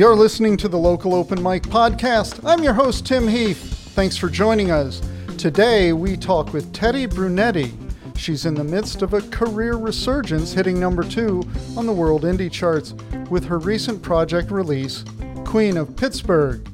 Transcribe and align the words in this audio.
You're 0.00 0.16
listening 0.16 0.56
to 0.56 0.68
the 0.68 0.78
Local 0.78 1.14
Open 1.14 1.42
Mic 1.42 1.64
Podcast. 1.64 2.40
I'm 2.42 2.64
your 2.64 2.72
host, 2.72 3.04
Tim 3.04 3.28
Heath. 3.28 3.58
Thanks 3.94 4.16
for 4.16 4.30
joining 4.30 4.70
us. 4.70 5.02
Today, 5.36 5.92
we 5.92 6.16
talk 6.16 6.54
with 6.54 6.72
Teddy 6.72 7.04
Brunetti. 7.04 7.74
She's 8.16 8.46
in 8.46 8.54
the 8.54 8.64
midst 8.64 9.02
of 9.02 9.12
a 9.12 9.20
career 9.20 9.74
resurgence, 9.74 10.54
hitting 10.54 10.80
number 10.80 11.02
two 11.02 11.42
on 11.76 11.84
the 11.84 11.92
world 11.92 12.22
indie 12.22 12.50
charts 12.50 12.94
with 13.28 13.44
her 13.44 13.58
recent 13.58 14.00
project 14.00 14.50
release, 14.50 15.04
Queen 15.44 15.76
of 15.76 15.94
Pittsburgh. 15.98 16.66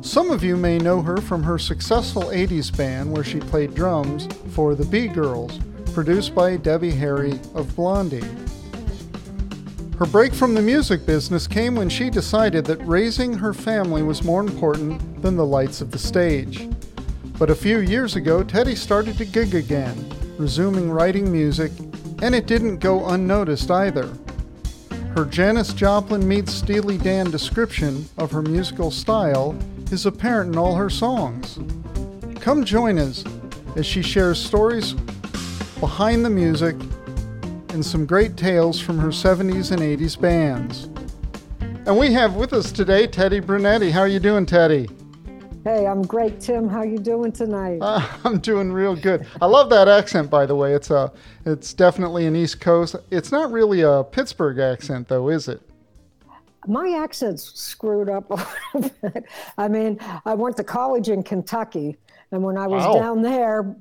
Some 0.00 0.30
of 0.30 0.44
you 0.44 0.56
may 0.56 0.78
know 0.78 1.02
her 1.02 1.16
from 1.16 1.42
her 1.42 1.58
successful 1.58 2.26
80s 2.26 2.76
band 2.76 3.12
where 3.12 3.24
she 3.24 3.40
played 3.40 3.74
drums 3.74 4.28
for 4.52 4.76
the 4.76 4.84
B 4.84 5.08
Girls, 5.08 5.58
produced 5.92 6.36
by 6.36 6.56
Debbie 6.56 6.92
Harry 6.92 7.32
of 7.56 7.74
Blondie. 7.74 8.45
Her 9.98 10.04
break 10.04 10.34
from 10.34 10.52
the 10.52 10.60
music 10.60 11.06
business 11.06 11.46
came 11.46 11.74
when 11.74 11.88
she 11.88 12.10
decided 12.10 12.66
that 12.66 12.86
raising 12.86 13.32
her 13.32 13.54
family 13.54 14.02
was 14.02 14.22
more 14.22 14.42
important 14.42 15.22
than 15.22 15.36
the 15.36 15.46
lights 15.46 15.80
of 15.80 15.90
the 15.90 15.98
stage. 15.98 16.68
But 17.38 17.48
a 17.48 17.54
few 17.54 17.78
years 17.78 18.14
ago, 18.14 18.42
Teddy 18.42 18.74
started 18.74 19.16
to 19.16 19.24
gig 19.24 19.54
again, 19.54 19.96
resuming 20.36 20.90
writing 20.90 21.32
music, 21.32 21.72
and 22.20 22.34
it 22.34 22.46
didn't 22.46 22.76
go 22.76 23.06
unnoticed 23.06 23.70
either. 23.70 24.12
Her 25.14 25.24
Janis 25.24 25.72
Joplin 25.72 26.28
meets 26.28 26.52
Steely 26.52 26.98
Dan 26.98 27.30
description 27.30 28.06
of 28.18 28.30
her 28.32 28.42
musical 28.42 28.90
style 28.90 29.56
is 29.90 30.04
apparent 30.04 30.52
in 30.52 30.58
all 30.58 30.74
her 30.74 30.90
songs. 30.90 31.58
Come 32.40 32.66
join 32.66 32.98
us 32.98 33.24
as 33.76 33.86
she 33.86 34.02
shares 34.02 34.38
stories 34.38 34.92
behind 35.80 36.22
the 36.22 36.30
music 36.30 36.76
and 37.76 37.84
some 37.84 38.06
great 38.06 38.38
tales 38.38 38.80
from 38.80 38.98
her 38.98 39.08
70s 39.08 39.70
and 39.70 39.82
80s 39.82 40.18
bands. 40.18 40.84
And 41.86 41.98
we 41.98 42.10
have 42.10 42.34
with 42.34 42.54
us 42.54 42.72
today 42.72 43.06
Teddy 43.06 43.38
Brunetti. 43.38 43.90
How 43.90 44.00
are 44.00 44.08
you 44.08 44.18
doing, 44.18 44.46
Teddy? 44.46 44.88
Hey, 45.62 45.86
I'm 45.86 46.00
great, 46.00 46.40
Tim. 46.40 46.70
How 46.70 46.82
you 46.82 46.96
doing 46.96 47.32
tonight? 47.32 47.80
Uh, 47.82 48.00
I'm 48.24 48.38
doing 48.38 48.72
real 48.72 48.96
good. 48.96 49.26
I 49.42 49.46
love 49.46 49.68
that 49.68 49.88
accent, 49.88 50.30
by 50.30 50.46
the 50.46 50.56
way. 50.56 50.72
It's 50.72 50.90
a, 50.90 51.12
it's 51.44 51.74
definitely 51.74 52.24
an 52.24 52.34
East 52.34 52.62
Coast. 52.62 52.96
It's 53.10 53.30
not 53.30 53.52
really 53.52 53.82
a 53.82 54.02
Pittsburgh 54.02 54.58
accent, 54.58 55.08
though, 55.08 55.28
is 55.28 55.46
it? 55.46 55.60
My 56.66 56.98
accent's 56.98 57.60
screwed 57.60 58.08
up 58.08 58.30
a 58.30 58.46
little 58.74 58.90
bit. 59.02 59.26
I 59.58 59.68
mean, 59.68 59.98
I 60.24 60.32
went 60.32 60.56
to 60.56 60.64
college 60.64 61.10
in 61.10 61.22
Kentucky, 61.22 61.98
and 62.30 62.42
when 62.42 62.56
I 62.56 62.68
was 62.68 62.86
wow. 62.86 62.94
down 62.94 63.20
there 63.20 63.76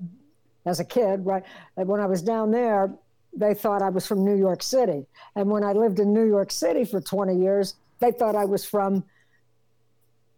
as 0.66 0.82
a 0.82 0.86
kid, 0.86 1.26
right? 1.26 1.44
When 1.76 2.02
I 2.02 2.08
was 2.08 2.22
down 2.22 2.52
there, 2.52 2.94
they 3.36 3.54
thought 3.54 3.82
I 3.82 3.90
was 3.90 4.06
from 4.08 4.24
New 4.24 4.36
York 4.36 4.64
City. 4.64 5.06
And 5.36 5.50
when 5.50 5.64
I 5.64 5.74
lived 5.74 6.00
in 6.00 6.14
New 6.14 6.26
York 6.26 6.52
City 6.52 6.86
for 6.86 7.02
20 7.02 7.36
years, 7.36 7.76
they 8.00 8.12
thought 8.12 8.36
I 8.36 8.46
was 8.46 8.66
from 8.66 9.04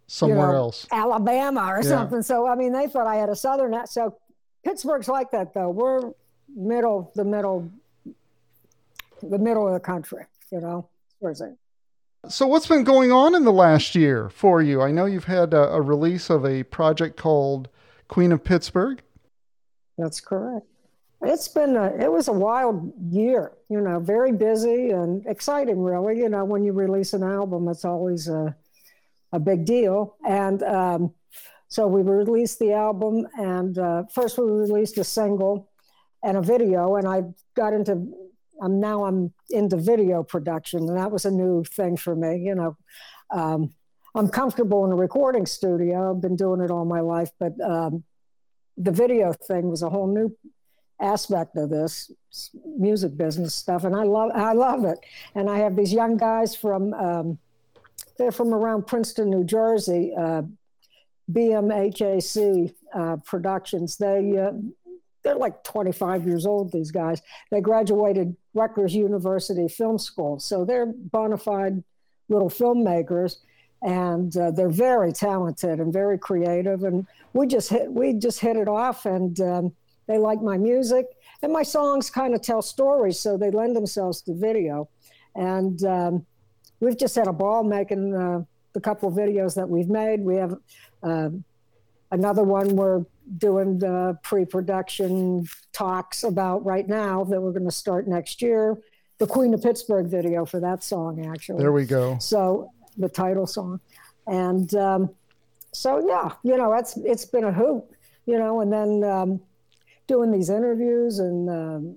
somewhere 0.07 0.37
you 0.37 0.53
know, 0.53 0.55
else, 0.55 0.87
Alabama 0.91 1.67
or 1.67 1.77
yeah. 1.77 1.89
something. 1.89 2.21
So, 2.21 2.47
I 2.47 2.55
mean, 2.55 2.73
they 2.73 2.87
thought 2.87 3.07
I 3.07 3.15
had 3.15 3.29
a 3.29 3.35
Southern 3.35 3.73
accent. 3.73 4.13
So, 4.13 4.17
Pittsburgh's 4.63 5.07
like 5.07 5.31
that, 5.31 5.53
though. 5.53 5.69
We're 5.69 6.11
middle, 6.55 7.11
the 7.15 7.23
middle, 7.23 7.71
the 9.21 9.37
middle 9.37 9.67
of 9.67 9.73
the 9.73 9.79
country, 9.79 10.25
you 10.51 10.59
know. 10.59 10.89
Where's 11.19 11.41
it? 11.41 11.55
So, 12.29 12.47
what's 12.47 12.67
been 12.67 12.83
going 12.83 13.11
on 13.11 13.35
in 13.35 13.45
the 13.45 13.53
last 13.53 13.95
year 13.95 14.29
for 14.29 14.61
you? 14.61 14.81
I 14.81 14.91
know 14.91 15.05
you've 15.05 15.25
had 15.25 15.53
a, 15.53 15.73
a 15.73 15.81
release 15.81 16.29
of 16.29 16.45
a 16.45 16.63
project 16.63 17.17
called 17.17 17.69
Queen 18.07 18.31
of 18.31 18.43
Pittsburgh. 18.43 19.01
That's 19.97 20.19
correct. 20.19 20.65
It's 21.21 21.47
been 21.47 21.75
a, 21.75 21.87
it 21.95 22.11
was 22.11 22.27
a 22.27 22.33
wild 22.33 22.93
year, 23.09 23.53
you 23.69 23.81
know, 23.81 23.99
very 23.99 24.31
busy 24.31 24.91
and 24.91 25.25
exciting, 25.25 25.79
really. 25.79 26.19
You 26.19 26.29
know, 26.29 26.45
when 26.45 26.63
you 26.63 26.73
release 26.73 27.13
an 27.13 27.23
album, 27.23 27.67
it's 27.69 27.85
always 27.85 28.27
a, 28.27 28.55
a 29.31 29.39
big 29.39 29.65
deal. 29.65 30.15
And 30.27 30.61
um, 30.63 31.13
so 31.69 31.87
we 31.87 32.01
released 32.01 32.59
the 32.59 32.73
album, 32.73 33.27
and 33.37 33.77
uh, 33.77 34.03
first 34.13 34.37
we 34.37 34.45
released 34.45 34.97
a 34.99 35.03
single 35.03 35.69
and 36.23 36.37
a 36.37 36.41
video, 36.41 36.95
and 36.95 37.07
I 37.07 37.23
got 37.55 37.73
into. 37.73 38.13
I'm 38.59 38.79
now 38.79 39.05
I'm 39.05 39.31
into 39.51 39.77
video 39.77 40.23
production, 40.23 40.87
and 40.87 40.97
that 40.97 41.11
was 41.11 41.25
a 41.25 41.31
new 41.31 41.63
thing 41.63 41.95
for 41.95 42.15
me. 42.15 42.37
You 42.37 42.55
know, 42.55 42.77
um, 43.31 43.73
I'm 44.15 44.29
comfortable 44.29 44.85
in 44.85 44.91
a 44.91 44.95
recording 44.95 45.45
studio. 45.45 46.15
I've 46.15 46.21
been 46.21 46.35
doing 46.35 46.61
it 46.61 46.71
all 46.71 46.85
my 46.85 47.01
life, 47.01 47.29
but 47.39 47.53
um, 47.61 48.03
the 48.77 48.91
video 48.91 49.33
thing 49.33 49.69
was 49.69 49.83
a 49.83 49.89
whole 49.89 50.07
new 50.07 50.35
aspect 50.99 51.55
of 51.57 51.69
this 51.69 52.11
music 52.77 53.15
business 53.17 53.53
stuff, 53.53 53.83
and 53.83 53.95
I 53.95 54.03
love 54.03 54.31
I 54.33 54.53
love 54.53 54.85
it. 54.85 54.99
And 55.35 55.49
I 55.49 55.59
have 55.59 55.75
these 55.75 55.93
young 55.93 56.17
guys 56.17 56.55
from 56.55 56.93
um, 56.93 57.37
they're 58.17 58.31
from 58.31 58.53
around 58.53 58.87
Princeton, 58.87 59.29
New 59.29 59.43
Jersey, 59.43 60.13
uh, 60.17 60.43
BMHAC 61.31 62.73
uh, 62.93 63.17
Productions. 63.17 63.97
They 63.97 64.37
uh, 64.37 64.53
they're 65.23 65.35
like 65.35 65.63
25 65.63 66.25
years 66.25 66.45
old. 66.45 66.71
These 66.71 66.91
guys 66.91 67.21
they 67.51 67.61
graduated 67.61 68.35
Rutgers 68.53 68.95
University 68.95 69.67
Film 69.67 69.97
School, 69.99 70.39
so 70.39 70.65
they're 70.65 70.85
bona 70.85 71.37
fide 71.37 71.83
little 72.29 72.49
filmmakers. 72.49 73.37
And 73.83 74.35
uh, 74.35 74.49
they're 74.49 74.69
very 74.69 75.13
talented 75.13 75.79
and 75.79 75.93
very 75.93 76.17
creative, 76.17 76.83
and 76.83 77.05
we 77.33 77.45
just 77.45 77.69
hit 77.69 77.91
we 77.91 78.13
just 78.13 78.39
hit 78.39 78.57
it 78.57 78.67
off, 78.67 79.05
and 79.05 79.39
um, 79.39 79.71
they 80.07 80.17
like 80.17 80.41
my 80.41 80.57
music, 80.57 81.05
and 81.41 81.51
my 81.51 81.63
songs 81.63 82.09
kind 82.09 82.33
of 82.33 82.41
tell 82.41 82.61
stories, 82.61 83.19
so 83.19 83.37
they 83.37 83.51
lend 83.51 83.75
themselves 83.75 84.21
to 84.23 84.33
video. 84.33 84.89
And 85.35 85.83
um, 85.83 86.25
we've 86.79 86.97
just 86.97 87.15
had 87.15 87.27
a 87.27 87.33
ball 87.33 87.63
making 87.63 88.15
uh, 88.15 88.43
the 88.73 88.81
couple 88.81 89.09
of 89.09 89.15
videos 89.15 89.55
that 89.55 89.67
we've 89.69 89.89
made. 89.89 90.21
We 90.21 90.35
have 90.37 90.55
uh, 91.03 91.29
another 92.11 92.43
one 92.43 92.75
we're 92.75 93.05
doing 93.37 93.77
the 93.77 94.17
pre-production 94.23 95.45
talks 95.73 96.23
about 96.23 96.65
right 96.65 96.87
now 96.87 97.23
that 97.25 97.41
we're 97.41 97.51
going 97.51 97.65
to 97.65 97.71
start 97.71 98.07
next 98.07 98.41
year. 98.41 98.77
The 99.17 99.27
Queen 99.27 99.53
of 99.53 99.61
Pittsburgh 99.61 100.07
video 100.07 100.45
for 100.45 100.59
that 100.59 100.83
song, 100.83 101.25
actually. 101.25 101.59
There 101.59 101.73
we 101.73 101.85
go. 101.85 102.17
So 102.19 102.71
the 102.97 103.09
title 103.09 103.47
song, 103.47 103.79
and 104.27 104.73
um, 104.75 105.09
so 105.73 106.07
yeah, 106.07 106.33
you 106.43 106.55
know, 106.57 106.73
it's 106.73 106.97
it's 106.97 107.25
been 107.25 107.43
a 107.43 107.51
hoop, 107.51 107.91
you 108.25 108.39
know, 108.39 108.61
and 108.61 108.71
then. 108.71 109.03
Um, 109.03 109.41
doing 110.07 110.31
these 110.31 110.49
interviews 110.49 111.19
and 111.19 111.49
um, 111.49 111.95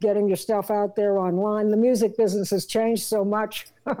getting 0.00 0.28
your 0.28 0.36
stuff 0.36 0.70
out 0.70 0.96
there 0.96 1.18
online. 1.18 1.70
The 1.70 1.76
music 1.76 2.16
business 2.16 2.50
has 2.50 2.66
changed 2.66 3.04
so 3.04 3.24
much 3.24 3.66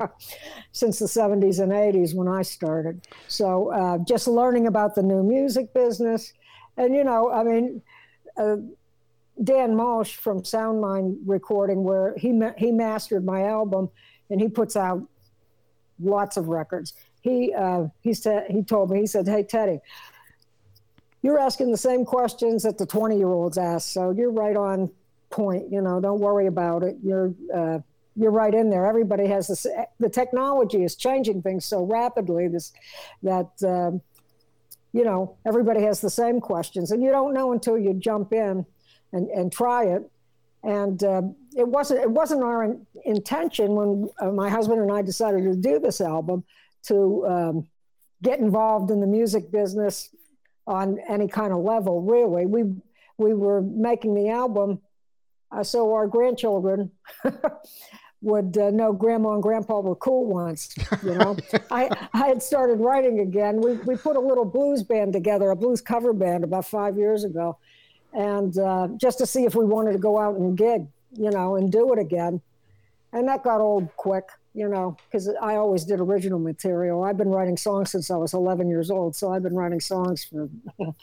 since 0.72 0.98
the 0.98 1.06
70s 1.06 1.60
and 1.60 1.72
80s 1.72 2.14
when 2.14 2.28
I 2.28 2.42
started. 2.42 3.06
So 3.28 3.70
uh, 3.72 3.98
just 3.98 4.26
learning 4.26 4.66
about 4.66 4.94
the 4.94 5.02
new 5.02 5.22
music 5.22 5.72
business. 5.72 6.32
And, 6.76 6.94
you 6.94 7.04
know, 7.04 7.30
I 7.30 7.44
mean, 7.44 7.82
uh, 8.36 8.56
Dan 9.42 9.74
Malsh 9.74 10.16
from 10.16 10.42
Soundmind 10.42 11.18
Recording, 11.26 11.84
where 11.84 12.14
he, 12.16 12.32
ma- 12.32 12.52
he 12.56 12.70
mastered 12.70 13.24
my 13.24 13.44
album 13.44 13.88
and 14.30 14.40
he 14.40 14.48
puts 14.48 14.76
out 14.76 15.02
lots 16.00 16.36
of 16.36 16.48
records. 16.48 16.94
He, 17.20 17.54
uh, 17.54 17.86
he 18.00 18.14
said, 18.14 18.50
he 18.50 18.62
told 18.62 18.90
me, 18.90 19.00
he 19.00 19.06
said, 19.06 19.26
Hey, 19.26 19.42
Teddy, 19.42 19.80
you're 21.24 21.38
asking 21.38 21.70
the 21.70 21.78
same 21.78 22.04
questions 22.04 22.64
that 22.64 22.76
the 22.76 22.84
20 22.84 23.16
year 23.16 23.32
olds 23.32 23.56
ask. 23.56 23.88
So 23.88 24.10
you're 24.10 24.30
right 24.30 24.54
on 24.54 24.90
point. 25.30 25.72
You 25.72 25.80
know, 25.80 25.98
don't 25.98 26.20
worry 26.20 26.48
about 26.48 26.82
it. 26.82 26.98
You're, 27.02 27.32
uh, 27.52 27.78
you're 28.14 28.30
right 28.30 28.52
in 28.52 28.68
there. 28.68 28.84
Everybody 28.84 29.26
has 29.28 29.48
this. 29.48 29.66
The 29.98 30.10
technology 30.10 30.84
is 30.84 30.96
changing 30.96 31.40
things 31.40 31.64
so 31.64 31.82
rapidly. 31.82 32.48
This, 32.48 32.74
that 33.22 33.50
um, 33.64 34.02
you 34.92 35.02
know, 35.02 35.36
everybody 35.46 35.80
has 35.82 36.02
the 36.02 36.10
same 36.10 36.42
questions, 36.42 36.90
and 36.90 37.02
you 37.02 37.10
don't 37.10 37.32
know 37.32 37.52
until 37.52 37.78
you 37.78 37.94
jump 37.94 38.34
in 38.34 38.66
and, 39.12 39.28
and 39.30 39.50
try 39.50 39.84
it. 39.84 40.02
And 40.62 41.02
uh, 41.02 41.22
it 41.56 41.66
wasn't 41.66 42.00
it 42.00 42.10
wasn't 42.10 42.42
our 42.42 42.64
in, 42.64 42.86
intention 43.06 43.74
when 43.74 44.10
uh, 44.20 44.30
my 44.30 44.50
husband 44.50 44.82
and 44.82 44.92
I 44.92 45.00
decided 45.00 45.42
to 45.44 45.56
do 45.56 45.78
this 45.78 46.02
album 46.02 46.44
to 46.84 47.26
um, 47.26 47.68
get 48.22 48.40
involved 48.40 48.90
in 48.90 49.00
the 49.00 49.06
music 49.06 49.50
business 49.50 50.10
on 50.66 50.98
any 51.08 51.28
kind 51.28 51.52
of 51.52 51.58
level, 51.58 52.02
really. 52.02 52.46
We 52.46 52.64
we 53.18 53.34
were 53.34 53.62
making 53.62 54.14
the 54.14 54.30
album 54.30 54.80
uh, 55.52 55.62
so 55.62 55.92
our 55.92 56.06
grandchildren 56.06 56.90
would 58.22 58.56
uh, 58.58 58.70
know 58.70 58.92
grandma 58.92 59.34
and 59.34 59.42
grandpa 59.42 59.80
were 59.80 59.94
cool 59.96 60.26
once. 60.26 60.74
You 61.02 61.14
know, 61.14 61.36
I 61.70 61.90
I 62.12 62.26
had 62.28 62.42
started 62.42 62.80
writing 62.80 63.20
again. 63.20 63.60
We 63.60 63.74
we 63.78 63.96
put 63.96 64.16
a 64.16 64.20
little 64.20 64.44
blues 64.44 64.82
band 64.82 65.12
together, 65.12 65.50
a 65.50 65.56
blues 65.56 65.80
cover 65.80 66.12
band, 66.12 66.44
about 66.44 66.64
five 66.64 66.96
years 66.96 67.24
ago, 67.24 67.58
and 68.12 68.58
uh, 68.58 68.88
just 68.96 69.18
to 69.18 69.26
see 69.26 69.44
if 69.44 69.54
we 69.54 69.64
wanted 69.64 69.92
to 69.92 69.98
go 69.98 70.18
out 70.18 70.36
and 70.36 70.56
gig, 70.56 70.86
you 71.12 71.30
know, 71.30 71.56
and 71.56 71.70
do 71.70 71.92
it 71.92 71.98
again, 71.98 72.40
and 73.12 73.28
that 73.28 73.44
got 73.44 73.60
old 73.60 73.94
quick 73.96 74.28
you 74.54 74.68
know, 74.68 74.96
because 75.06 75.28
I 75.42 75.56
always 75.56 75.84
did 75.84 76.00
original 76.00 76.38
material. 76.38 77.02
I've 77.02 77.16
been 77.16 77.28
writing 77.28 77.56
songs 77.56 77.90
since 77.90 78.10
I 78.10 78.16
was 78.16 78.34
11 78.34 78.68
years 78.68 78.90
old, 78.90 79.16
so 79.16 79.32
I've 79.32 79.42
been 79.42 79.54
writing 79.54 79.80
songs 79.80 80.24
for 80.24 80.48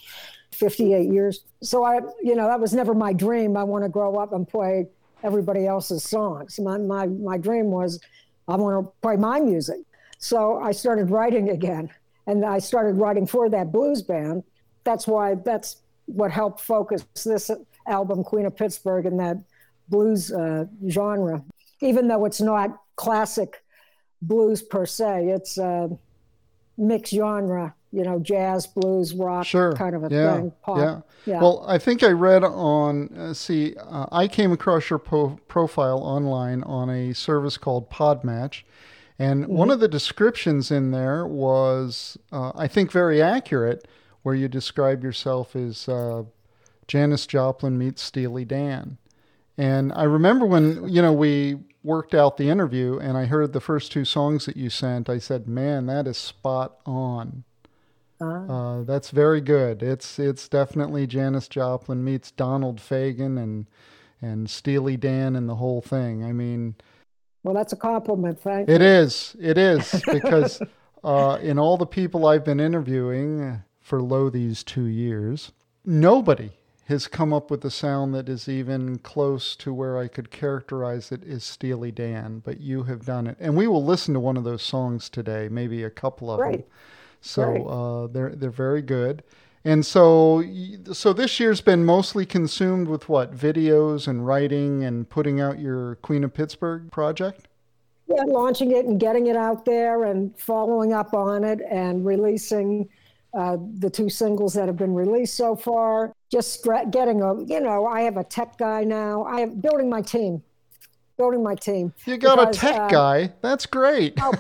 58 0.54 1.12
years. 1.12 1.44
So 1.62 1.84
I, 1.84 2.00
you 2.24 2.36
know, 2.36 2.48
that 2.48 2.60
was 2.60 2.74
never 2.74 2.94
my 2.94 3.12
dream. 3.12 3.58
I 3.58 3.64
want 3.64 3.84
to 3.84 3.90
grow 3.90 4.16
up 4.16 4.32
and 4.32 4.48
play 4.48 4.88
everybody 5.22 5.68
else's 5.68 6.04
songs. 6.04 6.60
My 6.60 6.78
my 6.78 7.08
my 7.08 7.38
dream 7.38 7.66
was 7.66 8.00
I 8.48 8.56
want 8.56 8.86
to 8.86 8.92
play 9.02 9.18
my 9.18 9.40
music. 9.40 9.80
So 10.18 10.60
I 10.60 10.72
started 10.72 11.10
writing 11.10 11.50
again, 11.50 11.90
and 12.28 12.46
I 12.46 12.60
started 12.60 12.94
writing 12.94 13.28
for 13.28 13.50
that 13.50 13.72
blues 13.72 14.02
band. 14.02 14.44
That's 14.86 15.08
why 15.08 15.36
that's 15.36 15.78
what 16.06 16.32
helped 16.32 16.62
focus 16.62 17.06
this 17.26 17.52
album, 17.86 18.24
Queen 18.24 18.46
of 18.46 18.56
Pittsburgh, 18.56 19.06
in 19.06 19.18
that 19.18 19.38
blues 19.90 20.32
uh, 20.32 20.66
genre. 20.90 21.44
Even 21.82 22.08
though 22.08 22.26
it's 22.26 22.42
not 22.42 22.80
classic 23.02 23.64
blues 24.22 24.62
per 24.62 24.86
se, 24.86 25.28
it's 25.30 25.58
a 25.58 25.90
mixed 26.78 27.14
genre 27.14 27.74
you 27.92 28.04
know, 28.04 28.20
jazz, 28.20 28.68
blues, 28.68 29.14
rock, 29.14 29.46
sure. 29.46 29.74
kind 29.74 29.96
of 29.96 30.04
a 30.06 30.10
yeah. 30.10 30.36
thing. 30.36 30.52
Pop. 30.62 30.78
Yeah. 30.78 31.02
yeah. 31.26 31.42
Well, 31.42 31.66
I 31.68 31.78
think 31.78 32.04
I 32.04 32.12
read 32.12 32.44
on, 32.44 33.10
uh, 33.18 33.34
see, 33.34 33.76
uh, 33.76 34.06
I 34.12 34.28
came 34.28 34.52
across 34.52 34.90
your 34.90 35.00
po- 35.00 35.40
profile 35.48 36.00
online 36.00 36.64
on 36.64 36.90
a 36.90 37.14
service 37.14 37.58
called 37.58 37.90
Podmatch. 37.90 38.64
And 39.20 39.44
mm-hmm. 39.44 39.54
one 39.54 39.70
of 39.70 39.82
the 39.82 39.90
descriptions 39.90 40.72
in 40.72 40.92
there 40.92 41.28
was, 41.28 42.18
uh, 42.32 42.54
I 42.56 42.68
think, 42.68 42.92
very 42.92 43.22
accurate, 43.22 43.88
where 44.24 44.36
you 44.36 44.48
describe 44.48 45.04
yourself 45.04 45.56
as 45.56 45.90
uh, 45.90 46.24
Janis 46.88 47.28
Joplin 47.28 47.78
meets 47.78 48.02
Steely 48.02 48.46
Dan. 48.46 48.98
And 49.58 49.92
I 49.94 50.04
remember 50.04 50.46
when, 50.46 50.88
you 50.88 51.02
know, 51.02 51.12
we 51.12 51.60
worked 51.84 52.14
out 52.14 52.38
the 52.38 52.50
interview 52.50 53.00
and 53.00 53.18
I 53.18 53.26
heard 53.26 53.54
the 53.54 53.62
first 53.62 53.92
two 53.92 54.06
songs 54.06 54.46
that 54.46 54.58
you 54.58 54.70
sent, 54.70 55.10
I 55.10 55.18
said, 55.18 55.48
man, 55.48 55.88
that 55.88 56.08
is 56.08 56.18
spot 56.18 56.78
on. 56.86 57.44
Ah. 58.22 58.48
Uh, 58.48 58.84
that's 58.84 59.10
very 59.10 59.42
good. 59.42 59.82
It's 59.82 60.20
it's 60.20 60.48
definitely 60.48 61.08
Janis 61.08 61.48
Joplin 61.48 62.04
meets 62.04 62.30
Donald 62.30 62.78
Fagen 62.78 63.42
and 63.42 63.66
and 64.22 64.48
Steely 64.48 64.96
Dan 64.96 65.36
and 65.36 65.50
the 65.50 65.56
whole 65.56 65.82
thing. 65.82 66.24
I 66.24 66.32
mean, 66.32 66.76
well, 67.44 67.56
that's 67.56 67.74
a 67.74 67.78
compliment. 67.78 68.40
Thank 68.40 68.70
you. 68.70 68.76
It 68.76 68.82
is. 68.82 69.36
It 69.40 69.58
is 69.58 70.04
because 70.12 70.62
uh, 71.04 71.40
in 71.42 71.58
all 71.58 71.78
the 71.78 71.88
people 71.88 72.28
I've 72.28 72.46
been 72.46 72.60
interviewing 72.60 73.64
for 73.80 74.02
lo 74.02 74.30
these 74.30 74.64
two 74.64 74.86
years, 74.86 75.52
nobody 75.84 76.52
has 76.92 77.08
come 77.08 77.34
up 77.34 77.50
with 77.50 77.66
a 77.66 77.72
sound 77.72 78.14
that 78.14 78.30
is 78.30 78.48
even 78.48 79.00
close 79.00 79.56
to 79.56 79.74
where 79.74 79.98
I 79.98 80.08
could 80.08 80.30
characterize 80.30 81.12
it 81.12 81.24
as 81.28 81.44
Steely 81.44 81.92
Dan. 81.92 82.44
But 82.46 82.62
you 82.62 82.84
have 82.84 83.06
done 83.06 83.26
it, 83.26 83.38
and 83.40 83.58
we 83.58 83.68
will 83.68 83.84
listen 83.84 84.14
to 84.14 84.20
one 84.20 84.38
of 84.38 84.44
those 84.44 84.62
songs 84.62 85.10
today, 85.10 85.48
maybe 85.50 85.84
a 85.84 85.90
couple 85.90 86.30
of 86.30 86.40
right. 86.40 86.58
them. 86.58 86.64
So 87.22 87.44
right. 87.44 87.62
uh, 87.62 88.08
they're 88.08 88.36
they're 88.36 88.52
very 88.52 88.82
good. 88.82 89.24
And 89.64 89.86
so 89.86 90.44
so 90.92 91.14
this 91.14 91.40
year's 91.40 91.62
been 91.62 91.86
mostly 91.86 92.26
consumed 92.26 92.88
with 92.88 93.08
what 93.10 93.36
videos 93.36 94.08
and 94.08 94.26
writing 94.26 94.84
and 94.84 95.10
putting 95.10 95.40
out 95.40 95.60
your 95.60 95.96
Queen 95.96 96.24
of 96.24 96.34
Pittsburgh 96.34 96.92
project. 96.92 97.48
Yeah, 98.08 98.24
launching 98.28 98.72
it 98.72 98.86
and 98.86 99.00
getting 99.00 99.28
it 99.28 99.36
out 99.36 99.64
there 99.64 100.04
and 100.04 100.38
following 100.38 100.94
up 100.94 101.14
on 101.14 101.44
it 101.44 101.62
and 101.70 102.06
releasing 102.06 102.90
uh, 103.34 103.58
the 103.76 103.90
two 103.90 104.10
singles 104.10 104.54
that 104.56 104.68
have 104.68 104.76
been 104.76 104.94
released 104.94 105.36
so 105.36 105.56
far. 105.56 106.14
Just 106.32 106.66
getting 106.92 107.22
a, 107.22 107.44
you 107.44 107.60
know, 107.60 107.86
I 107.86 108.02
have 108.02 108.16
a 108.16 108.24
tech 108.24 108.58
guy 108.58 108.86
now. 108.86 109.24
I 109.24 109.42
am 109.42 109.60
building 109.60 109.90
my 109.90 110.02
team, 110.02 110.42
building 111.18 111.44
my 111.44 111.56
team. 111.56 111.94
You 112.06 112.18
got 112.18 112.40
because, 112.40 112.58
a 112.58 112.60
tech 112.60 112.80
uh, 112.80 112.88
guy. 112.88 113.34
That's 113.42 113.66
great. 113.66 114.14
Oh, 114.22 114.32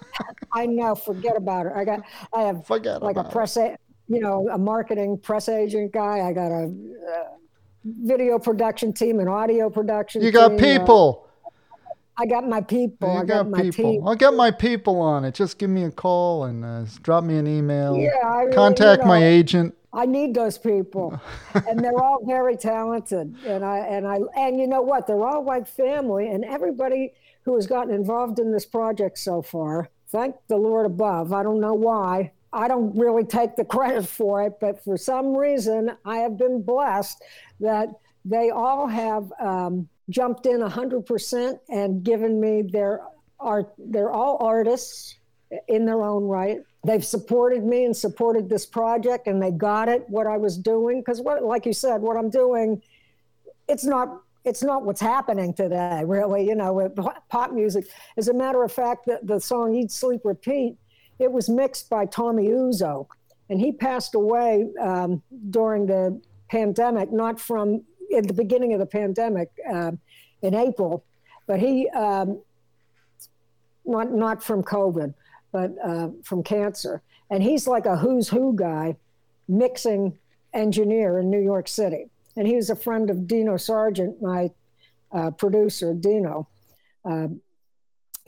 I 0.52 0.66
know. 0.66 0.96
Forget 0.96 1.36
about 1.36 1.66
it. 1.66 1.72
I 1.76 1.84
got. 1.84 2.00
I 2.34 2.42
have 2.42 2.66
forget 2.66 3.00
like 3.00 3.16
a 3.16 3.22
press, 3.22 3.56
a, 3.56 3.76
you 4.08 4.20
know, 4.20 4.48
a 4.48 4.58
marketing 4.58 5.18
press 5.18 5.48
agent 5.48 5.92
guy. 5.92 6.26
I 6.26 6.32
got 6.32 6.50
a, 6.50 6.64
a 6.64 7.36
video 7.84 8.40
production 8.40 8.92
team 8.92 9.20
and 9.20 9.28
audio 9.28 9.70
production. 9.70 10.22
You 10.22 10.32
got 10.32 10.48
team, 10.48 10.58
people. 10.58 11.22
Uh, 11.22 11.50
I 12.18 12.26
got 12.26 12.48
my 12.48 12.60
people. 12.60 13.12
You 13.12 13.20
I 13.20 13.24
got, 13.24 13.50
got 13.50 13.62
people. 13.62 13.92
Team. 13.92 14.08
I'll 14.08 14.16
get 14.16 14.34
my 14.34 14.50
people 14.50 15.00
on 15.00 15.24
it. 15.24 15.34
Just 15.34 15.58
give 15.58 15.70
me 15.70 15.84
a 15.84 15.90
call 15.90 16.44
and 16.44 16.64
uh, 16.64 16.84
drop 17.02 17.24
me 17.24 17.36
an 17.36 17.46
email. 17.46 17.96
Yeah, 17.96 18.10
I 18.24 18.46
contact 18.52 19.02
you 19.02 19.04
know, 19.04 19.14
my 19.14 19.24
agent. 19.24 19.74
I 19.96 20.06
need 20.06 20.34
those 20.34 20.58
people, 20.58 21.20
and 21.54 21.80
they're 21.80 21.98
all 21.98 22.24
very 22.24 22.56
talented. 22.56 23.34
And 23.46 23.64
I 23.64 23.78
and 23.78 24.06
I 24.06 24.20
and 24.36 24.60
you 24.60 24.68
know 24.68 24.82
what? 24.82 25.06
They're 25.06 25.26
all 25.26 25.44
like 25.44 25.66
family, 25.66 26.28
and 26.28 26.44
everybody 26.44 27.14
who 27.42 27.56
has 27.56 27.66
gotten 27.66 27.94
involved 27.94 28.38
in 28.38 28.52
this 28.52 28.66
project 28.66 29.18
so 29.18 29.42
far 29.42 29.90
thank 30.08 30.36
the 30.48 30.56
Lord 30.56 30.86
above. 30.86 31.32
I 31.32 31.42
don't 31.42 31.60
know 31.60 31.74
why. 31.74 32.32
I 32.52 32.68
don't 32.68 32.96
really 32.96 33.24
take 33.24 33.56
the 33.56 33.64
credit 33.76 34.06
for 34.06 34.42
it, 34.42 34.54
but 34.60 34.82
for 34.82 34.96
some 34.96 35.36
reason, 35.36 35.92
I 36.04 36.18
have 36.18 36.38
been 36.38 36.62
blessed 36.62 37.22
that 37.60 37.88
they 38.24 38.50
all 38.50 38.86
have 38.86 39.32
um, 39.40 39.88
jumped 40.10 40.46
in 40.46 40.60
100% 40.60 41.58
and 41.68 42.02
given 42.02 42.40
me 42.40 42.62
their 42.62 43.02
art. 43.38 43.72
They're 43.78 44.10
all 44.12 44.38
artists 44.40 45.16
in 45.68 45.84
their 45.84 46.02
own 46.02 46.24
right. 46.24 46.60
They've 46.86 47.04
supported 47.04 47.64
me 47.64 47.84
and 47.84 47.96
supported 47.96 48.48
this 48.48 48.64
project, 48.64 49.26
and 49.26 49.42
they 49.42 49.50
got 49.50 49.88
it, 49.88 50.08
what 50.08 50.26
I 50.28 50.36
was 50.36 50.56
doing. 50.56 51.00
Because, 51.00 51.20
what, 51.20 51.42
like 51.42 51.66
you 51.66 51.72
said, 51.72 52.00
what 52.00 52.16
I'm 52.16 52.30
doing, 52.30 52.80
it's 53.68 53.84
not 53.84 54.22
it's 54.44 54.62
not 54.62 54.84
what's 54.84 55.00
happening 55.00 55.52
today, 55.52 56.02
really, 56.06 56.46
you 56.46 56.54
know, 56.54 56.72
with 56.72 56.96
pop 57.28 57.52
music. 57.52 57.88
As 58.16 58.28
a 58.28 58.32
matter 58.32 58.62
of 58.62 58.70
fact, 58.72 59.06
the, 59.06 59.18
the 59.24 59.40
song 59.40 59.74
Eat, 59.74 59.90
Sleep, 59.90 60.20
Repeat, 60.24 60.76
it 61.18 61.30
was 61.30 61.48
mixed 61.48 61.90
by 61.90 62.06
Tommy 62.06 62.46
Uzzo. 62.46 63.08
And 63.50 63.60
he 63.60 63.72
passed 63.72 64.14
away 64.14 64.68
um, 64.80 65.20
during 65.50 65.86
the 65.86 66.20
pandemic, 66.48 67.10
not 67.10 67.40
from 67.40 67.82
at 68.16 68.28
the 68.28 68.34
beginning 68.34 68.72
of 68.72 68.78
the 68.78 68.86
pandemic 68.86 69.50
um, 69.68 69.98
in 70.42 70.54
April, 70.54 71.04
but 71.48 71.58
he, 71.58 71.88
um, 71.90 72.40
not, 73.84 74.12
not 74.12 74.44
from 74.44 74.62
COVID, 74.62 75.12
but 75.52 75.72
uh, 75.84 76.08
from 76.22 76.42
cancer. 76.42 77.02
And 77.30 77.42
he's 77.42 77.66
like 77.66 77.86
a 77.86 77.96
who's 77.96 78.28
who 78.28 78.54
guy, 78.54 78.96
mixing 79.48 80.18
engineer 80.54 81.18
in 81.18 81.30
New 81.30 81.40
York 81.40 81.68
City 81.68 82.10
and 82.36 82.46
he 82.46 82.54
was 82.54 82.70
a 82.70 82.76
friend 82.76 83.10
of 83.10 83.26
Dino 83.26 83.56
Sargent, 83.56 84.20
my 84.20 84.50
uh, 85.12 85.30
producer, 85.30 85.94
Dino. 85.94 86.48
Uh, 87.04 87.28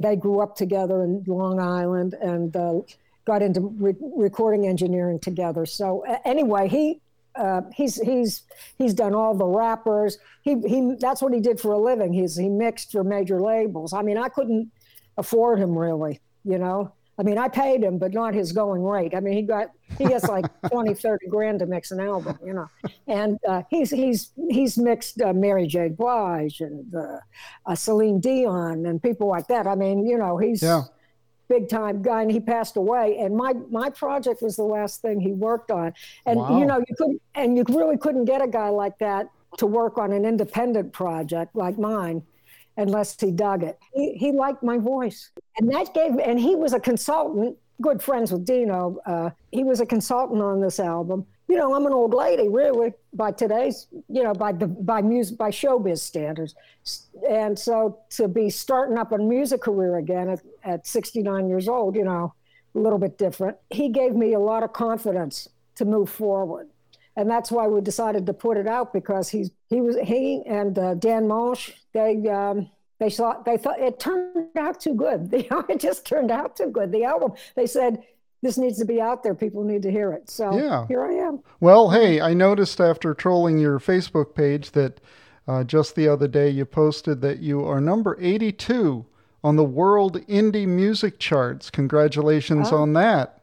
they 0.00 0.16
grew 0.16 0.40
up 0.40 0.56
together 0.56 1.02
in 1.02 1.24
Long 1.26 1.60
Island 1.60 2.14
and 2.14 2.54
uh, 2.56 2.80
got 3.24 3.42
into 3.42 3.60
re- 3.60 3.94
recording 4.16 4.66
engineering 4.66 5.18
together. 5.18 5.66
So 5.66 6.04
anyway, 6.24 6.68
he 6.68 7.00
uh, 7.34 7.62
he's 7.74 8.00
he's 8.00 8.44
he's 8.78 8.94
done 8.94 9.14
all 9.14 9.34
the 9.34 9.46
rappers. 9.46 10.18
He 10.42 10.56
he 10.66 10.94
that's 10.98 11.20
what 11.20 11.34
he 11.34 11.40
did 11.40 11.60
for 11.60 11.72
a 11.72 11.78
living. 11.78 12.12
He's 12.12 12.36
he 12.36 12.48
mixed 12.48 12.92
for 12.92 13.04
major 13.04 13.40
labels. 13.40 13.92
I 13.92 14.02
mean, 14.02 14.16
I 14.16 14.28
couldn't 14.28 14.70
afford 15.18 15.58
him 15.58 15.76
really, 15.76 16.20
you 16.44 16.58
know. 16.58 16.92
I 17.18 17.24
mean, 17.24 17.36
I 17.36 17.48
paid 17.48 17.82
him, 17.82 17.98
but 17.98 18.14
not 18.14 18.32
his 18.32 18.52
going 18.52 18.82
rate. 18.82 19.12
I 19.14 19.20
mean, 19.20 19.34
he 19.34 19.42
got 19.42 19.70
he 19.98 20.04
gets 20.04 20.28
like 20.28 20.46
20, 20.70 20.94
30 20.94 21.26
grand 21.26 21.58
to 21.58 21.66
mix 21.66 21.90
an 21.90 22.00
album, 22.00 22.38
you 22.44 22.52
know. 22.52 22.68
And 23.08 23.38
uh, 23.46 23.62
he's 23.68 23.90
he's 23.90 24.30
he's 24.48 24.78
mixed 24.78 25.20
uh, 25.20 25.32
Mary 25.32 25.66
J. 25.66 25.88
Blige 25.88 26.60
and 26.60 26.94
uh, 26.94 27.18
uh, 27.66 27.74
Celine 27.74 28.20
Dion 28.20 28.86
and 28.86 29.02
people 29.02 29.26
like 29.26 29.48
that. 29.48 29.66
I 29.66 29.74
mean, 29.74 30.06
you 30.06 30.16
know, 30.16 30.38
he's 30.38 30.62
yeah. 30.62 30.82
big 31.48 31.68
time 31.68 32.02
guy, 32.02 32.22
and 32.22 32.30
he 32.30 32.38
passed 32.38 32.76
away. 32.76 33.18
And 33.18 33.36
my 33.36 33.52
my 33.68 33.90
project 33.90 34.40
was 34.40 34.54
the 34.54 34.62
last 34.62 35.02
thing 35.02 35.20
he 35.20 35.32
worked 35.32 35.72
on. 35.72 35.94
And 36.24 36.38
wow. 36.38 36.60
you 36.60 36.66
know, 36.66 36.78
you 36.78 36.94
couldn't 36.96 37.20
and 37.34 37.56
you 37.56 37.64
really 37.68 37.98
couldn't 37.98 38.26
get 38.26 38.42
a 38.42 38.48
guy 38.48 38.68
like 38.68 38.96
that 38.98 39.28
to 39.56 39.66
work 39.66 39.98
on 39.98 40.12
an 40.12 40.24
independent 40.24 40.92
project 40.92 41.56
like 41.56 41.78
mine 41.78 42.22
unless 42.78 43.20
he 43.20 43.30
dug 43.30 43.62
it. 43.62 43.78
He, 43.92 44.14
he 44.14 44.32
liked 44.32 44.62
my 44.62 44.78
voice. 44.78 45.30
And 45.58 45.70
that 45.74 45.92
gave, 45.92 46.18
and 46.18 46.40
he 46.40 46.54
was 46.54 46.72
a 46.72 46.80
consultant, 46.80 47.58
good 47.82 48.02
friends 48.02 48.32
with 48.32 48.46
Dino. 48.46 48.98
Uh, 49.04 49.30
he 49.52 49.64
was 49.64 49.80
a 49.80 49.86
consultant 49.86 50.40
on 50.40 50.60
this 50.60 50.80
album. 50.80 51.26
You 51.48 51.56
know, 51.56 51.74
I'm 51.74 51.86
an 51.86 51.92
old 51.92 52.14
lady, 52.14 52.48
really, 52.48 52.92
by 53.12 53.32
today's, 53.32 53.88
you 54.08 54.22
know, 54.22 54.32
by 54.32 54.52
the 54.52 54.66
by 54.66 55.00
music, 55.00 55.38
by 55.38 55.50
showbiz 55.50 55.98
standards. 55.98 56.54
And 57.28 57.58
so 57.58 57.98
to 58.10 58.28
be 58.28 58.50
starting 58.50 58.98
up 58.98 59.12
a 59.12 59.18
music 59.18 59.62
career 59.62 59.96
again 59.96 60.28
at, 60.28 60.40
at 60.62 60.86
69 60.86 61.48
years 61.48 61.68
old, 61.68 61.96
you 61.96 62.04
know, 62.04 62.34
a 62.74 62.78
little 62.78 62.98
bit 62.98 63.18
different. 63.18 63.56
He 63.70 63.88
gave 63.88 64.14
me 64.14 64.34
a 64.34 64.38
lot 64.38 64.62
of 64.62 64.72
confidence 64.72 65.48
to 65.76 65.84
move 65.84 66.10
forward 66.10 66.68
and 67.18 67.28
that's 67.28 67.50
why 67.50 67.66
we 67.66 67.80
decided 67.80 68.24
to 68.26 68.32
put 68.32 68.56
it 68.56 68.68
out 68.68 68.92
because 68.92 69.28
he's 69.28 69.50
he 69.68 69.80
was 69.80 69.96
he 69.96 70.40
and 70.46 70.78
uh, 70.78 70.94
Dan 70.94 71.26
Marsh 71.26 71.72
they 71.92 72.16
um, 72.28 72.70
they 73.00 73.10
thought 73.10 73.44
they 73.44 73.56
thought 73.56 73.80
it 73.80 73.98
turned 73.98 74.46
out 74.56 74.80
too 74.80 74.94
good. 74.94 75.28
it 75.68 75.80
just 75.80 76.06
turned 76.06 76.30
out 76.30 76.56
too 76.56 76.70
good. 76.70 76.92
The 76.92 77.02
album 77.02 77.32
they 77.56 77.66
said 77.66 78.04
this 78.40 78.56
needs 78.56 78.78
to 78.78 78.84
be 78.84 79.00
out 79.00 79.24
there. 79.24 79.34
People 79.34 79.64
need 79.64 79.82
to 79.82 79.90
hear 79.90 80.12
it. 80.12 80.30
So 80.30 80.56
yeah. 80.56 80.86
here 80.86 81.04
I 81.04 81.14
am. 81.14 81.40
Well, 81.58 81.90
hey, 81.90 82.20
I 82.20 82.34
noticed 82.34 82.80
after 82.80 83.14
trolling 83.14 83.58
your 83.58 83.80
Facebook 83.80 84.36
page 84.36 84.70
that 84.72 85.00
uh, 85.48 85.64
just 85.64 85.96
the 85.96 86.06
other 86.06 86.28
day 86.28 86.48
you 86.48 86.64
posted 86.64 87.20
that 87.22 87.40
you 87.40 87.64
are 87.64 87.80
number 87.80 88.16
82 88.20 89.04
on 89.42 89.56
the 89.56 89.64
World 89.64 90.24
Indie 90.28 90.68
Music 90.68 91.18
Charts. 91.18 91.68
Congratulations 91.68 92.68
oh. 92.70 92.76
on 92.76 92.92
that. 92.92 93.42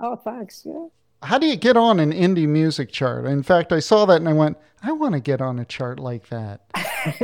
Oh, 0.00 0.16
thanks. 0.16 0.64
Yeah 0.66 0.88
how 1.22 1.38
do 1.38 1.46
you 1.46 1.56
get 1.56 1.76
on 1.76 2.00
an 2.00 2.12
indie 2.12 2.48
music 2.48 2.90
chart? 2.92 3.26
In 3.26 3.42
fact, 3.42 3.72
I 3.72 3.80
saw 3.80 4.04
that 4.06 4.16
and 4.16 4.28
I 4.28 4.32
went, 4.32 4.56
I 4.82 4.92
want 4.92 5.14
to 5.14 5.20
get 5.20 5.40
on 5.40 5.58
a 5.58 5.64
chart 5.64 5.98
like 5.98 6.28
that. 6.28 6.62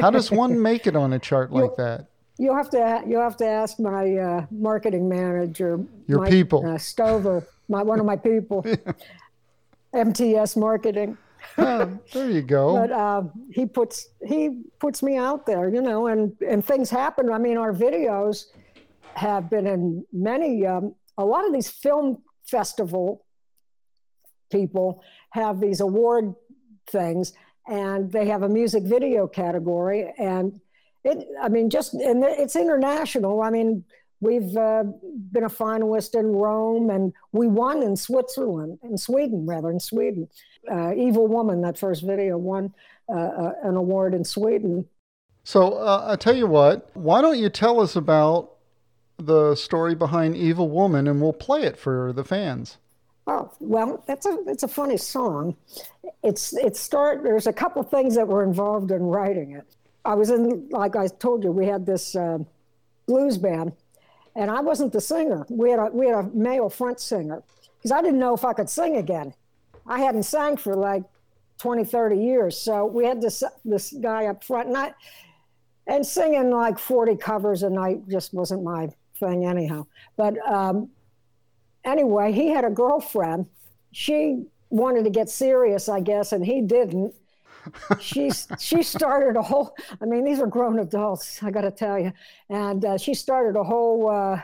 How 0.00 0.10
does 0.10 0.30
one 0.30 0.60
make 0.70 0.86
it 0.86 0.96
on 0.96 1.12
a 1.12 1.18
chart 1.18 1.52
like 1.52 1.76
that? 1.76 2.06
you 2.38 2.54
have 2.54 2.70
to 2.70 3.02
you 3.06 3.18
have 3.18 3.36
to 3.36 3.46
ask 3.46 3.78
my 3.78 4.16
uh, 4.16 4.46
marketing 4.50 5.08
manager, 5.08 5.80
your 6.06 6.20
Mike, 6.20 6.30
people, 6.30 6.66
uh, 6.66 6.78
Stover, 6.78 7.46
my 7.68 7.82
one 7.82 7.98
of 7.98 8.06
my 8.06 8.16
people, 8.16 8.64
MTS 9.92 10.56
Marketing. 10.56 11.18
oh, 11.58 11.98
there 12.12 12.30
you 12.30 12.42
go. 12.42 12.74
But 12.74 12.92
uh, 12.92 13.22
he 13.52 13.66
puts 13.66 14.08
he 14.24 14.62
puts 14.78 15.02
me 15.02 15.16
out 15.16 15.46
there, 15.46 15.68
you 15.68 15.82
know, 15.82 16.06
and 16.06 16.36
and 16.46 16.64
things 16.64 16.90
happen. 16.90 17.30
I 17.32 17.38
mean, 17.38 17.56
our 17.56 17.72
videos 17.72 18.46
have 19.14 19.50
been 19.50 19.66
in 19.66 20.06
many. 20.12 20.64
Um, 20.64 20.94
a 21.16 21.24
lot 21.24 21.44
of 21.44 21.52
these 21.52 21.68
film 21.68 22.22
festival 22.44 23.24
people 24.50 25.02
have 25.30 25.60
these 25.60 25.80
award 25.80 26.34
things, 26.86 27.32
and 27.66 28.10
they 28.12 28.26
have 28.26 28.42
a 28.42 28.48
music 28.48 28.84
video 28.84 29.26
category, 29.26 30.12
and 30.18 30.60
it. 31.04 31.26
I 31.40 31.48
mean, 31.48 31.70
just 31.70 31.94
and 31.94 32.24
it's 32.24 32.56
international. 32.56 33.42
I 33.42 33.50
mean. 33.50 33.84
We've 34.20 34.56
uh, 34.56 34.82
been 35.30 35.44
a 35.44 35.48
finalist 35.48 36.18
in 36.18 36.26
Rome, 36.26 36.90
and 36.90 37.12
we 37.30 37.46
won 37.46 37.84
in 37.84 37.94
Switzerland, 37.94 38.80
in 38.82 38.98
Sweden, 38.98 39.46
rather, 39.46 39.70
in 39.70 39.78
Sweden 39.78 40.26
uh, 40.68 40.92
Evil 40.96 41.28
Woman, 41.28 41.60
that 41.60 41.78
first 41.78 42.02
video, 42.04 42.36
won 42.36 42.74
uh, 43.08 43.12
uh, 43.12 43.52
an 43.62 43.76
award 43.76 44.14
in 44.14 44.24
Sweden. 44.24 44.84
So 45.44 45.74
uh, 45.74 46.08
I 46.08 46.16
tell 46.16 46.34
you 46.34 46.48
what, 46.48 46.90
why 46.94 47.22
don't 47.22 47.38
you 47.38 47.48
tell 47.48 47.78
us 47.80 47.94
about 47.94 48.56
the 49.18 49.54
story 49.54 49.94
behind 49.94 50.36
Evil 50.36 50.68
Woman, 50.68 51.06
and 51.06 51.22
we'll 51.22 51.32
play 51.32 51.62
it 51.62 51.78
for 51.78 52.12
the 52.12 52.24
fans. 52.24 52.78
Oh 53.28 53.52
well, 53.60 54.02
that's 54.06 54.24
a 54.24 54.42
it's 54.46 54.62
a 54.62 54.68
funny 54.68 54.96
song. 54.96 55.54
It's 56.22 56.54
it 56.54 56.76
start. 56.76 57.22
There's 57.22 57.46
a 57.46 57.52
couple 57.52 57.82
things 57.82 58.14
that 58.14 58.26
were 58.26 58.42
involved 58.42 58.90
in 58.90 59.02
writing 59.02 59.52
it. 59.52 59.66
I 60.06 60.14
was 60.14 60.30
in, 60.30 60.66
like 60.70 60.96
I 60.96 61.08
told 61.08 61.44
you, 61.44 61.52
we 61.52 61.66
had 61.66 61.84
this 61.84 62.16
uh, 62.16 62.38
blues 63.06 63.36
band, 63.36 63.72
and 64.34 64.50
I 64.50 64.62
wasn't 64.62 64.94
the 64.94 65.02
singer. 65.02 65.44
We 65.50 65.70
had 65.70 65.78
a 65.78 65.86
we 65.92 66.06
had 66.06 66.14
a 66.14 66.22
male 66.28 66.70
front 66.70 67.00
singer 67.00 67.42
because 67.76 67.92
I 67.92 68.00
didn't 68.00 68.18
know 68.18 68.32
if 68.32 68.46
I 68.46 68.54
could 68.54 68.70
sing 68.70 68.96
again. 68.96 69.34
I 69.86 70.00
hadn't 70.00 70.22
sang 70.22 70.56
for 70.56 70.74
like 70.74 71.02
20, 71.58 71.84
30 71.84 72.16
years. 72.16 72.56
So 72.56 72.86
we 72.86 73.04
had 73.04 73.20
this 73.20 73.42
this 73.62 73.92
guy 73.92 74.24
up 74.24 74.42
front, 74.42 74.68
and 74.68 74.76
I, 74.78 74.94
and 75.86 76.06
singing 76.06 76.50
like 76.50 76.78
40 76.78 77.16
covers 77.16 77.62
a 77.62 77.68
night 77.68 78.08
just 78.08 78.32
wasn't 78.32 78.62
my 78.62 78.88
thing 79.20 79.44
anyhow. 79.44 79.86
But 80.16 80.38
um, 80.50 80.88
anyway, 81.88 82.32
he 82.32 82.48
had 82.48 82.64
a 82.64 82.70
girlfriend. 82.70 83.46
She 83.92 84.44
wanted 84.70 85.04
to 85.04 85.10
get 85.10 85.28
serious, 85.28 85.88
I 85.88 86.00
guess, 86.00 86.32
and 86.32 86.44
he 86.44 86.60
didn't. 86.60 87.14
she 88.00 88.30
she 88.58 88.82
started 88.82 89.36
a 89.36 89.42
whole. 89.42 89.74
I 90.00 90.04
mean, 90.04 90.24
these 90.24 90.40
are 90.40 90.46
grown 90.46 90.78
adults. 90.78 91.42
I 91.42 91.50
got 91.50 91.62
to 91.62 91.70
tell 91.70 91.98
you, 91.98 92.12
and 92.48 92.84
uh, 92.84 92.98
she 92.98 93.14
started 93.14 93.58
a 93.58 93.64
whole 93.64 94.08
uh, 94.08 94.40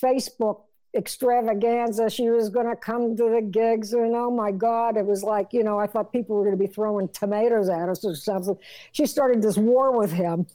Facebook 0.00 0.62
extravaganza. 0.94 2.10
She 2.10 2.30
was 2.30 2.48
going 2.48 2.68
to 2.68 2.76
come 2.76 3.16
to 3.16 3.30
the 3.30 3.42
gigs, 3.42 3.92
and 3.92 4.14
oh 4.14 4.30
my 4.30 4.50
God, 4.50 4.96
it 4.96 5.06
was 5.06 5.22
like, 5.22 5.52
you 5.52 5.62
know, 5.62 5.78
I 5.78 5.86
thought 5.86 6.12
people 6.12 6.36
were 6.36 6.44
going 6.44 6.58
to 6.58 6.64
be 6.64 6.72
throwing 6.72 7.08
tomatoes 7.08 7.68
at 7.68 7.88
us 7.88 8.04
or 8.04 8.14
something. 8.14 8.56
She 8.92 9.06
started 9.06 9.42
this 9.42 9.56
war 9.56 9.96
with 9.96 10.12
him. 10.12 10.46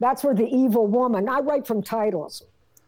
That's 0.00 0.24
where 0.24 0.34
the 0.34 0.48
evil 0.48 0.86
woman, 0.86 1.28
I 1.28 1.38
write 1.38 1.66
from 1.66 1.82
titles, 1.82 2.42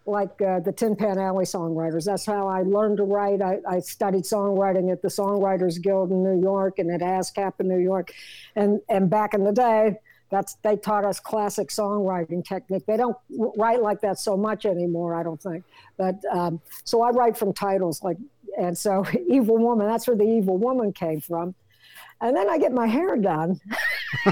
like 0.06 0.40
uh, 0.40 0.60
the 0.60 0.72
Tin 0.72 0.96
Pan 0.96 1.18
Alley 1.18 1.44
songwriters. 1.44 2.04
That's 2.04 2.24
how 2.24 2.46
I 2.46 2.62
learned 2.62 2.98
to 2.98 3.04
write. 3.04 3.42
I, 3.42 3.58
I, 3.68 3.80
studied 3.80 4.24
songwriting 4.24 4.92
at 4.92 5.02
the 5.02 5.08
Songwriters 5.08 5.82
Guild 5.82 6.10
in 6.10 6.22
New 6.22 6.40
York 6.40 6.78
and 6.78 6.90
at 6.90 7.00
ASCAP 7.00 7.54
in 7.60 7.68
New 7.68 7.78
York. 7.80 8.12
And, 8.54 8.80
and 8.88 9.10
back 9.10 9.34
in 9.34 9.44
the 9.44 9.52
day, 9.52 9.96
that's 10.30 10.54
they 10.62 10.76
taught 10.76 11.04
us 11.04 11.20
classic 11.20 11.68
songwriting 11.68 12.44
technique. 12.44 12.84
They 12.86 12.96
don't 12.96 13.16
write 13.56 13.82
like 13.82 14.00
that 14.00 14.18
so 14.18 14.36
much 14.36 14.64
anymore, 14.64 15.14
I 15.14 15.22
don't 15.22 15.40
think. 15.40 15.64
But 15.96 16.16
um, 16.32 16.60
so 16.84 17.02
I 17.02 17.10
write 17.10 17.36
from 17.36 17.52
titles 17.52 18.02
like, 18.02 18.16
and 18.58 18.76
so 18.76 19.04
Evil 19.28 19.58
Woman. 19.58 19.86
That's 19.86 20.06
where 20.06 20.16
the 20.16 20.24
Evil 20.24 20.58
Woman 20.58 20.92
came 20.92 21.20
from. 21.20 21.54
And 22.20 22.34
then 22.34 22.48
I 22.48 22.58
get 22.58 22.72
my 22.72 22.86
hair 22.86 23.16
done. 23.16 23.60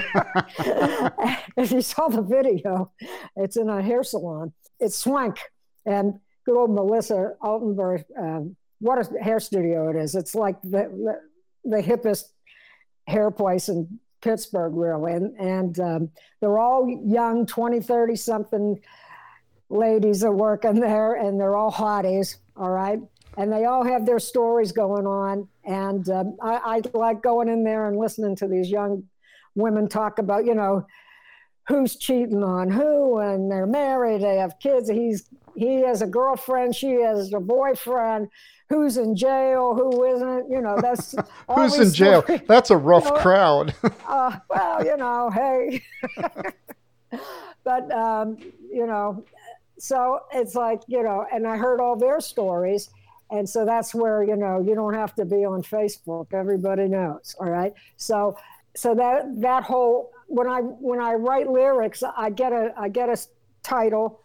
if 1.56 1.70
you 1.70 1.82
saw 1.82 2.08
the 2.08 2.22
video, 2.22 2.90
it's 3.36 3.56
in 3.56 3.68
a 3.68 3.82
hair 3.82 4.02
salon. 4.02 4.52
It's 4.80 4.96
swank, 4.96 5.38
and 5.86 6.18
good 6.44 6.56
old 6.56 6.70
Melissa 6.70 7.34
Altenberg. 7.42 8.04
Um, 8.18 8.56
what 8.80 8.98
a 8.98 9.22
hair 9.22 9.40
studio 9.40 9.88
it 9.88 9.96
is! 9.96 10.14
It's 10.14 10.34
like 10.34 10.60
the, 10.62 10.90
the, 10.90 11.20
the 11.64 11.82
hippest 11.82 12.24
hair 13.06 13.30
place 13.30 13.68
in 13.68 13.98
Pittsburgh, 14.20 14.72
really. 14.74 15.12
And, 15.12 15.38
and 15.38 15.80
um, 15.80 16.10
they're 16.40 16.58
all 16.58 16.88
young, 17.06 17.46
20, 17.46 17.80
30 17.80 18.16
something 18.16 18.80
ladies 19.68 20.24
are 20.24 20.32
working 20.32 20.80
there, 20.80 21.14
and 21.14 21.38
they're 21.40 21.56
all 21.56 21.72
hotties, 21.72 22.36
all 22.56 22.70
right? 22.70 22.98
And 23.36 23.52
they 23.52 23.64
all 23.64 23.84
have 23.84 24.06
their 24.06 24.18
stories 24.18 24.72
going 24.72 25.06
on. 25.06 25.48
And 25.64 26.08
um, 26.08 26.36
I, 26.42 26.82
I 26.94 26.96
like 26.96 27.22
going 27.22 27.48
in 27.48 27.64
there 27.64 27.88
and 27.88 27.98
listening 27.98 28.36
to 28.36 28.48
these 28.48 28.70
young 28.70 29.04
women 29.54 29.88
talk 29.88 30.18
about, 30.18 30.46
you 30.46 30.54
know, 30.54 30.86
who's 31.66 31.96
cheating 31.96 32.42
on 32.42 32.70
who 32.70 33.18
and 33.18 33.50
they're 33.50 33.66
married 33.66 34.20
they 34.20 34.36
have 34.36 34.58
kids 34.58 34.88
he's 34.88 35.28
he 35.56 35.82
has 35.82 36.02
a 36.02 36.06
girlfriend 36.06 36.74
she 36.74 36.92
has 37.02 37.32
a 37.32 37.40
boyfriend 37.40 38.28
who's 38.68 38.96
in 38.96 39.14
jail, 39.14 39.74
who 39.74 40.04
isn't. 40.04 40.50
You 40.50 40.60
know, 40.60 40.78
that's 40.80 41.14
who's 41.54 41.78
in 41.78 41.92
jail. 41.92 42.22
Stories. 42.22 42.42
That's 42.48 42.70
a 42.70 42.76
rough 42.76 43.04
you 43.04 43.10
know, 43.10 43.16
crowd. 43.18 43.74
uh, 44.08 44.38
well, 44.48 44.84
you 44.84 44.96
know, 44.96 45.30
hey, 45.30 45.82
but 47.64 47.90
um, 47.92 48.38
you 48.72 48.86
know, 48.86 49.24
so 49.78 50.20
it's 50.32 50.54
like 50.54 50.80
you 50.86 51.02
know, 51.02 51.26
and 51.32 51.46
I 51.46 51.56
heard 51.56 51.80
all 51.80 51.96
their 51.96 52.20
stories. 52.20 52.90
And 53.30 53.48
so 53.48 53.64
that's 53.64 53.94
where 53.94 54.22
you 54.22 54.36
know 54.36 54.60
you 54.60 54.74
don't 54.74 54.94
have 54.94 55.14
to 55.16 55.24
be 55.24 55.44
on 55.44 55.62
Facebook. 55.62 56.32
Everybody 56.32 56.88
knows. 56.88 57.34
All 57.40 57.50
right. 57.50 57.72
So 57.96 58.36
so 58.76 58.94
that 58.94 59.40
that 59.40 59.64
whole 59.64 60.12
when 60.26 60.46
I 60.46 60.60
when 60.60 61.00
I 61.00 61.14
write 61.14 61.48
lyrics, 61.48 62.02
I 62.16 62.30
get 62.30 62.52
a 62.52 62.72
I 62.76 62.88
get 62.88 63.08
a 63.08 63.16
title 63.62 64.20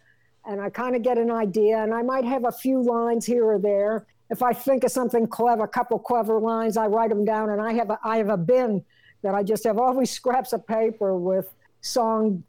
and 0.46 0.62
I 0.62 0.70
kind 0.70 0.96
of 0.96 1.02
get 1.02 1.18
an 1.18 1.32
idea, 1.32 1.84
and 1.84 1.94
I 1.94 2.02
might 2.02 2.26
have 2.26 2.46
a 2.46 2.52
few 2.52 2.82
lines 2.82 3.26
here 3.26 3.46
or 3.46 3.60
there, 3.60 4.06
if 4.30 4.44
I 4.44 4.54
think 4.54 4.84
of 4.84 4.92
something 4.92 5.28
clever, 5.28 5.64
a 5.64 5.68
couple 5.68 5.98
clever 6.00 6.40
lines, 6.40 6.78
I 6.78 6.86
write 6.86 7.10
them 7.10 7.26
down, 7.26 7.50
and 7.50 7.62
I 7.62 7.74
have 7.74 7.90
a, 7.90 8.00
I 8.04 8.18
have 8.18 8.30
a 8.30 8.38
bin 8.38 8.84
that 9.22 9.34
I 9.36 9.44
just 9.44 9.64
have 9.64 9.78
all 9.78 9.98
these 9.98 10.12
scraps 10.12 10.54
of 10.54 10.66
paper 10.66 11.18
with 11.18 11.54
song 11.82 12.44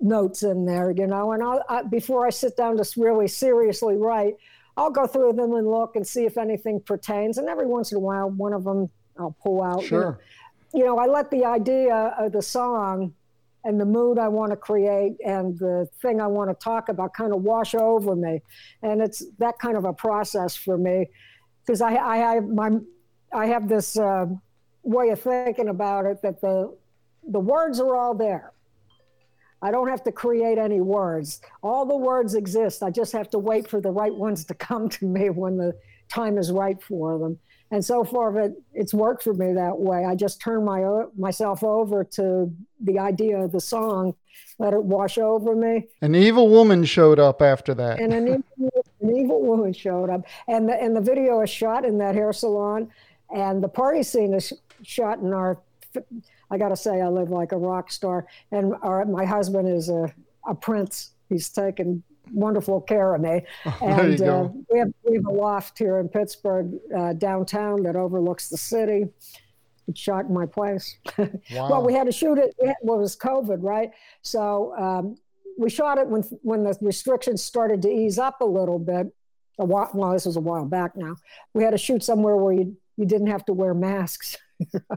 notes 0.00 0.42
in 0.42 0.66
there, 0.66 0.90
you 0.90 1.06
know. 1.06 1.32
And 1.32 1.42
I'll, 1.42 1.62
I, 1.68 1.82
before 1.82 2.26
I 2.26 2.30
sit 2.30 2.56
down 2.56 2.76
to 2.76 3.00
really 3.00 3.28
seriously 3.28 3.96
write, 3.96 4.36
I'll 4.76 4.90
go 4.90 5.06
through 5.06 5.34
them 5.34 5.54
and 5.54 5.70
look 5.70 5.96
and 5.96 6.06
see 6.06 6.24
if 6.24 6.36
anything 6.36 6.80
pertains. 6.80 7.38
And 7.38 7.48
every 7.48 7.66
once 7.66 7.92
in 7.92 7.96
a 7.96 8.00
while, 8.00 8.30
one 8.30 8.52
of 8.52 8.64
them 8.64 8.90
I'll 9.18 9.36
pull 9.42 9.62
out. 9.62 9.84
Sure. 9.84 10.18
You 10.72 10.80
know, 10.80 10.84
you 10.84 10.84
know 10.86 10.98
I 10.98 11.06
let 11.06 11.30
the 11.30 11.44
idea 11.44 12.14
of 12.18 12.32
the 12.32 12.42
song 12.42 13.14
and 13.64 13.80
the 13.80 13.84
mood 13.84 14.18
I 14.18 14.28
want 14.28 14.50
to 14.50 14.56
create 14.56 15.16
and 15.24 15.58
the 15.58 15.88
thing 16.00 16.20
I 16.20 16.26
want 16.26 16.50
to 16.50 16.54
talk 16.54 16.88
about 16.88 17.14
kind 17.14 17.32
of 17.32 17.42
wash 17.42 17.74
over 17.74 18.16
me. 18.16 18.42
And 18.82 19.00
it's 19.00 19.24
that 19.38 19.58
kind 19.58 19.76
of 19.76 19.84
a 19.84 19.92
process 19.92 20.56
for 20.56 20.76
me 20.76 21.08
because 21.64 21.80
I, 21.80 21.96
I 21.96 22.16
have 22.16 22.48
my 22.48 22.70
I 23.32 23.46
have 23.46 23.68
this 23.68 23.96
uh, 23.96 24.26
way 24.82 25.10
of 25.10 25.20
thinking 25.20 25.68
about 25.68 26.06
it 26.06 26.20
that 26.22 26.40
the 26.40 26.76
the 27.28 27.40
words 27.40 27.80
are 27.80 27.96
all 27.96 28.14
there. 28.14 28.52
I 29.64 29.70
don't 29.70 29.88
have 29.88 30.02
to 30.04 30.12
create 30.12 30.58
any 30.58 30.80
words. 30.80 31.40
All 31.62 31.86
the 31.86 31.96
words 31.96 32.34
exist. 32.34 32.82
I 32.82 32.90
just 32.90 33.12
have 33.12 33.30
to 33.30 33.38
wait 33.38 33.68
for 33.68 33.80
the 33.80 33.92
right 33.92 34.12
ones 34.12 34.44
to 34.46 34.54
come 34.54 34.88
to 34.88 35.06
me 35.06 35.30
when 35.30 35.56
the 35.56 35.72
time 36.08 36.36
is 36.36 36.50
right 36.50 36.82
for 36.82 37.18
them 37.18 37.38
and 37.72 37.84
so 37.84 38.04
far 38.04 38.38
it, 38.38 38.52
it's 38.72 38.94
worked 38.94 39.24
for 39.24 39.34
me 39.34 39.52
that 39.54 39.76
way. 39.76 40.04
I 40.04 40.14
just 40.14 40.40
turn 40.40 40.64
my 40.64 40.84
uh, 40.84 41.06
myself 41.18 41.64
over 41.64 42.04
to 42.04 42.52
the 42.80 43.00
idea 43.00 43.38
of 43.38 43.50
the 43.50 43.60
song 43.60 44.14
let 44.58 44.74
it 44.74 44.82
wash 44.84 45.18
over 45.18 45.56
me. 45.56 45.88
An 46.02 46.14
evil 46.14 46.48
woman 46.48 46.84
showed 46.84 47.18
up 47.18 47.42
after 47.42 47.74
that. 47.74 48.00
And 48.00 48.12
an 48.12 48.28
evil, 48.28 48.84
an 49.00 49.16
evil 49.16 49.42
woman 49.42 49.72
showed 49.72 50.08
up. 50.08 50.24
And 50.46 50.68
the, 50.68 50.80
and 50.80 50.94
the 50.94 51.00
video 51.00 51.40
is 51.40 51.50
shot 51.50 51.84
in 51.84 51.98
that 51.98 52.14
hair 52.14 52.32
salon 52.32 52.88
and 53.34 53.62
the 53.62 53.68
party 53.68 54.02
scene 54.02 54.34
is 54.34 54.52
shot 54.82 55.18
in 55.18 55.32
our 55.32 55.58
i 56.50 56.58
gotta 56.58 56.76
say 56.76 57.00
i 57.00 57.08
live 57.08 57.30
like 57.30 57.52
a 57.52 57.56
rock 57.56 57.90
star. 57.90 58.26
And 58.50 58.74
our, 58.82 59.04
my 59.04 59.24
husband 59.24 59.68
is 59.68 59.88
a, 59.88 60.12
a 60.46 60.54
prince. 60.54 61.10
He's 61.28 61.48
taken 61.48 62.02
wonderful 62.32 62.80
care 62.80 63.14
of 63.14 63.20
me. 63.20 63.42
Oh, 63.66 63.78
and 63.82 64.20
uh, 64.22 64.48
we, 64.70 64.78
have, 64.78 64.92
we 65.04 65.16
have 65.16 65.26
a 65.26 65.30
loft 65.30 65.78
here 65.78 65.98
in 65.98 66.08
Pittsburgh 66.08 66.72
uh, 66.96 67.12
downtown 67.14 67.82
that 67.84 67.96
overlooks 67.96 68.48
the 68.48 68.56
city. 68.56 69.06
It 69.88 69.98
shot 69.98 70.30
my 70.30 70.46
place. 70.46 70.96
Wow. 71.52 71.70
well, 71.70 71.82
we 71.84 71.92
had 71.92 72.04
to 72.04 72.12
shoot 72.12 72.38
it. 72.38 72.54
It 72.58 72.76
was 72.82 73.16
COVID, 73.16 73.58
right? 73.60 73.90
So 74.22 74.74
um, 74.78 75.16
we 75.58 75.68
shot 75.68 75.98
it 75.98 76.06
when 76.06 76.22
when 76.42 76.64
the 76.64 76.76
restrictions 76.80 77.42
started 77.42 77.82
to 77.82 77.90
ease 77.90 78.18
up 78.18 78.40
a 78.40 78.44
little 78.44 78.78
bit. 78.78 79.08
A 79.58 79.64
while, 79.64 79.90
well, 79.92 80.12
this 80.12 80.24
was 80.24 80.36
a 80.36 80.40
while 80.40 80.64
back 80.64 80.96
now. 80.96 81.16
We 81.52 81.62
had 81.62 81.72
to 81.72 81.78
shoot 81.78 82.02
somewhere 82.02 82.36
where 82.36 82.54
you 82.54 82.76
you 82.96 83.04
didn't 83.04 83.26
have 83.26 83.44
to 83.46 83.52
wear 83.52 83.74
masks. 83.74 84.36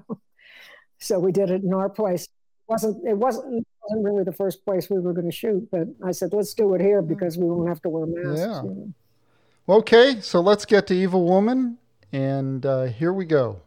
so 0.99 1.19
we 1.19 1.31
did 1.31 1.49
it 1.51 1.63
in 1.63 1.73
our 1.73 1.89
place. 1.89 2.23
It 2.23 2.29
wasn't 2.67 3.07
it 3.07 3.17
wasn't 3.17 3.67
wasn't 3.89 4.05
really 4.05 4.23
the 4.23 4.33
first 4.33 4.65
place 4.65 4.89
we 4.89 4.99
were 4.99 5.13
going 5.13 5.29
to 5.29 5.35
shoot, 5.35 5.67
but 5.71 5.87
I 6.03 6.11
said, 6.11 6.33
let's 6.33 6.53
do 6.53 6.73
it 6.73 6.81
here 6.81 7.01
because 7.01 7.37
we 7.37 7.45
won't 7.45 7.69
have 7.69 7.81
to 7.83 7.89
wear 7.89 8.05
masks. 8.05 8.39
Yeah. 8.39 8.63
you 8.63 8.69
know. 8.69 8.93
Okay, 9.77 10.21
so 10.21 10.41
let's 10.41 10.65
get 10.65 10.87
to 10.87 10.93
Evil 10.93 11.25
Woman, 11.25 11.77
and 12.11 12.65
uh, 12.65 12.83
here 12.83 13.11
we 13.11 13.25
go. 13.25 13.61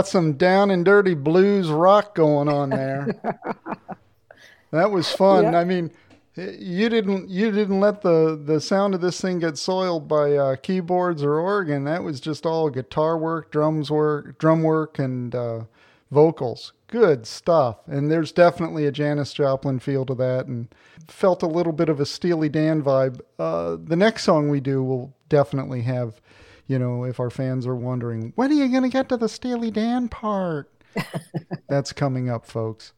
That's 0.00 0.12
some 0.12 0.32
down 0.32 0.70
and 0.70 0.82
dirty 0.82 1.12
blues 1.12 1.68
rock 1.68 2.14
going 2.14 2.48
on 2.48 2.70
there. 2.70 3.20
that 4.70 4.90
was 4.90 5.12
fun. 5.12 5.52
Yeah. 5.52 5.58
I 5.58 5.64
mean, 5.64 5.90
you 6.36 6.88
didn't 6.88 7.28
you 7.28 7.50
didn't 7.50 7.80
let 7.80 8.00
the 8.00 8.40
the 8.42 8.62
sound 8.62 8.94
of 8.94 9.02
this 9.02 9.20
thing 9.20 9.40
get 9.40 9.58
soiled 9.58 10.08
by 10.08 10.36
uh, 10.36 10.56
keyboards 10.56 11.22
or 11.22 11.38
organ. 11.38 11.84
That 11.84 12.02
was 12.02 12.18
just 12.18 12.46
all 12.46 12.70
guitar 12.70 13.18
work, 13.18 13.50
drums 13.50 13.90
work, 13.90 14.38
drum 14.38 14.62
work, 14.62 14.98
and 14.98 15.34
uh, 15.34 15.64
vocals. 16.10 16.72
Good 16.86 17.26
stuff. 17.26 17.76
And 17.86 18.10
there's 18.10 18.32
definitely 18.32 18.86
a 18.86 18.92
Janis 18.92 19.34
Joplin 19.34 19.80
feel 19.80 20.06
to 20.06 20.14
that, 20.14 20.46
and 20.46 20.74
felt 21.08 21.42
a 21.42 21.46
little 21.46 21.74
bit 21.74 21.90
of 21.90 22.00
a 22.00 22.06
Steely 22.06 22.48
Dan 22.48 22.82
vibe. 22.82 23.20
Uh, 23.38 23.76
the 23.78 23.96
next 23.96 24.22
song 24.22 24.48
we 24.48 24.60
do 24.60 24.82
will 24.82 25.12
definitely 25.28 25.82
have, 25.82 26.22
you 26.70 26.78
know, 26.78 27.02
if 27.02 27.18
our 27.18 27.30
fans 27.30 27.66
are 27.66 27.74
wondering, 27.74 28.32
when 28.36 28.48
are 28.52 28.54
you 28.54 28.68
going 28.68 28.84
to 28.84 28.88
get 28.88 29.08
to 29.08 29.16
the 29.16 29.28
Steely 29.28 29.72
Dan 29.72 30.08
part? 30.08 30.70
That's 31.68 31.92
coming 31.92 32.30
up, 32.30 32.46
folks. 32.46 32.92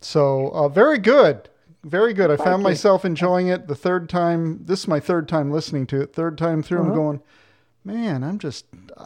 So 0.00 0.48
uh, 0.54 0.68
very 0.70 0.96
good, 0.96 1.50
very 1.84 2.14
good. 2.14 2.30
I 2.30 2.36
found 2.36 2.62
you. 2.62 2.68
myself 2.70 3.04
enjoying 3.04 3.48
it 3.48 3.66
the 3.66 3.74
third 3.74 4.08
time. 4.08 4.64
This 4.64 4.80
is 4.80 4.88
my 4.88 5.00
third 5.00 5.28
time 5.28 5.50
listening 5.50 5.86
to 5.88 6.00
it. 6.00 6.14
Third 6.14 6.38
time 6.38 6.62
through, 6.62 6.78
I'm 6.80 6.86
Uh-huh. 6.86 6.94
going, 6.94 7.20
man, 7.84 8.24
I'm 8.24 8.38
just, 8.38 8.64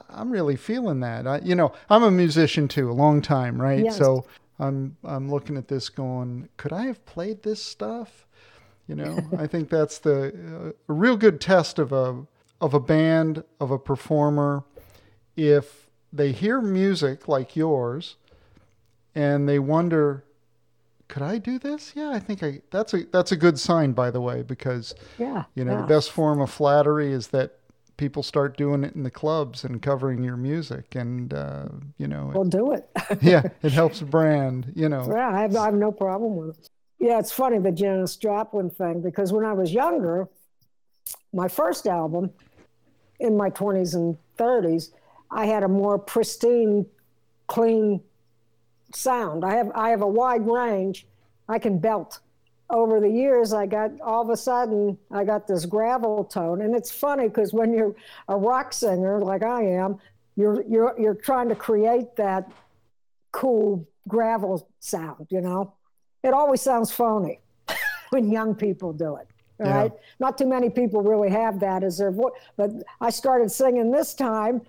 I'm 0.08 0.30
really 0.30 0.54
feeling 0.54 1.00
that. 1.00 1.26
I, 1.26 1.40
you 1.42 1.56
know, 1.56 1.72
I'm 1.90 2.04
a 2.04 2.10
musician 2.12 2.68
too, 2.68 2.88
a 2.88 2.94
long 2.94 3.20
time, 3.20 3.60
right? 3.60 3.84
Yes. 3.84 3.96
So 3.98 4.26
I'm, 4.60 4.96
I'm 5.02 5.28
looking 5.28 5.56
at 5.56 5.66
this, 5.66 5.88
going, 5.88 6.48
could 6.56 6.72
I 6.72 6.84
have 6.86 7.04
played 7.04 7.42
this 7.42 7.60
stuff? 7.60 8.26
You 8.86 8.94
know, 8.94 9.18
I 9.38 9.48
think 9.48 9.70
that's 9.70 9.98
the 9.98 10.28
uh, 10.28 10.72
a 10.88 10.92
real 10.94 11.16
good 11.16 11.40
test 11.40 11.80
of 11.80 11.92
a 11.92 12.24
of 12.64 12.72
a 12.72 12.80
band 12.80 13.44
of 13.60 13.70
a 13.70 13.78
performer 13.78 14.64
if 15.36 15.90
they 16.10 16.32
hear 16.32 16.62
music 16.62 17.28
like 17.28 17.54
yours 17.54 18.16
and 19.14 19.46
they 19.48 19.58
wonder 19.58 20.24
could 21.08 21.22
I 21.22 21.36
do 21.36 21.58
this? 21.58 21.92
Yeah, 21.94 22.10
I 22.10 22.18
think 22.18 22.42
I 22.42 22.62
that's 22.70 22.94
a 22.94 23.04
that's 23.12 23.32
a 23.32 23.36
good 23.36 23.58
sign 23.58 23.92
by 23.92 24.10
the 24.10 24.20
way 24.22 24.42
because 24.42 24.94
Yeah. 25.18 25.44
you 25.54 25.64
know 25.64 25.72
yeah. 25.74 25.80
the 25.82 25.86
best 25.86 26.10
form 26.10 26.40
of 26.40 26.50
flattery 26.50 27.12
is 27.12 27.28
that 27.28 27.58
people 27.98 28.22
start 28.22 28.56
doing 28.56 28.82
it 28.82 28.94
in 28.94 29.02
the 29.02 29.10
clubs 29.10 29.62
and 29.64 29.82
covering 29.82 30.24
your 30.24 30.36
music, 30.38 30.94
and 30.96 31.32
uh, 31.34 31.66
you 31.98 32.08
know, 32.08 32.32
We'll 32.34 32.44
do 32.44 32.72
it. 32.72 32.88
yeah, 33.22 33.42
it 33.62 33.72
helps 33.80 34.00
brand. 34.00 34.72
You 34.74 34.88
know, 34.88 35.06
Yeah, 35.08 35.28
I 35.28 35.42
have, 35.42 35.54
I 35.54 35.66
have 35.66 35.74
no 35.74 35.92
problem 35.92 36.34
with 36.36 36.58
it. 36.58 36.70
Yeah, 36.98 37.18
it's 37.20 37.30
funny 37.30 37.58
the 37.58 37.70
Janis 37.70 38.16
Joplin 38.16 38.70
thing 38.70 39.02
because 39.02 39.30
when 39.32 39.44
I 39.44 39.52
was 39.52 39.72
younger, 39.72 40.28
my 41.34 41.46
first 41.48 41.86
album 41.86 42.30
in 43.20 43.36
my 43.36 43.50
20s 43.50 43.94
and 43.94 44.16
30s, 44.38 44.90
I 45.30 45.46
had 45.46 45.62
a 45.62 45.68
more 45.68 45.98
pristine, 45.98 46.86
clean 47.46 48.00
sound. 48.94 49.44
I 49.44 49.56
have 49.56 49.70
I 49.74 49.90
have 49.90 50.02
a 50.02 50.06
wide 50.06 50.46
range. 50.46 51.06
I 51.48 51.58
can 51.58 51.78
belt. 51.78 52.20
Over 52.70 52.98
the 52.98 53.10
years, 53.10 53.52
I 53.52 53.66
got 53.66 54.00
all 54.00 54.22
of 54.22 54.30
a 54.30 54.36
sudden 54.36 54.96
I 55.10 55.24
got 55.24 55.46
this 55.46 55.66
gravel 55.66 56.24
tone, 56.24 56.62
and 56.62 56.74
it's 56.74 56.90
funny 56.90 57.28
because 57.28 57.52
when 57.52 57.72
you're 57.72 57.94
a 58.28 58.36
rock 58.36 58.72
singer 58.72 59.20
like 59.20 59.42
I 59.42 59.62
am, 59.62 59.98
you're 60.36 60.62
you're 60.62 60.94
you're 60.98 61.14
trying 61.14 61.48
to 61.50 61.54
create 61.54 62.16
that 62.16 62.50
cool 63.32 63.86
gravel 64.08 64.68
sound, 64.80 65.26
you 65.30 65.40
know. 65.40 65.74
It 66.22 66.32
always 66.32 66.62
sounds 66.62 66.90
phony 66.90 67.40
when 68.10 68.30
young 68.30 68.54
people 68.54 68.92
do 68.92 69.16
it. 69.16 69.28
All 69.60 69.66
Yeah. 69.66 69.76
Right? 69.82 69.92
Not 70.18 70.38
too 70.38 70.46
many 70.46 70.70
people 70.70 71.02
really 71.02 71.30
have 71.30 71.60
that 71.60 71.84
as 71.84 71.98
their 71.98 72.10
voice. 72.10 72.32
But 72.56 72.70
I 73.00 73.10
started 73.10 73.50
singing 73.50 73.90
this 73.90 74.14
time, 74.14 74.62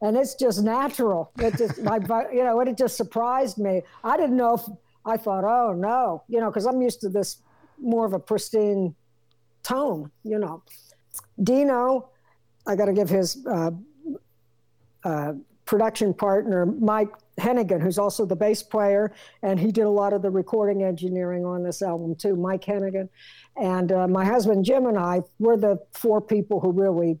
and 0.00 0.16
it's 0.16 0.34
just 0.34 0.62
natural. 0.62 1.30
It 1.38 1.56
just, 1.56 1.80
my, 1.82 1.96
you 2.32 2.44
know, 2.44 2.60
it 2.60 2.76
just 2.76 2.96
surprised 2.96 3.58
me. 3.58 3.82
I 4.04 4.16
didn't 4.16 4.36
know 4.36 4.54
if 4.54 4.62
I 5.04 5.16
thought, 5.16 5.44
oh 5.44 5.72
no, 5.72 6.22
you 6.28 6.40
know, 6.40 6.50
because 6.50 6.66
I'm 6.66 6.80
used 6.80 7.00
to 7.00 7.08
this 7.08 7.38
more 7.80 8.06
of 8.06 8.12
a 8.12 8.18
pristine 8.18 8.94
tone, 9.62 10.10
you 10.22 10.38
know. 10.38 10.62
Dino, 11.42 12.08
I 12.66 12.76
got 12.76 12.86
to 12.86 12.92
give 12.92 13.08
his 13.08 13.44
uh, 13.46 13.70
uh, 15.04 15.32
production 15.64 16.14
partner, 16.14 16.66
Mike 16.66 17.10
Hennigan, 17.38 17.80
who's 17.80 17.98
also 17.98 18.26
the 18.26 18.36
bass 18.36 18.62
player, 18.62 19.12
and 19.42 19.58
he 19.58 19.72
did 19.72 19.84
a 19.84 19.90
lot 19.90 20.12
of 20.12 20.22
the 20.22 20.30
recording 20.30 20.82
engineering 20.82 21.44
on 21.44 21.62
this 21.62 21.82
album 21.82 22.14
too, 22.14 22.36
Mike 22.36 22.62
Hennigan. 22.62 23.08
And 23.56 23.92
uh, 23.92 24.08
my 24.08 24.24
husband 24.24 24.64
Jim 24.64 24.86
and 24.86 24.98
I, 24.98 25.22
we're 25.38 25.56
the 25.56 25.78
four 25.92 26.20
people 26.20 26.60
who 26.60 26.72
really 26.72 27.18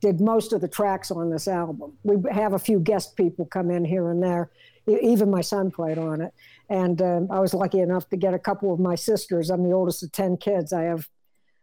did 0.00 0.20
most 0.20 0.52
of 0.52 0.60
the 0.60 0.68
tracks 0.68 1.10
on 1.10 1.30
this 1.30 1.48
album. 1.48 1.96
We 2.02 2.16
have 2.30 2.52
a 2.52 2.58
few 2.58 2.78
guest 2.78 3.16
people 3.16 3.46
come 3.46 3.70
in 3.70 3.84
here 3.84 4.10
and 4.10 4.22
there. 4.22 4.50
Even 4.86 5.30
my 5.30 5.40
son 5.40 5.70
played 5.70 5.96
on 5.96 6.20
it. 6.20 6.34
And 6.68 7.00
um, 7.00 7.28
I 7.30 7.40
was 7.40 7.54
lucky 7.54 7.80
enough 7.80 8.08
to 8.10 8.16
get 8.16 8.34
a 8.34 8.38
couple 8.38 8.72
of 8.72 8.80
my 8.80 8.94
sisters. 8.94 9.50
I'm 9.50 9.62
the 9.62 9.72
oldest 9.72 10.02
of 10.02 10.12
10 10.12 10.36
kids. 10.38 10.72
I 10.72 10.82
have 10.82 11.08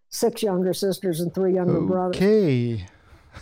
six 0.09 0.43
younger 0.43 0.73
sisters 0.73 1.19
and 1.19 1.33
three 1.33 1.53
younger 1.53 1.81
brothers. 1.81 2.17
okay, 2.17 2.87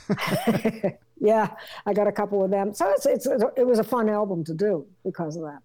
yeah, 1.19 1.51
I 1.85 1.93
got 1.93 2.07
a 2.07 2.11
couple 2.11 2.43
of 2.43 2.51
them. 2.51 2.73
So 2.73 2.89
it's, 2.91 3.05
it's 3.05 3.27
it 3.57 3.65
was 3.65 3.79
a 3.79 3.83
fun 3.83 4.09
album 4.09 4.43
to 4.45 4.53
do 4.53 4.85
because 5.03 5.35
of 5.35 5.43
that. 5.43 5.59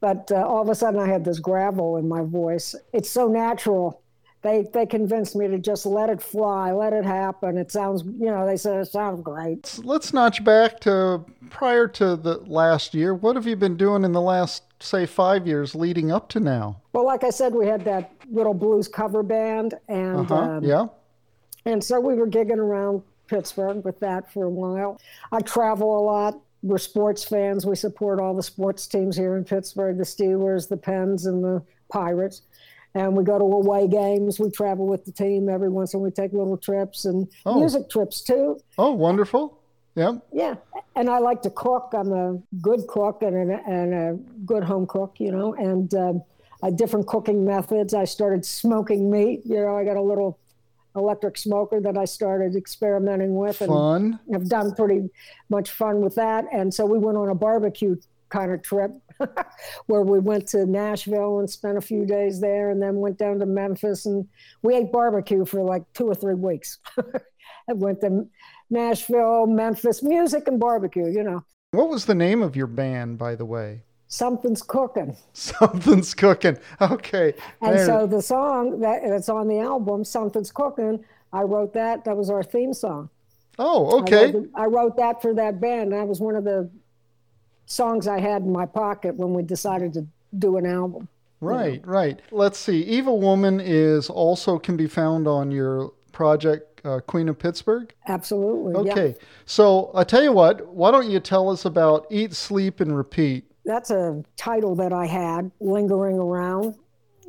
But 0.00 0.30
uh, 0.32 0.44
all 0.46 0.60
of 0.60 0.68
a 0.68 0.74
sudden, 0.74 1.00
I 1.00 1.06
had 1.06 1.24
this 1.24 1.38
gravel 1.38 1.96
in 1.96 2.08
my 2.08 2.22
voice. 2.22 2.74
It's 2.92 3.10
so 3.10 3.28
natural. 3.28 4.01
They 4.42 4.66
they 4.72 4.86
convinced 4.86 5.36
me 5.36 5.46
to 5.48 5.58
just 5.58 5.86
let 5.86 6.10
it 6.10 6.20
fly, 6.20 6.72
let 6.72 6.92
it 6.92 7.04
happen. 7.04 7.56
It 7.56 7.70
sounds, 7.70 8.02
you 8.02 8.26
know, 8.26 8.44
they 8.44 8.56
said 8.56 8.80
it 8.80 8.86
sounds 8.86 9.20
great. 9.22 9.78
let's 9.84 10.12
notch 10.12 10.42
back 10.42 10.80
to 10.80 11.24
prior 11.50 11.86
to 11.88 12.16
the 12.16 12.38
last 12.46 12.92
year. 12.92 13.14
What 13.14 13.36
have 13.36 13.46
you 13.46 13.54
been 13.54 13.76
doing 13.76 14.02
in 14.04 14.10
the 14.12 14.20
last, 14.20 14.64
say, 14.80 15.06
five 15.06 15.46
years 15.46 15.76
leading 15.76 16.10
up 16.10 16.28
to 16.30 16.40
now? 16.40 16.80
Well, 16.92 17.06
like 17.06 17.22
I 17.22 17.30
said, 17.30 17.54
we 17.54 17.66
had 17.68 17.84
that 17.84 18.12
little 18.30 18.54
blues 18.54 18.88
cover 18.88 19.22
band, 19.22 19.74
and 19.88 20.18
Uh 20.30 20.34
huh. 20.34 20.34
um, 20.34 20.64
yeah. 20.64 20.86
And 21.64 21.82
so 21.82 22.00
we 22.00 22.14
were 22.14 22.26
gigging 22.26 22.58
around 22.58 23.02
Pittsburgh 23.28 23.84
with 23.84 24.00
that 24.00 24.32
for 24.32 24.46
a 24.46 24.50
while. 24.50 25.00
I 25.30 25.40
travel 25.40 25.96
a 25.98 26.02
lot. 26.02 26.40
We're 26.64 26.78
sports 26.78 27.22
fans. 27.24 27.64
We 27.64 27.76
support 27.76 28.18
all 28.20 28.34
the 28.34 28.42
sports 28.42 28.88
teams 28.88 29.16
here 29.16 29.36
in 29.36 29.44
Pittsburgh 29.44 29.98
the 29.98 30.04
Steelers, 30.04 30.68
the 30.68 30.76
Pens, 30.76 31.26
and 31.26 31.44
the 31.44 31.62
Pirates. 31.88 32.42
And 32.94 33.16
we 33.16 33.24
go 33.24 33.38
to 33.38 33.44
away 33.44 33.88
games. 33.88 34.38
We 34.38 34.50
travel 34.50 34.86
with 34.86 35.04
the 35.04 35.12
team 35.12 35.48
every 35.48 35.68
once 35.70 35.94
in 35.94 35.98
a 35.98 36.00
while. 36.00 36.10
We 36.10 36.12
take 36.12 36.32
little 36.32 36.58
trips 36.58 37.04
and 37.06 37.26
Oh. 37.46 37.58
music 37.58 37.88
trips 37.88 38.20
too. 38.20 38.58
Oh, 38.78 38.92
wonderful. 38.92 39.58
Yeah. 39.94 40.16
Yeah. 40.32 40.56
And 40.96 41.08
I 41.08 41.18
like 41.18 41.42
to 41.42 41.50
cook. 41.50 41.92
I'm 41.94 42.12
a 42.12 42.38
good 42.60 42.86
cook 42.86 43.22
and 43.22 43.50
a, 43.50 43.60
and 43.68 43.94
a 43.94 44.18
good 44.44 44.62
home 44.64 44.86
cook, 44.86 45.16
you 45.18 45.32
know, 45.32 45.54
and 45.54 45.92
um, 45.94 46.22
uh, 46.62 46.70
different 46.70 47.06
cooking 47.06 47.44
methods. 47.44 47.94
I 47.94 48.04
started 48.04 48.44
smoking 48.44 49.10
meat. 49.10 49.40
You 49.44 49.60
know, 49.60 49.76
I 49.76 49.84
got 49.84 49.96
a 49.96 50.02
little 50.02 50.38
electric 50.94 51.38
smoker 51.38 51.80
that 51.80 51.96
I 51.96 52.04
started 52.04 52.54
experimenting 52.56 53.34
with. 53.34 53.60
And 53.62 53.70
Fun. 53.70 54.20
have 54.32 54.48
done 54.48 54.74
pretty 54.74 55.08
much 55.48 55.70
fun 55.70 56.02
with 56.02 56.14
that. 56.16 56.44
And 56.52 56.72
so 56.72 56.84
we 56.84 56.98
went 56.98 57.16
on 57.16 57.30
a 57.30 57.34
barbecue 57.34 57.96
kind 58.28 58.52
of 58.52 58.62
trip 58.62 58.92
where 59.86 60.02
we 60.02 60.18
went 60.18 60.46
to 60.48 60.66
Nashville 60.66 61.38
and 61.40 61.48
spent 61.48 61.78
a 61.78 61.80
few 61.80 62.04
days 62.06 62.40
there 62.40 62.70
and 62.70 62.80
then 62.80 62.96
went 62.96 63.18
down 63.18 63.38
to 63.38 63.46
Memphis 63.46 64.06
and 64.06 64.26
we 64.62 64.74
ate 64.74 64.92
barbecue 64.92 65.44
for 65.44 65.62
like 65.62 65.84
two 65.94 66.06
or 66.06 66.14
three 66.14 66.34
weeks. 66.34 66.78
I 67.68 67.72
went 67.74 68.00
to 68.00 68.26
Nashville, 68.70 69.46
Memphis, 69.46 70.02
music 70.02 70.48
and 70.48 70.58
barbecue, 70.58 71.06
you 71.10 71.22
know. 71.22 71.44
What 71.72 71.88
was 71.88 72.04
the 72.04 72.14
name 72.14 72.42
of 72.42 72.56
your 72.56 72.66
band, 72.66 73.18
by 73.18 73.34
the 73.34 73.44
way? 73.44 73.82
Something's 74.08 74.62
cooking. 74.62 75.16
Something's 75.32 76.12
cooking. 76.14 76.58
Okay. 76.80 77.34
And 77.62 77.78
There- 77.78 77.86
so 77.86 78.06
the 78.06 78.20
song 78.20 78.80
that 78.80 79.02
that's 79.04 79.28
on 79.28 79.48
the 79.48 79.58
album, 79.60 80.04
Something's 80.04 80.50
Cooking, 80.52 81.02
I 81.32 81.42
wrote 81.42 81.72
that. 81.74 82.04
That 82.04 82.16
was 82.16 82.28
our 82.28 82.42
theme 82.42 82.74
song. 82.74 83.08
oh, 83.58 83.86
I 83.98 84.02
okay. 84.02 84.32
wrote, 84.32 84.50
I 84.54 84.64
wrote 84.66 84.96
that 84.98 85.22
for 85.22 85.32
that 85.34 85.60
band. 85.60 85.92
That 85.92 86.06
was 86.06 86.20
one 86.20 86.36
of 86.36 86.44
the 86.44 86.68
songs 87.72 88.06
I 88.06 88.20
had 88.20 88.42
in 88.42 88.52
my 88.52 88.66
pocket 88.66 89.14
when 89.16 89.32
we 89.32 89.42
decided 89.42 89.94
to 89.94 90.06
do 90.38 90.56
an 90.56 90.66
album. 90.66 91.08
Right, 91.40 91.84
right. 91.86 92.20
Let's 92.30 92.58
see. 92.58 92.82
Evil 92.84 93.20
Woman 93.20 93.60
is 93.60 94.08
also 94.08 94.58
can 94.58 94.76
be 94.76 94.86
found 94.86 95.26
on 95.26 95.50
your 95.50 95.92
project, 96.12 96.80
uh, 96.84 97.00
Queen 97.00 97.28
of 97.28 97.38
Pittsburgh. 97.38 97.92
Absolutely. 98.06 98.86
Yeah. 98.86 98.92
Okay. 98.92 99.16
So 99.46 99.90
I 99.94 100.04
tell 100.04 100.22
you 100.22 100.32
what. 100.32 100.68
Why 100.68 100.92
don't 100.92 101.10
you 101.10 101.18
tell 101.18 101.50
us 101.50 101.64
about 101.64 102.06
Eat, 102.10 102.34
Sleep, 102.34 102.80
and 102.80 102.96
Repeat? 102.96 103.44
That's 103.64 103.90
a 103.90 104.22
title 104.36 104.76
that 104.76 104.92
I 104.92 105.06
had 105.06 105.50
lingering 105.58 106.18
around. 106.18 106.76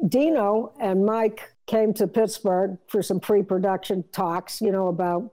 Dino 0.07 0.73
and 0.79 1.05
Mike 1.05 1.53
came 1.65 1.93
to 1.93 2.07
Pittsburgh 2.07 2.77
for 2.87 3.01
some 3.01 3.19
pre-production 3.19 4.03
talks, 4.11 4.61
you 4.61 4.71
know, 4.71 4.89
about 4.89 5.31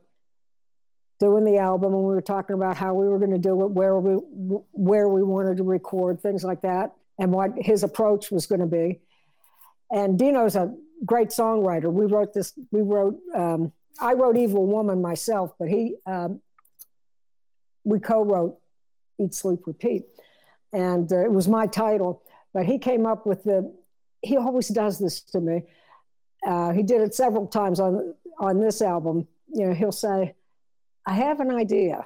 doing 1.20 1.44
the 1.44 1.58
album 1.58 1.92
and 1.92 2.02
we 2.02 2.14
were 2.14 2.22
talking 2.22 2.54
about 2.54 2.76
how 2.76 2.94
we 2.94 3.06
were 3.06 3.18
going 3.18 3.30
to 3.30 3.38
do 3.38 3.62
it, 3.62 3.70
where 3.70 3.98
we 3.98 4.14
where 4.72 5.08
we 5.08 5.22
wanted 5.22 5.58
to 5.58 5.62
record, 5.62 6.20
things 6.20 6.42
like 6.42 6.62
that, 6.62 6.92
and 7.18 7.30
what 7.30 7.52
his 7.56 7.84
approach 7.84 8.30
was 8.30 8.46
going 8.46 8.60
to 8.60 8.66
be. 8.66 9.00
And 9.90 10.18
Dino's 10.18 10.56
a 10.56 10.74
great 11.04 11.28
songwriter. 11.28 11.92
We 11.92 12.06
wrote 12.06 12.32
this. 12.32 12.52
We 12.70 12.82
wrote. 12.82 13.18
Um, 13.34 13.72
I 14.00 14.14
wrote 14.14 14.36
"Evil 14.36 14.66
Woman" 14.66 15.02
myself, 15.02 15.52
but 15.58 15.68
he 15.68 15.96
um, 16.06 16.40
we 17.84 18.00
co-wrote 18.00 18.58
"Eat, 19.18 19.34
Sleep, 19.34 19.60
Repeat," 19.66 20.04
and 20.72 21.12
uh, 21.12 21.24
it 21.24 21.32
was 21.32 21.48
my 21.48 21.66
title. 21.66 22.22
But 22.54 22.64
he 22.64 22.78
came 22.78 23.06
up 23.06 23.26
with 23.26 23.44
the. 23.44 23.72
He 24.22 24.36
always 24.36 24.68
does 24.68 24.98
this 24.98 25.20
to 25.20 25.40
me. 25.40 25.62
Uh, 26.46 26.72
he 26.72 26.82
did 26.82 27.02
it 27.02 27.14
several 27.14 27.46
times 27.46 27.78
on 27.78 28.14
on 28.38 28.60
this 28.60 28.80
album. 28.80 29.28
You 29.52 29.66
know, 29.66 29.74
he'll 29.74 29.92
say, 29.92 30.34
"I 31.10 31.14
have 31.14 31.40
an 31.40 31.50
idea 31.64 31.96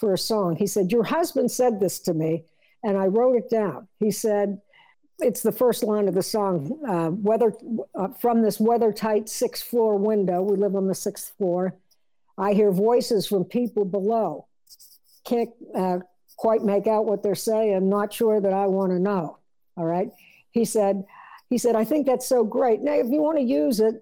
for 0.00 0.12
a 0.12 0.18
song." 0.32 0.56
He 0.56 0.68
said, 0.74 0.92
"Your 0.92 1.06
husband 1.16 1.50
said 1.50 1.80
this 1.80 1.96
to 2.06 2.12
me, 2.14 2.44
and 2.86 2.96
I 2.96 3.06
wrote 3.06 3.36
it 3.40 3.48
down." 3.50 3.88
He 3.98 4.10
said, 4.10 4.60
"It's 5.18 5.42
the 5.42 5.58
first 5.62 5.82
line 5.82 6.06
of 6.08 6.14
the 6.14 6.22
song. 6.36 6.56
Uh, 6.92 7.10
weather 7.28 7.50
uh, 8.00 8.08
from 8.22 8.42
this 8.42 8.58
weather-tight 8.60 9.28
sixth-floor 9.28 9.92
window. 9.96 10.38
We 10.42 10.56
live 10.56 10.76
on 10.76 10.86
the 10.86 10.94
sixth 10.94 11.28
floor. 11.36 11.74
I 12.36 12.52
hear 12.58 12.70
voices 12.70 13.26
from 13.26 13.44
people 13.44 13.84
below. 13.84 14.46
Can't 15.24 15.52
uh, 15.82 15.98
quite 16.36 16.62
make 16.72 16.86
out 16.94 17.06
what 17.06 17.22
they're 17.22 17.34
saying. 17.52 17.88
Not 17.88 18.12
sure 18.12 18.40
that 18.40 18.52
I 18.52 18.66
want 18.66 18.90
to 18.92 18.98
know." 18.98 19.38
All 19.76 19.88
right. 19.96 20.10
He 20.58 20.64
said, 20.64 21.04
"He 21.50 21.58
said 21.58 21.74
I 21.82 21.84
think 21.84 22.06
that's 22.06 22.28
so 22.34 22.40
great. 22.44 22.80
Now, 22.80 22.96
if 23.04 23.08
you 23.12 23.20
want 23.26 23.38
to 23.38 23.44
use 23.62 23.80
it." 23.88 23.94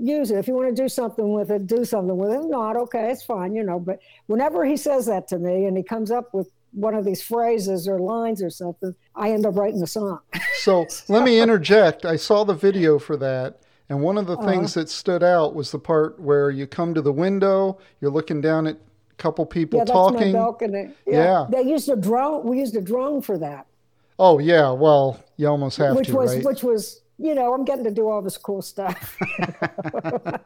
Use 0.00 0.30
it. 0.30 0.38
If 0.38 0.48
you 0.48 0.54
want 0.54 0.74
to 0.74 0.82
do 0.82 0.88
something 0.88 1.32
with 1.32 1.50
it, 1.50 1.66
do 1.66 1.84
something 1.84 2.16
with 2.16 2.30
it. 2.32 2.40
Not 2.46 2.76
okay, 2.76 3.10
it's 3.10 3.22
fine, 3.22 3.54
you 3.54 3.62
know. 3.62 3.78
But 3.78 4.00
whenever 4.26 4.64
he 4.64 4.76
says 4.76 5.06
that 5.06 5.28
to 5.28 5.38
me 5.38 5.66
and 5.66 5.76
he 5.76 5.82
comes 5.82 6.10
up 6.10 6.32
with 6.34 6.50
one 6.72 6.94
of 6.94 7.04
these 7.04 7.22
phrases 7.22 7.86
or 7.88 7.98
lines 7.98 8.42
or 8.42 8.50
something, 8.50 8.94
I 9.14 9.32
end 9.32 9.44
up 9.46 9.56
writing 9.56 9.82
a 9.82 9.86
song. 9.86 10.20
So 10.60 10.86
let 11.08 11.24
me 11.24 11.40
interject. 11.40 12.04
I 12.04 12.16
saw 12.16 12.44
the 12.44 12.52
video 12.52 12.98
for 12.98 13.16
that. 13.16 13.60
And 13.88 14.02
one 14.02 14.18
of 14.18 14.26
the 14.26 14.36
Uh-huh. 14.36 14.46
things 14.46 14.74
that 14.74 14.90
stood 14.90 15.22
out 15.22 15.54
was 15.54 15.72
the 15.72 15.78
part 15.78 16.20
where 16.20 16.50
you 16.50 16.66
come 16.66 16.92
to 16.92 17.00
the 17.00 17.12
window, 17.12 17.78
you're 18.02 18.10
looking 18.10 18.42
down 18.42 18.66
at 18.66 18.74
a 18.76 19.14
couple 19.16 19.46
people 19.46 19.78
yeah, 19.78 19.84
that's 19.84 19.96
talking. 19.96 20.32
my 20.32 20.38
balcony. 20.38 20.90
Yeah. 21.06 21.46
They 21.50 21.62
used 21.62 21.88
a 21.88 21.96
drone. 21.96 22.46
We 22.46 22.58
used 22.60 22.76
a 22.76 22.82
drone 22.82 23.22
for 23.22 23.38
that, 23.38 23.66
Oh, 24.18 24.38
yeah. 24.38 24.70
Well, 24.70 25.18
you 25.38 25.48
almost 25.48 25.78
have 25.78 25.96
which 25.96 26.08
to, 26.08 26.12
Which 26.12 26.18
was 26.20 26.34
right? 26.36 26.44
which 26.44 26.62
was 26.62 26.99
you 27.20 27.34
know, 27.34 27.52
I'm 27.52 27.64
getting 27.64 27.84
to 27.84 27.90
do 27.90 28.08
all 28.08 28.22
this 28.22 28.36
cool 28.38 28.62
stuff. 28.62 29.18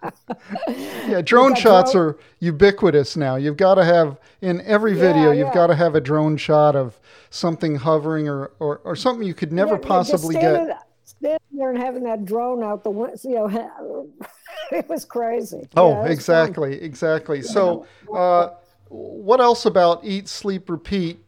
Yeah, 1.06 1.20
drone 1.20 1.54
shots 1.54 1.92
drone- 1.92 2.10
are 2.10 2.18
ubiquitous 2.40 3.16
now. 3.16 3.36
You've 3.36 3.56
got 3.56 3.74
to 3.76 3.84
have 3.84 4.18
in 4.40 4.60
every 4.62 4.94
video. 4.94 5.30
Yeah, 5.30 5.44
You've 5.44 5.54
got 5.54 5.68
to 5.68 5.74
have 5.74 5.94
a 5.94 6.00
drone 6.00 6.36
shot 6.36 6.74
of 6.74 6.98
something 7.30 7.76
hovering 7.76 8.28
or 8.28 8.52
or, 8.58 8.78
or 8.84 8.96
something 8.96 9.26
you 9.26 9.34
could 9.34 9.52
never 9.52 9.74
Yeah, 9.74 9.80
possibly 9.88 10.34
standing, 10.34 10.66
get. 10.68 10.82
Standing 11.04 11.38
there 11.52 11.70
and 11.70 11.78
having 11.78 12.02
that 12.04 12.24
drone 12.24 12.62
out 12.64 12.82
the 12.82 12.90
window, 12.90 13.16
you 13.22 13.34
know, 13.34 14.10
it 14.72 14.88
was 14.88 15.04
crazy. 15.04 15.68
Oh, 15.76 15.90
was 15.90 16.04
fun. 16.04 16.10
exactly, 16.12 16.82
exactly. 16.82 17.42
So, 17.42 17.86
uh, 18.14 18.50
what 18.88 19.40
else 19.40 19.66
about 19.66 20.00
Eat, 20.04 20.28
Sleep, 20.28 20.70
Repeat 20.70 21.18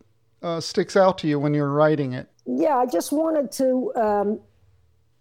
uh, 0.42 0.60
sticks 0.60 0.96
out 0.96 1.18
to 1.18 1.28
you 1.28 1.38
when 1.38 1.52
you're 1.52 1.70
writing 1.70 2.14
it? 2.14 2.28
Yeah, 2.46 2.76
I 2.78 2.86
just 2.86 3.12
wanted 3.12 3.52
to, 3.52 3.92
um, 3.96 4.40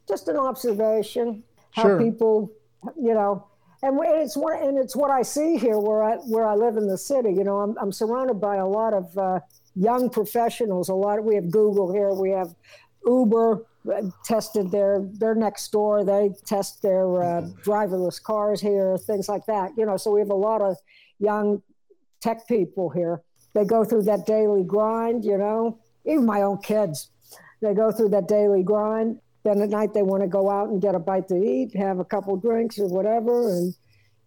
just 0.07 0.27
an 0.27 0.37
observation 0.37 1.43
how 1.71 1.83
Sure. 1.83 2.01
people, 2.01 2.51
you 2.97 3.13
know, 3.13 3.47
and 3.81 3.99
it's 4.03 4.37
what 4.37 4.61
and 4.61 4.77
it's 4.77 4.95
what 4.95 5.11
I 5.11 5.21
see 5.21 5.57
here 5.57 5.77
where 5.77 6.03
I 6.03 6.15
where 6.15 6.47
I 6.47 6.55
live 6.55 6.77
in 6.77 6.87
the 6.87 6.97
city. 6.97 7.31
You 7.33 7.43
know, 7.43 7.57
I'm 7.57 7.77
I'm 7.77 7.91
surrounded 7.91 8.39
by 8.39 8.55
a 8.55 8.67
lot 8.67 8.93
of 8.93 9.17
uh, 9.17 9.39
young 9.75 10.09
professionals. 10.09 10.89
A 10.89 10.93
lot. 10.95 11.19
of, 11.19 11.25
we 11.25 11.35
have 11.35 11.51
Google 11.51 11.91
here. 11.91 12.13
We 12.13 12.31
have 12.31 12.55
Uber 13.05 13.65
uh, 13.93 14.01
tested 14.23 14.71
their 14.71 15.07
they're 15.13 15.35
next 15.35 15.71
door. 15.71 16.03
They 16.03 16.31
test 16.45 16.81
their 16.81 17.21
uh, 17.21 17.41
driverless 17.63 18.21
cars 18.21 18.61
here, 18.61 18.97
things 18.97 19.27
like 19.29 19.45
that. 19.47 19.71
You 19.77 19.85
know, 19.85 19.97
so 19.97 20.11
we 20.11 20.21
have 20.21 20.31
a 20.31 20.35
lot 20.35 20.61
of 20.61 20.77
young 21.19 21.61
tech 22.21 22.47
people 22.47 22.89
here. 22.89 23.21
They 23.53 23.65
go 23.65 23.83
through 23.83 24.03
that 24.03 24.25
daily 24.25 24.63
grind. 24.63 25.25
You 25.25 25.37
know, 25.37 25.79
even 26.05 26.25
my 26.25 26.41
own 26.41 26.59
kids 26.59 27.11
they 27.61 27.73
go 27.73 27.91
through 27.91 28.09
that 28.09 28.27
daily 28.27 28.63
grind. 28.63 29.19
Then 29.45 29.61
at 29.61 29.69
night 29.69 29.93
they 29.93 30.01
want 30.01 30.23
to 30.23 30.27
go 30.27 30.49
out 30.49 30.69
and 30.69 30.81
get 30.81 30.95
a 30.95 30.99
bite 30.99 31.27
to 31.29 31.35
eat, 31.41 31.73
have 31.75 31.99
a 31.99 32.03
couple 32.05 32.35
drinks 32.35 32.79
or 32.79 32.87
whatever, 32.87 33.47
and 33.49 33.73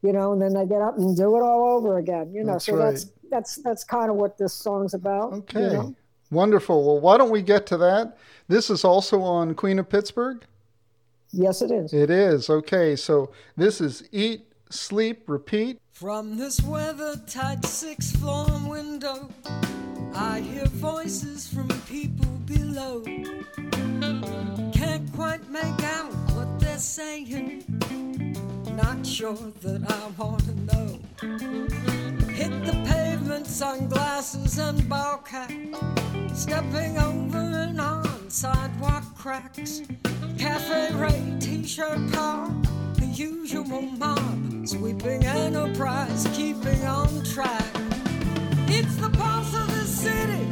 you 0.00 0.12
know, 0.12 0.32
and 0.32 0.40
then 0.40 0.54
they 0.54 0.64
get 0.64 0.80
up 0.80 0.96
and 0.96 1.16
do 1.16 1.36
it 1.36 1.40
all 1.42 1.76
over 1.76 1.98
again. 1.98 2.32
You 2.32 2.44
know, 2.44 2.52
That's 2.52 2.66
so 2.66 2.76
right. 2.76 2.92
that's 2.92 3.10
that's 3.28 3.56
that's 3.62 3.84
kind 3.84 4.10
of 4.10 4.16
what 4.16 4.38
this 4.38 4.54
song's 4.54 4.94
about. 4.94 5.32
you 5.32 5.38
Okay, 5.38 5.60
know? 5.74 5.94
wonderful. 6.30 6.86
Well, 6.86 7.00
why 7.00 7.18
don't 7.18 7.30
we 7.30 7.42
get 7.42 7.66
to 7.66 7.76
that? 7.78 8.16
This 8.46 8.70
is 8.70 8.84
also 8.84 9.20
on 9.20 9.54
Queen 9.54 9.80
of 9.80 9.88
Pittsburgh. 9.88 10.44
Yes, 11.32 11.62
it 11.62 11.72
is. 11.72 11.92
It 11.92 12.10
is 12.10 12.48
okay. 12.48 12.94
So 12.96 13.32
this 13.56 13.80
is 13.80 14.08
Eat, 14.12 14.46
Sleep, 14.70 15.24
Repeat. 15.28 15.80
From 15.92 16.36
this 16.38 16.62
weather 16.62 17.16
tight 17.26 17.64
sixth 17.64 18.16
floor 18.18 18.46
window, 18.68 19.28
I 20.14 20.38
hear 20.40 20.64
voices 20.66 21.52
from 21.52 21.66
people 21.88 22.30
below. 22.46 23.02
Quite 25.18 25.50
make 25.50 25.82
out 25.82 26.12
what 26.36 26.60
they're 26.60 26.78
saying. 26.78 27.64
Not 28.76 29.04
sure 29.04 29.34
that 29.62 29.82
I 29.90 30.22
want 30.22 30.44
to 30.44 30.54
know. 30.70 31.00
Hit 32.32 32.64
the 32.64 32.84
pavement, 32.86 33.48
sunglasses 33.48 34.60
and 34.60 34.88
ball 34.88 35.18
cap. 35.18 35.50
Stepping 36.32 36.98
over 36.98 37.36
and 37.36 37.80
on 37.80 38.30
sidewalk 38.30 39.02
cracks. 39.16 39.82
Cafe 40.38 40.94
Ray, 40.94 41.36
t-shirt 41.40 42.12
car, 42.12 42.48
the 42.94 43.06
usual 43.06 43.82
mob. 43.82 44.68
Sweeping 44.68 45.24
enterprise, 45.24 46.28
keeping 46.32 46.84
on 46.84 47.24
track. 47.24 47.66
It's 48.68 48.94
the 48.94 49.10
pulse 49.10 49.52
of 49.52 49.66
the 49.66 49.84
city, 49.84 50.46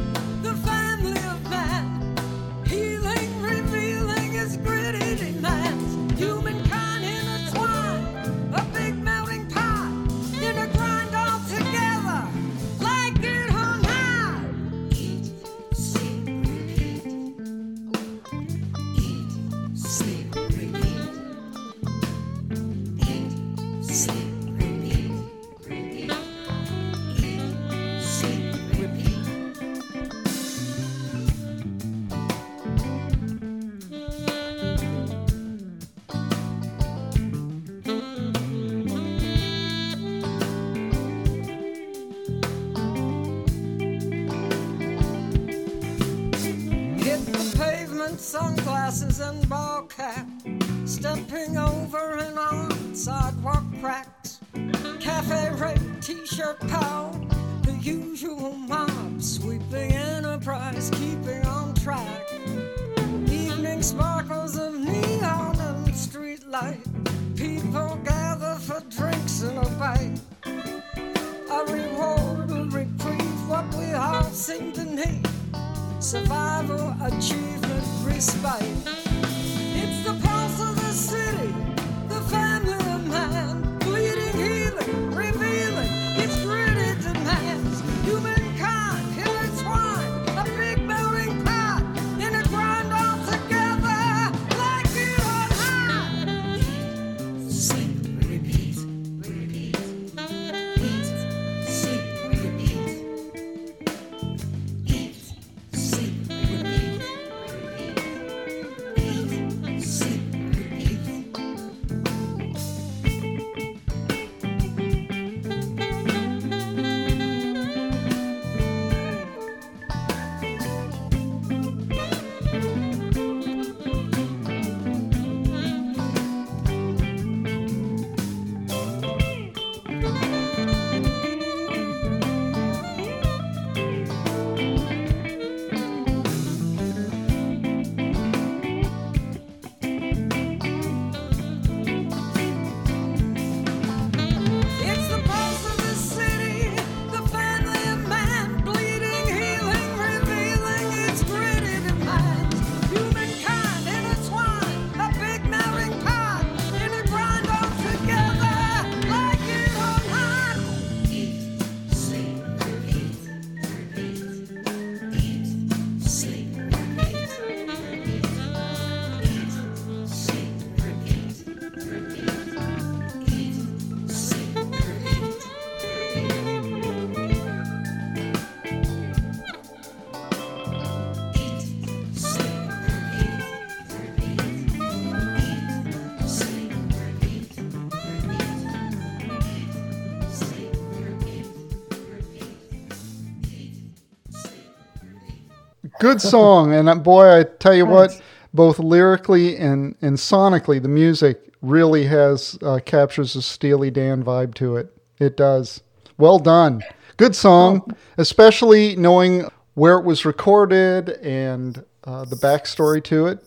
Good 196.06 196.20
song, 196.20 196.72
and 196.72 196.88
uh, 196.88 196.94
boy, 196.94 197.40
I 197.40 197.42
tell 197.42 197.74
you 197.74 197.84
what, 197.84 198.22
both 198.54 198.78
lyrically 198.78 199.56
and 199.56 199.96
and 200.00 200.16
sonically, 200.16 200.80
the 200.80 200.88
music 200.88 201.52
really 201.62 202.04
has 202.04 202.56
uh, 202.62 202.78
captures 202.84 203.34
a 203.34 203.42
Steely 203.42 203.90
Dan 203.90 204.22
vibe 204.22 204.54
to 204.54 204.76
it. 204.76 204.96
It 205.18 205.36
does. 205.36 205.82
Well 206.16 206.38
done. 206.38 206.84
Good 207.16 207.34
song, 207.34 207.92
especially 208.18 208.94
knowing 208.94 209.48
where 209.74 209.98
it 209.98 210.04
was 210.04 210.24
recorded 210.24 211.10
and 211.22 211.84
uh, 212.04 212.24
the 212.24 212.36
backstory 212.36 213.02
to 213.04 213.26
it 213.26 213.44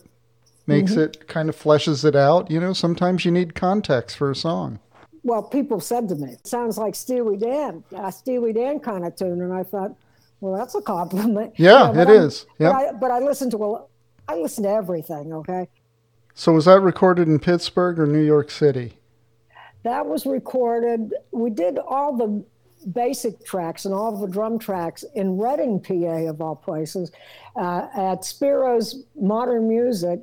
makes 0.66 0.92
it 0.92 1.26
kind 1.28 1.48
of 1.48 1.56
fleshes 1.56 2.04
it 2.04 2.14
out. 2.14 2.50
You 2.50 2.60
know, 2.60 2.72
sometimes 2.72 3.24
you 3.24 3.30
need 3.30 3.54
context 3.54 4.16
for 4.16 4.30
a 4.30 4.36
song. 4.36 4.78
well, 5.22 5.42
people 5.42 5.80
said 5.80 6.08
to 6.10 6.14
me, 6.14 6.32
It 6.32 6.46
sounds 6.46 6.78
like 6.78 6.94
Steely 6.94 7.36
Dan, 7.36 7.84
a 7.96 8.12
Steely 8.12 8.52
Dan 8.52 8.80
kind 8.80 9.04
of 9.06 9.16
tune. 9.16 9.40
And 9.40 9.52
I 9.52 9.62
thought, 9.62 9.94
well, 10.40 10.56
that's 10.58 10.74
a 10.74 10.80
compliment. 10.82 11.54
Yeah, 11.58 11.90
but 11.94 12.08
it 12.08 12.12
I'm- 12.12 12.22
is. 12.22 12.46
But 12.58 12.72
I, 12.74 12.92
but 12.92 13.10
I 13.10 13.18
listen 13.18 13.50
to 13.50 13.64
a, 13.64 13.84
I 14.28 14.36
listen 14.36 14.64
to 14.64 14.70
everything. 14.70 15.32
Okay, 15.32 15.68
So 16.34 16.52
was 16.52 16.64
that 16.66 16.80
recorded 16.80 17.28
in 17.28 17.38
Pittsburgh 17.38 17.98
or 17.98 18.06
New 18.06 18.22
York 18.24 18.50
City? 18.50 18.94
that 19.82 20.04
was 20.04 20.26
recorded. 20.26 21.14
We 21.32 21.48
did 21.48 21.78
all 21.78 22.14
the 22.14 22.44
basic 22.92 23.42
tracks 23.46 23.86
and 23.86 23.94
all 23.94 24.14
the 24.14 24.26
drum 24.30 24.58
tracks 24.58 25.04
in 25.14 25.38
Reading, 25.38 25.80
PA, 25.80 26.28
of 26.28 26.40
all 26.42 26.54
places, 26.56 27.10
uh, 27.56 27.86
at 27.96 28.22
Spiro's 28.24 29.04
Modern 29.18 29.68
Music. 29.68 30.20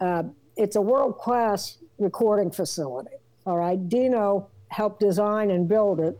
Uh, 0.00 0.22
it's 0.56 0.76
a 0.76 0.80
world 0.80 1.18
class 1.18 1.76
recording 1.98 2.50
facility. 2.50 3.10
All 3.46 3.58
right, 3.58 3.88
Dino 3.90 4.48
helped 4.68 5.00
design 5.00 5.50
and 5.50 5.68
build 5.68 6.00
it. 6.00 6.18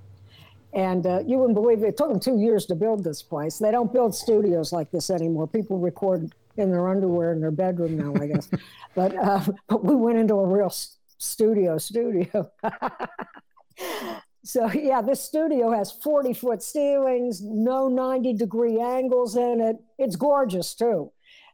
And 0.74 1.06
uh, 1.06 1.20
you 1.24 1.38
wouldn't 1.38 1.54
believe 1.54 1.82
it, 1.82 1.88
it 1.88 1.96
took 1.96 2.08
them 2.08 2.18
two 2.18 2.38
years 2.38 2.66
to 2.66 2.74
build 2.74 3.04
this 3.04 3.22
place. 3.22 3.58
They 3.58 3.70
don't 3.70 3.92
build 3.92 4.14
studios 4.14 4.72
like 4.72 4.90
this 4.90 5.08
anymore. 5.08 5.46
People 5.46 5.78
record 5.78 6.34
in 6.56 6.70
their 6.70 6.88
underwear 6.88 7.32
in 7.32 7.40
their 7.40 7.50
bedroom 7.50 7.96
now, 7.96 8.20
I 8.20 8.26
guess. 8.26 8.48
but 8.94 9.16
uh, 9.16 9.40
but 9.68 9.84
we 9.84 9.94
went 9.94 10.18
into 10.18 10.34
a 10.34 10.46
real 10.46 10.72
studio 11.18 11.78
studio. 11.78 12.50
so 14.44 14.70
yeah, 14.72 15.00
this 15.00 15.22
studio 15.22 15.70
has 15.70 15.92
40 15.92 16.34
foot 16.34 16.62
ceilings, 16.62 17.40
no 17.42 17.88
90 17.88 18.34
degree 18.34 18.80
angles 18.80 19.36
in 19.36 19.60
it. 19.60 19.76
It's 19.98 20.16
gorgeous 20.16 20.74
too. 20.74 21.12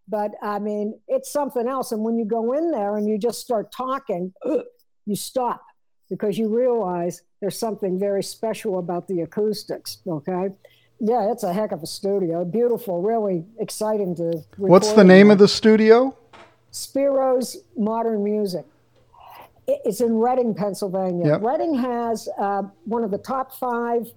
But 0.08 0.32
I 0.42 0.58
mean, 0.58 0.98
it's 1.08 1.30
something 1.30 1.68
else. 1.68 1.92
And 1.92 2.02
when 2.02 2.18
you 2.18 2.24
go 2.24 2.52
in 2.54 2.70
there 2.72 2.96
and 2.96 3.08
you 3.08 3.16
just 3.18 3.40
start 3.40 3.70
talking, 3.70 4.32
you 5.06 5.14
stop 5.16 5.62
because 6.08 6.36
you 6.36 6.48
realize 6.48 7.22
there's 7.40 7.58
something 7.58 7.98
very 7.98 8.22
special 8.22 8.78
about 8.78 9.08
the 9.08 9.20
acoustics. 9.22 9.98
Okay. 10.06 10.50
Yeah, 11.00 11.32
it's 11.32 11.42
a 11.42 11.52
heck 11.52 11.72
of 11.72 11.82
a 11.82 11.86
studio. 11.86 12.44
Beautiful, 12.44 13.00
really 13.00 13.44
exciting 13.58 14.14
to. 14.16 14.44
What's 14.58 14.92
the 14.92 15.04
name 15.04 15.28
there. 15.28 15.32
of 15.32 15.38
the 15.38 15.48
studio? 15.48 16.14
Spiro's 16.70 17.56
Modern 17.76 18.22
Music. 18.22 18.66
It's 19.66 20.00
in 20.00 20.18
Reading, 20.18 20.54
Pennsylvania. 20.54 21.26
Yep. 21.26 21.42
Reading 21.42 21.74
has 21.76 22.28
uh, 22.38 22.62
one 22.84 23.04
of 23.04 23.10
the 23.10 23.18
top 23.18 23.54
five 23.54 24.08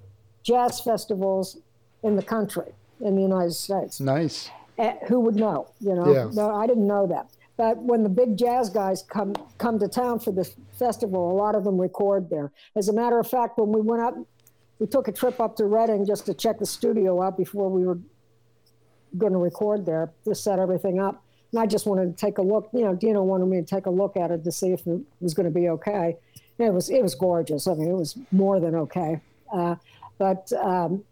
jazz 0.41 0.81
festivals 0.81 1.57
in 2.03 2.15
the 2.15 2.23
country, 2.23 2.71
in 3.01 3.15
the 3.15 3.21
United 3.21 3.53
States. 3.53 3.99
Nice. 3.99 4.49
Eh, 4.77 4.95
who 5.07 5.19
would 5.21 5.35
know? 5.35 5.67
You 5.79 5.93
know, 5.95 6.11
Yeah. 6.13 6.29
no, 6.33 6.53
I 6.53 6.65
didn't 6.67 6.87
know 6.87 7.05
that. 7.07 7.27
But 7.55 7.77
when 7.77 8.01
the 8.03 8.09
big 8.09 8.37
jazz 8.37 8.69
guys 8.69 9.03
come 9.03 9.35
come 9.57 9.77
to 9.79 9.87
town 9.87 10.19
for 10.19 10.31
this 10.31 10.55
festival, 10.77 11.31
a 11.31 11.35
lot 11.35 11.55
of 11.55 11.63
them 11.63 11.79
record 11.79 12.29
there. 12.29 12.51
As 12.75 12.89
a 12.89 12.93
matter 12.93 13.19
of 13.19 13.29
fact, 13.29 13.57
when 13.57 13.71
we 13.71 13.81
went 13.81 14.01
up, 14.01 14.15
we 14.79 14.87
took 14.87 15.07
a 15.07 15.11
trip 15.11 15.39
up 15.39 15.55
to 15.57 15.65
Reading 15.65 16.05
just 16.05 16.25
to 16.25 16.33
check 16.33 16.59
the 16.59 16.65
studio 16.65 17.21
out 17.21 17.37
before 17.37 17.69
we 17.69 17.85
were 17.85 17.99
going 19.17 19.33
to 19.33 19.37
record 19.37 19.85
there 19.85 20.11
to 20.25 20.33
set 20.33 20.57
everything 20.57 20.99
up. 20.99 21.23
And 21.51 21.59
I 21.59 21.67
just 21.67 21.85
wanted 21.85 22.17
to 22.17 22.25
take 22.25 22.39
a 22.39 22.41
look. 22.41 22.69
You 22.73 22.81
know, 22.81 22.95
Dino 22.95 23.21
wanted 23.21 23.45
me 23.45 23.61
to 23.61 23.65
take 23.65 23.85
a 23.85 23.91
look 23.91 24.17
at 24.17 24.31
it 24.31 24.43
to 24.43 24.51
see 24.51 24.73
if 24.73 24.87
it 24.87 24.99
was 25.19 25.35
going 25.35 25.45
to 25.45 25.51
be 25.51 25.69
okay. 25.69 26.17
And 26.57 26.67
it 26.67 26.73
was 26.73 26.89
it 26.89 27.03
was 27.03 27.13
gorgeous. 27.13 27.67
I 27.67 27.75
mean, 27.75 27.89
it 27.89 27.95
was 27.95 28.17
more 28.31 28.59
than 28.59 28.73
okay. 28.75 29.21
Uh, 29.53 29.75
but 30.17 30.51
um, 30.53 31.03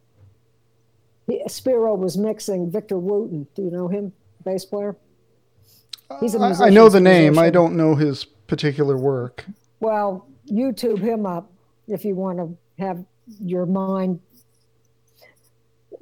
Spiro 1.47 1.93
was 1.95 2.17
mixing 2.17 2.71
Victor 2.71 2.97
Wooten. 2.97 3.47
Do 3.55 3.61
you 3.61 3.71
know 3.71 3.87
him, 3.87 4.11
bass 4.43 4.65
player? 4.65 4.95
He's 6.19 6.35
a 6.35 6.39
I, 6.39 6.43
I 6.43 6.47
musician, 6.47 6.73
know 6.73 6.89
the 6.89 6.99
name. 6.99 7.39
I 7.39 7.49
don't 7.49 7.75
know 7.75 7.95
his 7.95 8.25
particular 8.25 8.97
work. 8.97 9.45
Well, 9.79 10.27
YouTube 10.51 10.99
him 10.99 11.25
up 11.25 11.51
if 11.87 12.05
you 12.05 12.15
want 12.15 12.37
to 12.39 12.57
have 12.83 13.03
your 13.39 13.65
mind. 13.65 14.19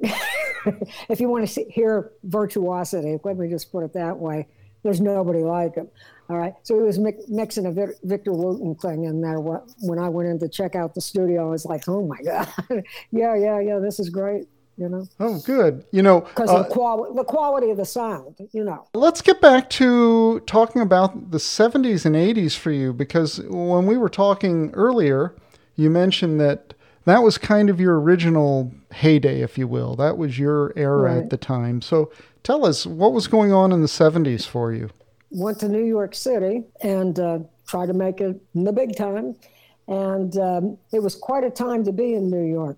if 0.00 1.20
you 1.20 1.28
want 1.28 1.46
to 1.46 1.52
see, 1.52 1.64
hear 1.70 2.12
virtuosity, 2.24 3.18
let 3.24 3.36
me 3.36 3.48
just 3.48 3.70
put 3.70 3.84
it 3.84 3.92
that 3.94 4.18
way. 4.18 4.46
There's 4.82 5.00
nobody 5.00 5.40
like 5.40 5.74
him. 5.74 5.88
All 6.30 6.36
right. 6.38 6.54
So 6.62 6.76
he 6.76 6.82
was 6.82 6.98
mi- 6.98 7.12
mixing 7.28 7.66
a 7.66 7.72
Victor 8.04 8.32
Wooten 8.32 8.74
thing 8.76 9.04
in 9.04 9.20
there. 9.20 9.40
When 9.40 9.98
I 9.98 10.08
went 10.08 10.28
in 10.28 10.38
to 10.38 10.48
check 10.48 10.74
out 10.74 10.94
the 10.94 11.00
studio, 11.00 11.48
I 11.48 11.50
was 11.50 11.66
like, 11.66 11.88
oh 11.88 12.06
my 12.06 12.16
God. 12.24 12.48
yeah, 13.10 13.34
yeah, 13.34 13.60
yeah. 13.60 13.78
This 13.78 14.00
is 14.00 14.08
great. 14.08 14.46
You 14.80 14.88
know, 14.88 15.06
Oh, 15.20 15.38
good. 15.44 15.84
You 15.92 16.00
know, 16.00 16.22
because 16.22 16.48
uh, 16.48 16.62
the, 16.62 16.68
quali- 16.70 17.10
the 17.14 17.22
quality 17.24 17.68
of 17.70 17.76
the 17.76 17.84
sound, 17.84 18.36
you 18.52 18.64
know. 18.64 18.86
let's 18.94 19.20
get 19.20 19.38
back 19.42 19.68
to 19.70 20.40
talking 20.46 20.80
about 20.80 21.30
the 21.32 21.36
70s 21.36 22.06
and 22.06 22.16
80s 22.16 22.56
for 22.56 22.70
you 22.70 22.94
because 22.94 23.40
when 23.50 23.84
we 23.84 23.98
were 23.98 24.08
talking 24.08 24.70
earlier, 24.72 25.34
you 25.76 25.90
mentioned 25.90 26.40
that 26.40 26.72
that 27.04 27.22
was 27.22 27.36
kind 27.36 27.68
of 27.68 27.78
your 27.78 28.00
original 28.00 28.72
heyday, 28.90 29.42
if 29.42 29.58
you 29.58 29.68
will. 29.68 29.96
That 29.96 30.16
was 30.16 30.38
your 30.38 30.72
era 30.76 31.02
Right. 31.14 31.16
at 31.24 31.28
the 31.30 31.36
time. 31.36 31.82
So 31.82 32.10
tell 32.42 32.64
us, 32.64 32.86
what 32.86 33.12
was 33.12 33.26
going 33.26 33.52
on 33.52 33.72
in 33.72 33.82
the 33.82 33.86
70s 33.88 34.46
for 34.46 34.72
you? 34.72 34.88
went 35.32 35.60
to 35.60 35.68
New 35.68 35.84
York 35.84 36.12
City 36.14 36.64
and 36.82 37.20
uh, 37.20 37.38
tried 37.66 37.86
to 37.86 37.92
make 37.92 38.20
it 38.20 38.40
in 38.54 38.64
the 38.64 38.72
big 38.72 38.96
time. 38.96 39.36
And 39.88 40.36
um, 40.38 40.78
it 40.92 41.02
was 41.02 41.14
quite 41.14 41.44
a 41.44 41.50
time 41.50 41.84
to 41.84 41.92
be 41.92 42.14
in 42.14 42.30
New 42.30 42.42
York. 42.50 42.76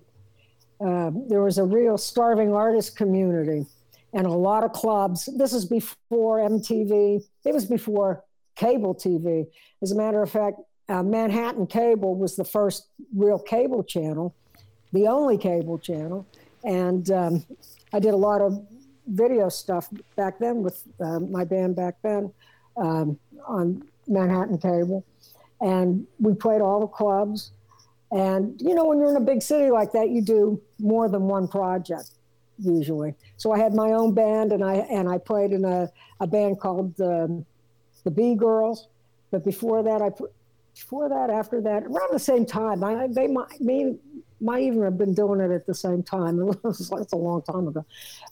Uh, 0.85 1.11
there 1.27 1.41
was 1.41 1.57
a 1.57 1.63
real 1.63 1.97
starving 1.97 2.53
artist 2.53 2.95
community 2.95 3.65
and 4.13 4.27
a 4.27 4.31
lot 4.31 4.63
of 4.63 4.73
clubs. 4.73 5.29
This 5.37 5.53
is 5.53 5.65
before 5.65 6.39
MTV, 6.39 7.23
it 7.45 7.53
was 7.53 7.65
before 7.65 8.23
cable 8.55 8.93
TV. 8.93 9.47
As 9.81 9.91
a 9.91 9.95
matter 9.95 10.21
of 10.21 10.29
fact, 10.29 10.59
uh, 10.89 11.01
Manhattan 11.01 11.67
Cable 11.67 12.15
was 12.15 12.35
the 12.35 12.43
first 12.43 12.87
real 13.15 13.39
cable 13.39 13.83
channel, 13.83 14.35
the 14.91 15.07
only 15.07 15.37
cable 15.37 15.79
channel. 15.79 16.27
And 16.63 17.09
um, 17.11 17.45
I 17.93 17.99
did 17.99 18.13
a 18.13 18.17
lot 18.17 18.41
of 18.41 18.65
video 19.07 19.49
stuff 19.49 19.89
back 20.15 20.39
then 20.39 20.61
with 20.61 20.83
uh, 20.99 21.19
my 21.19 21.43
band 21.43 21.75
back 21.75 21.95
then 22.03 22.31
um, 22.77 23.19
on 23.47 23.83
Manhattan 24.07 24.57
Cable. 24.57 25.05
And 25.61 26.05
we 26.19 26.33
played 26.33 26.61
all 26.61 26.81
the 26.81 26.87
clubs. 26.87 27.51
And, 28.13 28.61
you 28.61 28.75
know, 28.75 28.85
when 28.85 28.99
you're 28.99 29.09
in 29.09 29.17
a 29.17 29.25
big 29.25 29.41
city 29.41 29.71
like 29.71 29.91
that, 29.93 30.09
you 30.09 30.21
do 30.21 30.61
more 30.79 31.09
than 31.09 31.23
one 31.23 31.47
project 31.47 32.11
usually. 32.59 33.15
So 33.37 33.51
I 33.51 33.57
had 33.57 33.73
my 33.73 33.91
own 33.93 34.13
band 34.13 34.51
and 34.51 34.63
I, 34.63 34.75
and 34.75 35.09
I 35.09 35.17
played 35.17 35.51
in 35.51 35.65
a, 35.65 35.89
a 36.19 36.27
band 36.27 36.59
called 36.59 36.99
um, 37.01 37.43
the 38.03 38.11
B 38.11 38.35
Girls. 38.35 38.87
But 39.31 39.43
before 39.43 39.81
that, 39.81 40.01
I, 40.01 40.11
before 40.75 41.09
that, 41.09 41.31
after 41.31 41.59
that, 41.61 41.83
around 41.83 42.09
the 42.11 42.19
same 42.19 42.45
time, 42.45 42.83
I, 42.83 43.07
they 43.07 43.25
might, 43.25 43.59
might 44.39 44.61
even 44.61 44.83
have 44.83 44.97
been 44.97 45.15
doing 45.15 45.39
it 45.39 45.51
at 45.51 45.65
the 45.65 45.73
same 45.73 46.03
time. 46.03 46.39
It 46.49 46.63
was, 46.63 46.91
a 46.91 47.15
long 47.15 47.41
time 47.41 47.67
ago. 47.67 47.83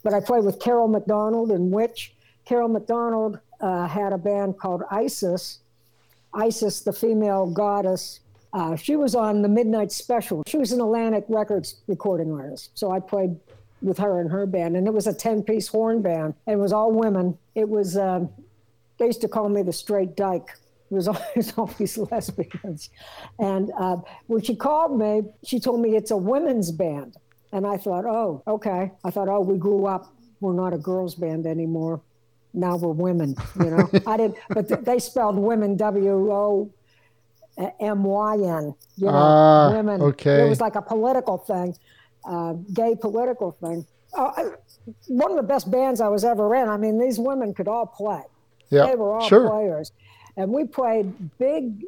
But 0.04 0.14
I 0.14 0.20
played 0.20 0.44
with 0.44 0.60
Carol 0.60 0.88
McDonald 0.88 1.50
and 1.50 1.72
Witch. 1.72 2.14
Carol 2.46 2.68
McDonald 2.68 3.40
uh, 3.60 3.88
had 3.88 4.14
a 4.14 4.18
band 4.18 4.60
called 4.60 4.84
Isis, 4.92 5.60
Isis, 6.34 6.82
the 6.82 6.94
female 6.94 7.48
goddess. 7.48 8.20
Uh, 8.54 8.76
she 8.76 8.96
was 8.96 9.16
on 9.16 9.42
the 9.42 9.48
Midnight 9.48 9.92
Special. 9.92 10.44
She 10.46 10.58
was 10.58 10.72
an 10.72 10.82
Atlantic 10.82 11.26
Records 11.30 11.76
recording 11.88 12.32
artist. 12.32 12.72
So 12.74 12.92
I 12.92 13.00
played 13.00 13.36
with 13.82 13.98
her 13.98 14.20
and 14.20 14.30
her 14.30 14.46
band, 14.46 14.76
and 14.76 14.88
it 14.88 14.94
was 14.94 15.08
a 15.08 15.14
10 15.14 15.44
piece 15.44 15.68
horn 15.68 16.02
band. 16.02 16.34
And 16.46 16.56
it 16.56 16.62
was 16.62 16.74
all 16.74 16.92
women. 16.92 17.38
It 17.56 17.68
was, 17.68 17.98
um, 17.98 18.30
they 19.00 19.06
used 19.08 19.22
to 19.22 19.28
call 19.28 19.50
me 19.50 19.64
the 19.64 19.74
straight 19.74 20.16
dyke. 20.16 20.50
It 20.90 20.94
was 20.94 21.08
always, 21.08 21.54
always 21.58 21.98
lesbians. 21.98 22.90
And 23.40 23.72
uh, 23.80 23.98
when 24.28 24.42
she 24.42 24.56
called 24.56 24.98
me, 24.98 25.24
she 25.44 25.60
told 25.60 25.80
me 25.82 25.96
it's 25.96 26.12
a 26.12 26.18
women's 26.18 26.72
band. 26.72 27.16
And 27.54 27.66
I 27.66 27.78
thought, 27.78 28.06
oh, 28.06 28.44
okay. 28.48 28.92
I 29.04 29.12
thought, 29.12 29.28
oh, 29.30 29.42
we 29.42 29.58
grew 29.58 29.86
up. 29.86 30.14
We're 30.42 30.54
not 30.54 30.74
a 30.74 30.78
girls' 30.78 31.16
band 31.16 31.46
anymore. 31.46 32.02
Now 32.54 32.76
we're 32.76 32.90
women, 32.92 33.36
you 33.60 33.70
know. 33.70 33.90
I 34.08 34.18
didn't, 34.18 34.36
but 34.50 34.68
th- 34.68 34.82
they 34.82 35.00
spelled 35.00 35.38
women 35.38 35.78
W 35.78 36.32
O 36.34 36.72
M 37.80 38.04
Y 38.04 38.34
N. 38.36 38.74
You 38.98 39.06
know, 39.08 39.12
Ah, 39.14 39.72
women. 39.74 40.02
okay. 40.02 40.46
It 40.46 40.50
was 40.50 40.62
like 40.62 40.76
a 40.76 40.82
political 40.82 41.38
thing, 41.38 41.76
uh, 42.26 42.54
gay 42.74 42.96
political 42.96 43.52
thing. 43.52 43.86
Uh, 44.18 44.32
one 45.08 45.32
of 45.32 45.38
the 45.38 45.44
best 45.44 45.70
bands 45.72 46.02
I 46.02 46.08
was 46.10 46.24
ever 46.26 46.54
in. 46.56 46.68
I 46.70 46.78
mean, 46.78 47.00
these 47.00 47.20
women 47.20 47.54
could 47.54 47.68
all 47.68 47.86
play. 47.86 48.22
Yeah, 48.70 48.88
They 48.88 48.96
were 48.96 49.14
all 49.14 49.28
sure. 49.28 49.50
players. 49.50 49.92
And 50.38 50.52
we 50.52 50.64
played 50.66 51.38
big 51.38 51.84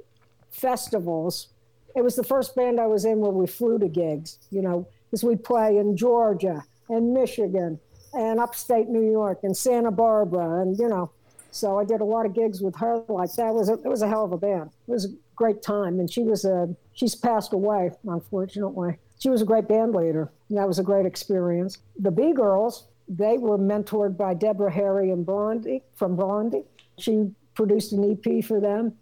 festivals. 0.52 1.48
It 1.96 2.04
was 2.04 2.16
the 2.16 2.24
first 2.24 2.56
band 2.56 2.80
I 2.80 2.88
was 2.88 3.06
in 3.06 3.20
where 3.20 3.32
we 3.32 3.48
flew 3.48 3.78
to 3.80 3.88
gigs, 3.88 4.38
you 4.52 4.62
know, 4.62 4.88
because 5.06 5.24
we'd 5.24 5.44
play 5.44 5.78
in 5.78 5.96
Georgia 5.98 6.64
and 6.90 7.14
Michigan 7.14 7.80
and 8.14 8.40
upstate 8.40 8.90
New 8.90 9.10
York 9.12 9.40
and 9.44 9.56
Santa 9.58 9.92
Barbara, 9.92 10.62
and 10.62 10.78
you 10.78 10.88
know, 10.88 11.10
so 11.52 11.80
I 11.80 11.84
did 11.84 12.00
a 12.02 12.06
lot 12.06 12.26
of 12.26 12.34
gigs 12.34 12.62
with 12.62 12.76
her 12.78 13.04
like 13.08 13.32
that. 13.34 13.50
It 13.50 13.54
was 13.54 13.70
a, 13.70 13.74
it 13.74 13.86
was 13.88 14.02
a 14.02 14.08
hell 14.08 14.24
of 14.26 14.32
a 14.32 14.38
band. 14.38 14.70
It 14.88 14.92
was 14.92 15.08
great 15.36 15.62
time, 15.62 16.00
and 16.00 16.12
she 16.12 16.24
was 16.24 16.46
a 16.46 16.76
she's 16.94 17.16
passed 17.16 17.54
away 17.54 17.92
unfortunately. 18.08 18.98
She 19.20 19.30
was 19.30 19.42
a 19.42 19.46
great 19.46 19.68
band 19.70 19.96
leader. 19.96 20.32
And 20.50 20.58
that 20.58 20.68
was 20.68 20.80
a 20.80 20.84
great 20.84 21.06
experience. 21.06 21.78
The 21.98 22.12
B 22.12 22.34
Girls, 22.34 22.88
they 23.08 23.38
were 23.38 23.58
mentored 23.58 24.18
by 24.18 24.34
Deborah 24.34 24.72
Harry 24.72 25.12
and 25.12 25.26
Blondie 25.26 25.82
from 25.96 26.16
Blondie. 26.16 26.64
She 26.98 27.32
produced 27.56 27.94
an 27.94 28.04
EP 28.12 28.44
for 28.44 28.60
them, 28.60 28.94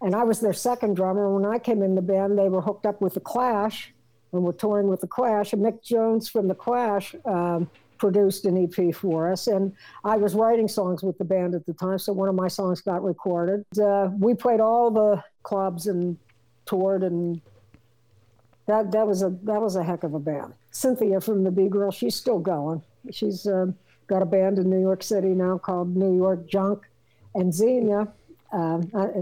and 0.00 0.14
I 0.14 0.24
was 0.24 0.40
their 0.40 0.52
second 0.52 0.94
drummer. 0.94 1.28
When 1.34 1.44
I 1.44 1.58
came 1.58 1.82
in 1.82 1.94
the 1.94 2.02
band, 2.02 2.38
they 2.38 2.48
were 2.48 2.60
hooked 2.60 2.86
up 2.86 3.00
with 3.00 3.14
the 3.14 3.20
Clash, 3.20 3.92
and 4.32 4.42
were 4.42 4.52
touring 4.52 4.88
with 4.88 5.00
the 5.00 5.06
Clash. 5.06 5.52
And 5.52 5.62
Mick 5.62 5.82
Jones 5.82 6.28
from 6.28 6.48
the 6.48 6.54
Clash. 6.54 7.14
Um, 7.24 7.70
produced 8.02 8.46
an 8.46 8.56
EP 8.64 8.92
for 8.92 9.30
us, 9.30 9.46
and 9.46 9.72
I 10.02 10.16
was 10.16 10.34
writing 10.34 10.66
songs 10.66 11.04
with 11.04 11.16
the 11.18 11.24
band 11.24 11.54
at 11.54 11.64
the 11.66 11.72
time, 11.72 12.00
so 12.00 12.12
one 12.12 12.28
of 12.28 12.34
my 12.34 12.48
songs 12.48 12.80
got 12.80 13.00
recorded. 13.04 13.64
Uh, 13.80 14.10
we 14.18 14.34
played 14.34 14.58
all 14.58 14.90
the 14.90 15.22
clubs 15.44 15.86
and 15.86 16.18
toured, 16.66 17.04
and 17.04 17.40
that 18.66 18.90
that 18.90 19.06
was 19.06 19.22
a 19.22 19.30
that 19.44 19.62
was 19.62 19.76
a 19.76 19.84
heck 19.84 20.02
of 20.02 20.14
a 20.14 20.18
band. 20.18 20.52
Cynthia 20.72 21.20
from 21.20 21.44
the 21.44 21.52
B 21.52 21.68
Girl, 21.68 21.92
she's 21.92 22.16
still 22.16 22.40
going. 22.40 22.82
She's 23.12 23.46
uh, 23.46 23.66
got 24.08 24.20
a 24.20 24.26
band 24.26 24.58
in 24.58 24.68
New 24.68 24.80
York 24.80 25.04
City 25.04 25.28
now 25.28 25.56
called 25.56 25.96
New 25.96 26.16
York 26.16 26.48
Junk, 26.48 26.82
and 27.36 27.54
Xenia. 27.54 28.08
Uh, 28.52 28.80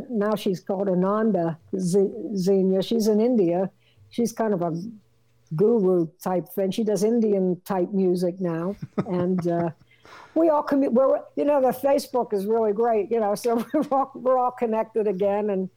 now 0.09 0.35
she's 0.37 0.59
called 0.59 0.89
Ananda 0.89 1.59
Xenia. 1.77 2.81
She's 2.83 3.09
in 3.09 3.21
India. 3.21 3.71
She's 4.09 4.33
kind 4.33 4.55
of 4.55 4.63
a 4.63 4.73
guru 5.57 6.07
type 6.23 6.49
thing. 6.49 6.71
She 6.71 6.85
does 6.85 7.05
Indian 7.05 7.61
type 7.65 7.93
music 7.93 8.41
now, 8.41 8.77
and 9.07 9.47
uh, 9.47 9.71
we 10.35 10.49
all 10.49 10.63
commit. 10.63 10.93
We're 10.93 11.21
you 11.37 11.45
know 11.45 11.61
the 11.61 11.69
Facebook 11.69 12.33
is 12.33 12.47
really 12.47 12.73
great, 12.73 13.11
you 13.11 13.21
know, 13.21 13.35
so 13.45 13.65
we're 13.75 13.83
all, 13.91 14.13
we're 14.15 14.39
all 14.39 14.53
connected 14.53 15.07
again, 15.07 15.51
and 15.51 15.69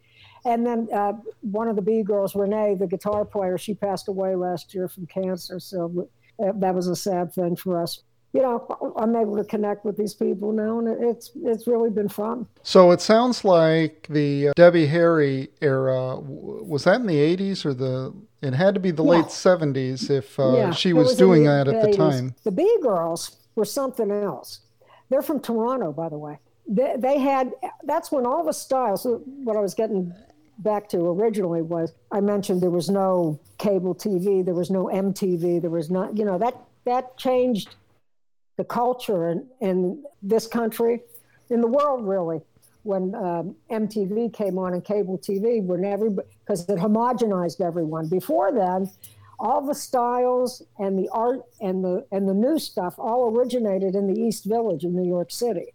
and 0.45 0.65
then 0.65 0.88
uh, 0.93 1.13
one 1.41 1.67
of 1.67 1.76
the 1.76 1.82
B 1.82 2.03
girls, 2.03 2.36
Renee, 2.36 2.76
the 2.76 2.88
guitar 2.88 3.26
player, 3.26 3.57
she 3.57 3.74
passed 3.74 4.07
away 4.07 4.36
last 4.36 4.74
year 4.74 4.88
from 4.88 5.07
cancer, 5.07 5.59
so 5.59 6.07
that 6.39 6.76
was 6.76 6.88
a 6.88 6.95
sad 6.95 7.34
thing 7.34 7.55
for 7.55 7.82
us 7.82 8.01
you 8.34 8.41
know, 8.41 8.93
I'm 8.97 9.15
able 9.15 9.38
to 9.38 9.43
connect 9.43 9.86
with 9.86 9.95
these 9.95 10.15
people 10.15 10.51
now, 10.51 10.79
and 10.79 10.88
it's 11.03 11.31
it's 11.43 11.67
really 11.67 11.91
been 11.91 12.09
fun. 12.09 12.47
So 12.63 12.89
it 12.89 12.99
sounds 12.99 13.45
like 13.45 14.07
the 14.09 14.49
uh, 14.49 14.53
Debbie 14.55 14.88
Harry 14.88 15.49
era 15.61 16.17
was 16.19 16.86
that 16.86 16.99
in 16.99 17.05
the 17.05 17.17
'80s 17.38 17.63
or 17.63 17.73
the? 17.75 18.13
It 18.41 18.53
had 18.53 18.73
to 18.73 18.79
be 18.79 18.89
the 18.89 19.03
yeah. 19.03 19.11
late 19.11 19.25
'70s 19.25 20.09
if 20.09 20.39
uh, 20.39 20.55
yeah, 20.55 20.71
she 20.71 20.93
was, 20.93 21.09
was 21.09 21.17
doing 21.17 21.43
that 21.43 21.67
at 21.67 21.75
80s. 21.75 21.91
the 21.91 21.97
time. 21.97 22.36
The 22.43 22.51
B 22.51 22.77
Girls 22.81 23.38
were 23.55 23.65
something 23.65 24.09
else. 24.09 24.61
They're 25.09 25.21
from 25.21 25.39
Toronto, 25.39 25.91
by 25.91 26.09
the 26.09 26.17
way. 26.17 26.39
They, 26.67 26.95
they 26.97 27.19
had 27.19 27.53
that's 27.84 28.11
when 28.11 28.25
all 28.25 28.43
the 28.43 28.51
styles. 28.51 29.05
What 29.05 29.55
I 29.55 29.59
was 29.59 29.75
getting 29.75 30.11
back 30.57 30.89
to 30.89 30.97
originally 30.97 31.61
was 31.61 31.93
I 32.11 32.19
mentioned 32.19 32.61
there 32.61 32.71
was 32.71 32.89
no 32.89 33.39
cable 33.59 33.93
TV, 33.93 34.43
there 34.43 34.55
was 34.55 34.71
no 34.71 34.86
MTV, 34.86 35.61
there 35.61 35.69
was 35.69 35.91
not 35.91 36.17
you 36.17 36.25
know 36.25 36.39
that 36.39 36.57
that 36.86 37.15
changed 37.17 37.75
the 38.58 38.64
culture 38.64 39.30
in, 39.30 39.47
in 39.62 40.04
this 40.22 40.47
country, 40.47 41.01
in 41.49 41.62
the 41.62 41.68
world, 41.68 42.08
really, 42.08 42.41
when 42.84 43.16
um, 43.16 43.56
MTV 43.72 44.34
came 44.34 44.58
on 44.58 44.74
and 44.74 44.84
cable 44.84 45.18
TV, 45.18 45.64
when 45.64 45.86
everybody, 45.86 46.28
because 46.41 46.68
it 46.70 46.78
homogenized 46.78 47.62
everyone. 47.62 48.08
Before 48.08 48.51
then, 48.51 48.89
all 49.39 49.66
the 49.66 49.76
styles 49.76 50.62
and 50.80 50.97
the 50.97 51.10
art 51.10 51.41
and 51.62 51.84
the 51.84 52.06
and 52.12 52.28
the 52.28 52.34
new 52.34 52.60
stuff 52.60 52.95
all 52.97 53.36
originated 53.36 53.95
in 53.95 54.14
the 54.14 54.20
East 54.20 54.45
Village 54.45 54.84
of 54.84 54.91
New 54.91 55.08
York 55.08 55.32
City. 55.32 55.74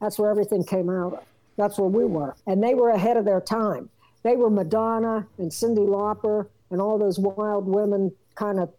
That's 0.00 0.18
where 0.18 0.30
everything 0.30 0.64
came 0.64 0.90
out 0.90 1.14
of. 1.14 1.24
That's 1.56 1.78
where 1.78 1.88
we 1.88 2.04
were, 2.04 2.34
and 2.46 2.62
they 2.62 2.74
were 2.74 2.90
ahead 2.90 3.16
of 3.16 3.24
their 3.24 3.40
time. 3.40 3.90
They 4.22 4.36
were 4.36 4.50
Madonna 4.50 5.26
and 5.38 5.50
Cyndi 5.50 5.86
Lauper 5.86 6.48
and 6.70 6.80
all 6.80 6.98
those 6.98 7.18
wild 7.18 7.66
women 7.66 8.12
kind 8.34 8.58
of 8.60 8.72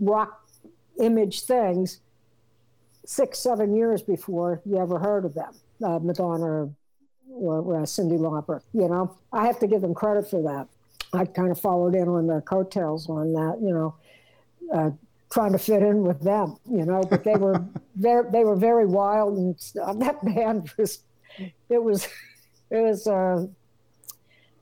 rock 0.00 0.42
image 1.00 1.42
things 1.42 2.00
six, 3.06 3.38
seven 3.38 3.74
years 3.74 4.02
before 4.02 4.60
you 4.64 4.78
ever 4.78 4.98
heard 4.98 5.24
of 5.24 5.34
them, 5.34 5.54
uh, 5.82 5.98
Madonna 6.00 6.44
or, 6.44 6.70
or 7.30 7.76
uh, 7.76 7.82
Cyndi 7.82 8.18
Lauper. 8.18 8.60
You 8.74 8.88
know, 8.88 9.16
I 9.32 9.46
have 9.46 9.58
to 9.60 9.66
give 9.66 9.80
them 9.80 9.94
credit 9.94 10.28
for 10.28 10.42
that. 10.42 10.68
I 11.12 11.24
kind 11.24 11.50
of 11.50 11.58
followed 11.58 11.94
in 11.94 12.08
on 12.08 12.26
their 12.26 12.40
coattails 12.40 13.08
on 13.08 13.32
that. 13.32 13.58
You 13.62 13.72
know, 13.72 13.94
uh, 14.72 14.90
trying 15.30 15.52
to 15.52 15.58
fit 15.58 15.82
in 15.82 16.02
with 16.02 16.20
them. 16.20 16.56
You 16.68 16.84
know, 16.84 17.02
but 17.02 17.24
they 17.24 17.36
were 17.36 17.64
very, 17.96 18.30
they 18.30 18.44
were 18.44 18.56
very 18.56 18.86
wild, 18.86 19.38
and 19.38 19.56
that 20.02 20.24
band 20.24 20.70
was, 20.76 21.00
it 21.68 21.82
was, 21.82 22.08
it 22.70 22.80
was. 22.82 23.06
Uh, 23.06 23.46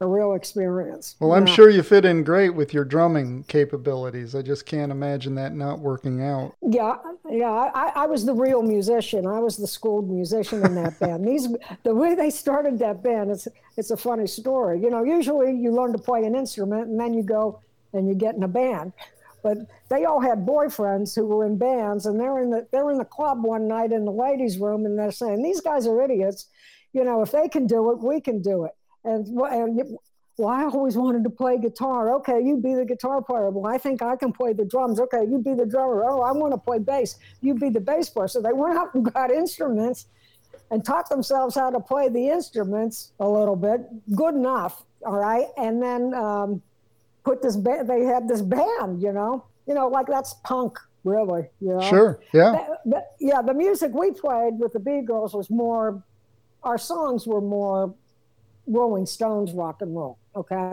a 0.00 0.06
real 0.06 0.34
experience. 0.34 1.16
Well, 1.20 1.32
I'm 1.32 1.46
sure 1.46 1.70
you 1.70 1.82
fit 1.82 2.04
in 2.04 2.24
great 2.24 2.50
with 2.50 2.74
your 2.74 2.84
drumming 2.84 3.44
capabilities. 3.44 4.34
I 4.34 4.42
just 4.42 4.66
can't 4.66 4.90
imagine 4.90 5.34
that 5.36 5.54
not 5.54 5.78
working 5.78 6.22
out. 6.22 6.54
Yeah, 6.62 6.96
yeah. 7.30 7.70
I, 7.74 7.92
I 7.94 8.06
was 8.06 8.24
the 8.24 8.34
real 8.34 8.62
musician. 8.62 9.26
I 9.26 9.38
was 9.38 9.56
the 9.56 9.66
schooled 9.66 10.10
musician 10.10 10.64
in 10.64 10.74
that 10.74 10.98
band. 10.98 11.26
These, 11.28 11.48
the 11.84 11.94
way 11.94 12.14
they 12.14 12.30
started 12.30 12.78
that 12.80 13.02
band, 13.02 13.30
it's 13.30 13.46
it's 13.76 13.90
a 13.90 13.96
funny 13.96 14.26
story. 14.26 14.80
You 14.80 14.90
know, 14.90 15.04
usually 15.04 15.56
you 15.56 15.72
learn 15.72 15.92
to 15.92 15.98
play 15.98 16.24
an 16.24 16.34
instrument 16.34 16.88
and 16.88 16.98
then 16.98 17.14
you 17.14 17.22
go 17.22 17.60
and 17.92 18.08
you 18.08 18.14
get 18.14 18.34
in 18.34 18.42
a 18.42 18.48
band. 18.48 18.92
But 19.42 19.58
they 19.90 20.06
all 20.06 20.20
had 20.20 20.46
boyfriends 20.46 21.14
who 21.14 21.26
were 21.26 21.44
in 21.44 21.58
bands, 21.58 22.06
and 22.06 22.18
they're 22.18 22.40
in 22.40 22.50
the 22.50 22.66
they're 22.72 22.90
in 22.90 22.98
the 22.98 23.04
club 23.04 23.44
one 23.44 23.68
night 23.68 23.92
in 23.92 24.06
the 24.06 24.12
ladies' 24.12 24.58
room, 24.58 24.86
and 24.86 24.98
they're 24.98 25.12
saying, 25.12 25.42
"These 25.42 25.60
guys 25.60 25.86
are 25.86 26.00
idiots. 26.00 26.46
You 26.94 27.04
know, 27.04 27.20
if 27.20 27.30
they 27.30 27.48
can 27.48 27.66
do 27.66 27.90
it, 27.90 27.98
we 27.98 28.22
can 28.22 28.40
do 28.40 28.64
it." 28.64 28.72
And, 29.04 29.26
and 29.26 29.98
well, 30.36 30.48
I 30.48 30.64
always 30.64 30.96
wanted 30.96 31.22
to 31.24 31.30
play 31.30 31.58
guitar. 31.58 32.12
Okay, 32.16 32.40
you 32.42 32.56
be 32.56 32.74
the 32.74 32.84
guitar 32.84 33.22
player. 33.22 33.50
Well, 33.50 33.72
I 33.72 33.78
think 33.78 34.02
I 34.02 34.16
can 34.16 34.32
play 34.32 34.52
the 34.52 34.64
drums. 34.64 34.98
Okay, 34.98 35.24
you 35.24 35.38
be 35.38 35.54
the 35.54 35.66
drummer. 35.66 36.04
Oh, 36.04 36.22
I 36.22 36.32
want 36.32 36.52
to 36.52 36.58
play 36.58 36.78
bass. 36.80 37.16
You 37.40 37.54
be 37.54 37.68
the 37.68 37.80
bass 37.80 38.08
player. 38.08 38.26
So 38.26 38.40
they 38.40 38.52
went 38.52 38.76
out 38.76 38.94
and 38.94 39.04
got 39.14 39.30
instruments 39.30 40.06
and 40.70 40.84
taught 40.84 41.08
themselves 41.08 41.54
how 41.54 41.70
to 41.70 41.78
play 41.78 42.08
the 42.08 42.28
instruments 42.28 43.12
a 43.20 43.28
little 43.28 43.54
bit, 43.54 43.82
good 44.16 44.34
enough. 44.34 44.82
All 45.06 45.16
right, 45.16 45.46
and 45.56 45.80
then 45.80 46.14
um, 46.14 46.62
put 47.24 47.42
this. 47.42 47.56
Ba- 47.56 47.84
they 47.86 48.04
had 48.04 48.26
this 48.26 48.40
band. 48.40 49.02
You 49.02 49.12
know, 49.12 49.44
you 49.68 49.74
know, 49.74 49.86
like 49.86 50.06
that's 50.06 50.34
punk, 50.42 50.78
really. 51.04 51.42
You 51.60 51.74
know? 51.74 51.80
Sure. 51.82 52.20
Yeah. 52.32 52.74
yeah. 53.20 53.42
The 53.42 53.54
music 53.54 53.92
we 53.94 54.10
played 54.10 54.58
with 54.58 54.72
the 54.72 54.80
B 54.80 55.02
Girls 55.02 55.34
was 55.34 55.48
more. 55.48 56.02
Our 56.64 56.78
songs 56.78 57.26
were 57.26 57.42
more 57.42 57.94
Rolling 58.66 59.06
Stones 59.06 59.52
rock 59.52 59.82
and 59.82 59.94
roll, 59.94 60.18
okay? 60.34 60.72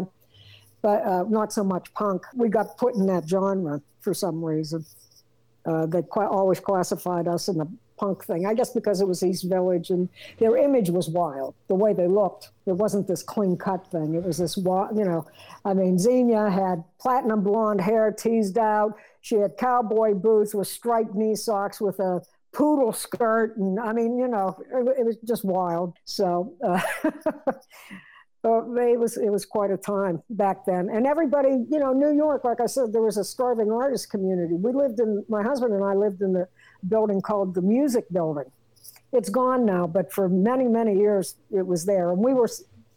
But 0.82 1.06
uh, 1.06 1.24
not 1.30 1.54
so 1.54 1.64
much 1.64 1.94
punk. 1.94 2.24
We 2.36 2.50
got 2.50 2.78
put 2.78 2.96
in 2.96 3.06
that 3.08 3.28
genre 3.28 3.82
for 4.00 4.14
some 4.14 4.44
reason. 4.44 4.86
Uh, 5.66 5.86
they 5.86 6.02
always 6.16 6.60
classified 6.60 7.28
us 7.28 7.48
in 7.48 7.58
the 7.58 7.68
punk 8.02 8.26
thing. 8.26 8.48
I 8.48 8.56
guess 8.56 8.72
because 8.72 9.00
it 9.00 9.08
was 9.08 9.22
East 9.22 9.48
Village 9.48 9.92
and 9.92 10.10
their 10.40 10.58
image 10.58 10.90
was 10.90 11.08
wild. 11.08 11.54
The 11.68 11.76
way 11.76 11.94
they 11.94 12.08
looked, 12.08 12.50
it 12.66 12.74
wasn't 12.74 13.08
this 13.08 13.22
clean 13.22 13.56
cut 13.56 13.86
thing. 13.92 14.16
It 14.16 14.24
was 14.24 14.40
this, 14.40 14.58
you 14.58 14.64
know, 14.64 15.28
I 15.64 15.76
mean, 15.76 16.00
Xenia 16.00 16.50
had 16.50 16.84
platinum 17.00 17.44
blonde 17.44 17.80
hair 17.80 18.12
teased 18.12 18.58
out. 18.58 18.98
She 19.22 19.36
had 19.36 19.56
cowboy 19.56 20.16
boots 20.16 20.56
with 20.56 20.68
striped 20.68 21.14
knee 21.14 21.36
socks 21.36 21.80
with 21.80 22.00
a 22.00 22.22
poodle 22.54 22.94
skirt, 22.94 23.58
and 23.58 23.80
I 23.80 23.94
mean, 23.94 24.18
you 24.18 24.28
know, 24.28 24.58
it, 24.74 25.00
it 25.00 25.06
was 25.06 25.18
just 25.26 25.44
wild. 25.46 25.96
So. 26.06 26.54
Uh, 26.64 26.82
it 28.44 29.00
was 29.00 29.18
it 29.18 29.30
was 29.30 29.46
quite 29.46 29.70
a 29.70 29.78
time 29.78 30.22
back 30.32 30.66
then, 30.66 30.90
and 30.90 31.06
everybody, 31.06 31.64
you 31.70 31.80
know, 31.80 31.94
New 31.94 32.12
York, 32.12 32.44
like 32.44 32.60
I 32.60 32.66
said, 32.66 32.92
there 32.92 33.02
was 33.02 33.18
a 33.18 33.24
starving 33.24 33.72
artist 33.72 34.10
community. 34.10 34.56
We 34.56 34.74
lived 34.74 35.00
in 35.00 35.24
my 35.30 35.44
husband 35.44 35.74
and 35.74 35.84
I 35.84 35.94
lived 35.94 36.22
in 36.22 36.34
the 36.34 36.48
building 36.88 37.22
called 37.22 37.54
the 37.54 37.62
Music 37.62 38.06
Building. 38.12 38.52
It's 39.14 39.30
gone 39.30 39.66
now, 39.66 39.86
but 39.86 40.12
for 40.12 40.28
many 40.28 40.68
many 40.68 40.98
years 40.98 41.36
it 41.52 41.66
was 41.66 41.86
there, 41.86 42.12
and 42.12 42.20
we 42.20 42.34
were 42.34 42.50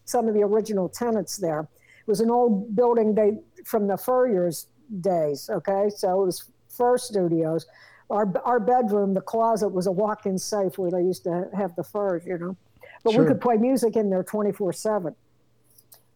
some 0.07 0.29
of 0.29 0.35
the 0.35 0.43
original 0.43 0.89
tenants 0.89 1.37
there. 1.37 1.61
It 1.61 2.09
was 2.09 2.21
an 2.21 2.31
old 2.31 2.75
building 2.75 3.15
they 3.15 3.33
from 3.67 3.87
the 3.87 3.99
Furriers 3.99 4.69
days. 5.01 5.51
Okay, 5.51 5.91
so 5.95 6.23
it 6.23 6.27
was 6.27 6.51
Fur 6.69 6.97
Studios 6.97 7.67
our 8.11 8.31
our 8.45 8.61
bedroom, 8.61 9.15
the 9.15 9.21
closet 9.21 9.69
was 9.69 9.87
a 9.87 9.93
walk-in 9.93 10.39
safe 10.39 10.79
where 10.79 10.91
they 10.91 11.03
used 11.03 11.25
to 11.25 11.49
have 11.55 11.75
the 11.77 11.85
furs, 11.85 12.25
you 12.27 12.39
know. 12.39 12.57
But 13.03 13.13
sure. 13.13 13.23
we 13.23 13.29
could 13.29 13.41
play 13.41 13.57
music 13.57 13.97
in 13.97 14.11
there 14.11 14.23
24/7. 14.23 15.15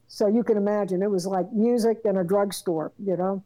So 0.08 0.26
you 0.26 0.42
can 0.42 0.56
imagine 0.56 1.02
it 1.02 1.10
was 1.10 1.26
like 1.26 1.52
music 1.52 1.98
in 2.04 2.16
a 2.16 2.24
drugstore, 2.24 2.92
you 2.98 3.16
know. 3.16 3.42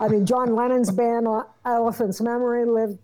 I 0.00 0.08
mean, 0.08 0.26
John 0.26 0.54
Lennon's 0.54 0.90
band, 0.90 1.28
uh, 1.28 1.44
Elephant's 1.64 2.20
Memory, 2.20 2.64
lived 2.64 2.98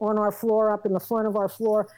on 0.00 0.18
our 0.18 0.32
floor, 0.32 0.72
up 0.72 0.86
in 0.86 0.92
the 0.92 1.00
front 1.00 1.28
of 1.28 1.36
our 1.36 1.48
floor. 1.48 1.88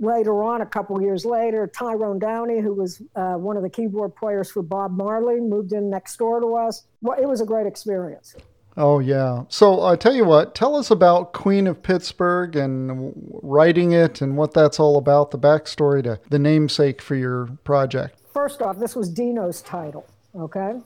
Later 0.00 0.42
on, 0.42 0.60
a 0.60 0.66
couple 0.66 1.00
years 1.00 1.24
later, 1.24 1.66
Tyrone 1.66 2.18
Downie, 2.18 2.60
who 2.60 2.74
was 2.74 3.00
uh, 3.14 3.34
one 3.34 3.56
of 3.56 3.62
the 3.62 3.70
keyboard 3.70 4.14
players 4.14 4.50
for 4.50 4.62
Bob 4.62 4.96
Marley, 4.96 5.40
moved 5.40 5.72
in 5.72 5.88
next 5.88 6.16
door 6.16 6.40
to 6.40 6.54
us. 6.54 6.84
Well, 7.00 7.18
it 7.20 7.26
was 7.26 7.40
a 7.40 7.46
great 7.46 7.66
experience. 7.66 8.34
Oh 8.76 8.98
yeah. 8.98 9.44
So 9.48 9.82
I 9.84 9.96
tell 9.96 10.14
you 10.14 10.24
what, 10.24 10.54
tell 10.54 10.74
us 10.74 10.90
about 10.90 11.32
Queen 11.32 11.66
of 11.66 11.82
Pittsburgh 11.82 12.56
and 12.56 13.12
writing 13.42 13.92
it 13.92 14.20
and 14.20 14.36
what 14.36 14.52
that's 14.52 14.80
all 14.80 14.98
about. 14.98 15.30
The 15.30 15.38
backstory 15.38 16.02
to 16.02 16.18
the 16.28 16.38
namesake 16.38 17.00
for 17.00 17.14
your 17.14 17.46
project. 17.64 18.18
First 18.32 18.62
off, 18.62 18.78
this 18.78 18.96
was 18.96 19.08
Dino's 19.08 19.62
title. 19.62 20.06
Okay, 20.34 20.80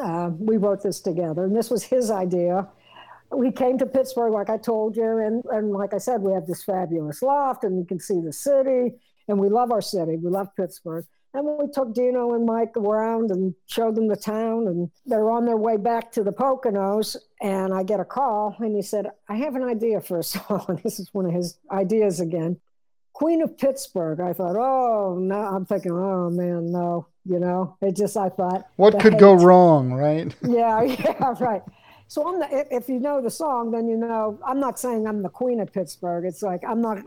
uh, 0.00 0.30
we 0.38 0.56
wrote 0.56 0.82
this 0.82 1.00
together, 1.00 1.44
and 1.44 1.54
this 1.54 1.68
was 1.68 1.82
his 1.82 2.10
idea. 2.10 2.66
We 3.30 3.50
came 3.50 3.76
to 3.78 3.86
Pittsburgh, 3.86 4.32
like 4.32 4.48
I 4.48 4.56
told 4.56 4.96
you, 4.96 5.18
and, 5.18 5.44
and 5.50 5.72
like 5.72 5.92
I 5.92 5.98
said, 5.98 6.22
we 6.22 6.32
have 6.32 6.46
this 6.46 6.64
fabulous 6.64 7.20
loft, 7.20 7.64
and 7.64 7.76
we 7.76 7.84
can 7.84 8.00
see 8.00 8.20
the 8.20 8.32
city, 8.32 8.94
and 9.28 9.38
we 9.38 9.50
love 9.50 9.72
our 9.72 9.82
city. 9.82 10.16
We 10.16 10.30
love 10.30 10.48
Pittsburgh. 10.56 11.04
And 11.34 11.58
we 11.58 11.66
took 11.66 11.92
Dino 11.92 12.34
and 12.34 12.46
Mike 12.46 12.76
around 12.76 13.32
and 13.32 13.54
showed 13.66 13.96
them 13.96 14.06
the 14.06 14.16
town, 14.16 14.68
and 14.68 14.88
they're 15.04 15.30
on 15.30 15.44
their 15.44 15.56
way 15.56 15.76
back 15.76 16.12
to 16.12 16.22
the 16.22 16.30
Poconos. 16.32 17.16
And 17.42 17.74
I 17.74 17.82
get 17.82 17.98
a 17.98 18.04
call, 18.04 18.54
and 18.60 18.74
he 18.74 18.82
said, 18.82 19.10
I 19.28 19.34
have 19.36 19.56
an 19.56 19.64
idea 19.64 20.00
for 20.00 20.20
a 20.20 20.22
song. 20.34 20.64
And 20.68 20.78
this 20.84 21.00
is 21.00 21.12
one 21.12 21.26
of 21.26 21.32
his 21.32 21.58
ideas 21.72 22.20
again. 22.20 22.60
Queen 23.14 23.42
of 23.42 23.58
Pittsburgh. 23.58 24.20
I 24.20 24.32
thought, 24.32 24.56
oh, 24.56 25.18
no. 25.20 25.34
I'm 25.36 25.66
thinking, 25.66 25.92
oh, 25.92 26.30
man, 26.30 26.70
no. 26.70 27.06
You 27.26 27.38
know, 27.40 27.76
it 27.80 27.96
just, 27.96 28.16
I 28.16 28.28
thought. 28.28 28.68
What 28.76 29.00
could 29.00 29.18
go 29.18 29.34
wrong, 29.34 29.92
right? 29.92 30.34
Yeah, 30.42 30.82
yeah, 30.82 31.34
right. 31.40 31.62
So 32.06 32.28
I'm 32.28 32.38
the, 32.38 32.48
if- 32.54 32.68
if 32.70 32.88
you 32.88 33.00
know 33.00 33.22
the 33.22 33.30
song, 33.30 33.70
then 33.70 33.88
you 33.88 33.96
know 33.96 34.38
I'm 34.46 34.60
not 34.60 34.78
saying 34.78 35.06
I'm 35.08 35.22
the 35.22 35.30
queen 35.30 35.58
of 35.58 35.72
Pittsburgh. 35.72 36.26
It's 36.26 36.42
like 36.42 36.62
I'm 36.68 36.82
not 36.82 36.98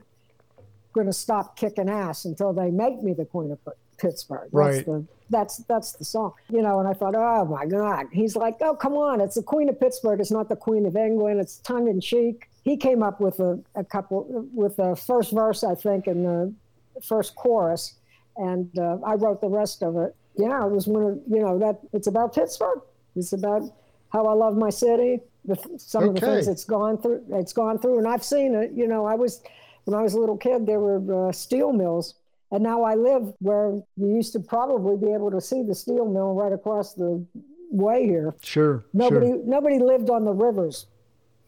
going 0.93 1.05
to 1.05 1.13
stop 1.13 1.55
kicking 1.55 1.87
ass 1.87 2.25
until 2.25 2.51
they 2.51 2.71
make 2.71 3.03
me 3.03 3.13
the 3.13 3.25
queen 3.25 3.51
of 3.51 3.59
Pittsburgh. 3.97 4.49
That's 4.51 4.53
Right. 4.53 4.85
The, 4.85 5.05
that's 5.29 5.57
that's 5.57 5.93
the 5.93 6.05
song, 6.05 6.33
you 6.49 6.61
know. 6.61 6.79
And 6.79 6.87
I 6.87 6.93
thought, 6.93 7.15
oh 7.15 7.45
my 7.45 7.65
God. 7.65 8.05
He's 8.11 8.35
like, 8.35 8.55
oh 8.61 8.75
come 8.75 8.93
on, 8.93 9.19
it's 9.21 9.35
the 9.35 9.43
queen 9.43 9.69
of 9.69 9.79
Pittsburgh. 9.79 10.19
It's 10.19 10.31
not 10.31 10.49
the 10.49 10.55
queen 10.55 10.85
of 10.85 10.95
England. 10.95 11.39
It's 11.39 11.57
tongue 11.57 11.87
in 11.87 11.99
cheek. 11.99 12.49
He 12.63 12.77
came 12.77 13.03
up 13.03 13.19
with 13.19 13.39
a, 13.39 13.59
a 13.75 13.83
couple 13.83 14.47
with 14.53 14.77
the 14.77 14.95
first 14.95 15.31
verse, 15.31 15.63
I 15.63 15.75
think, 15.75 16.07
and 16.07 16.25
the 16.25 16.53
first 17.01 17.35
chorus, 17.35 17.95
and 18.37 18.69
uh, 18.77 18.97
I 19.05 19.15
wrote 19.15 19.41
the 19.41 19.49
rest 19.49 19.83
of 19.83 19.97
it. 19.97 20.15
Yeah, 20.35 20.65
it 20.65 20.71
was 20.71 20.87
one 20.87 21.03
of 21.03 21.19
you 21.27 21.41
know 21.41 21.57
that 21.59 21.79
it's 21.93 22.07
about 22.07 22.33
Pittsburgh. 22.33 22.81
It's 23.15 23.33
about 23.33 23.63
how 24.09 24.25
I 24.27 24.33
love 24.33 24.55
my 24.55 24.69
city. 24.69 25.19
The, 25.45 25.57
some 25.77 26.09
of 26.09 26.15
the 26.15 26.21
things 26.21 26.47
it's 26.47 26.65
gone 26.65 26.97
through. 27.01 27.23
It's 27.31 27.53
gone 27.53 27.79
through, 27.79 27.97
and 27.99 28.07
I've 28.07 28.23
seen 28.23 28.53
it. 28.53 28.71
You 28.73 28.87
know, 28.87 29.05
I 29.05 29.15
was 29.15 29.41
when 29.85 29.97
I 29.97 30.01
was 30.01 30.13
a 30.13 30.19
little 30.19 30.37
kid. 30.37 30.65
There 30.65 30.79
were 30.79 31.29
uh, 31.29 31.31
steel 31.31 31.71
mills, 31.71 32.15
and 32.51 32.63
now 32.63 32.83
I 32.83 32.95
live 32.95 33.33
where 33.39 33.71
you 33.97 34.07
used 34.15 34.33
to 34.33 34.39
probably 34.39 34.95
be 34.97 35.13
able 35.13 35.31
to 35.31 35.41
see 35.41 35.63
the 35.63 35.75
steel 35.75 36.05
mill 36.05 36.33
right 36.33 36.53
across 36.53 36.93
the 36.93 37.23
way 37.71 38.05
here. 38.05 38.33
Sure. 38.41 38.85
Nobody, 38.93 39.27
Sure. 39.27 39.41
nobody 39.45 39.79
lived 39.79 40.09
on 40.09 40.23
the 40.25 40.31
rivers 40.33 40.87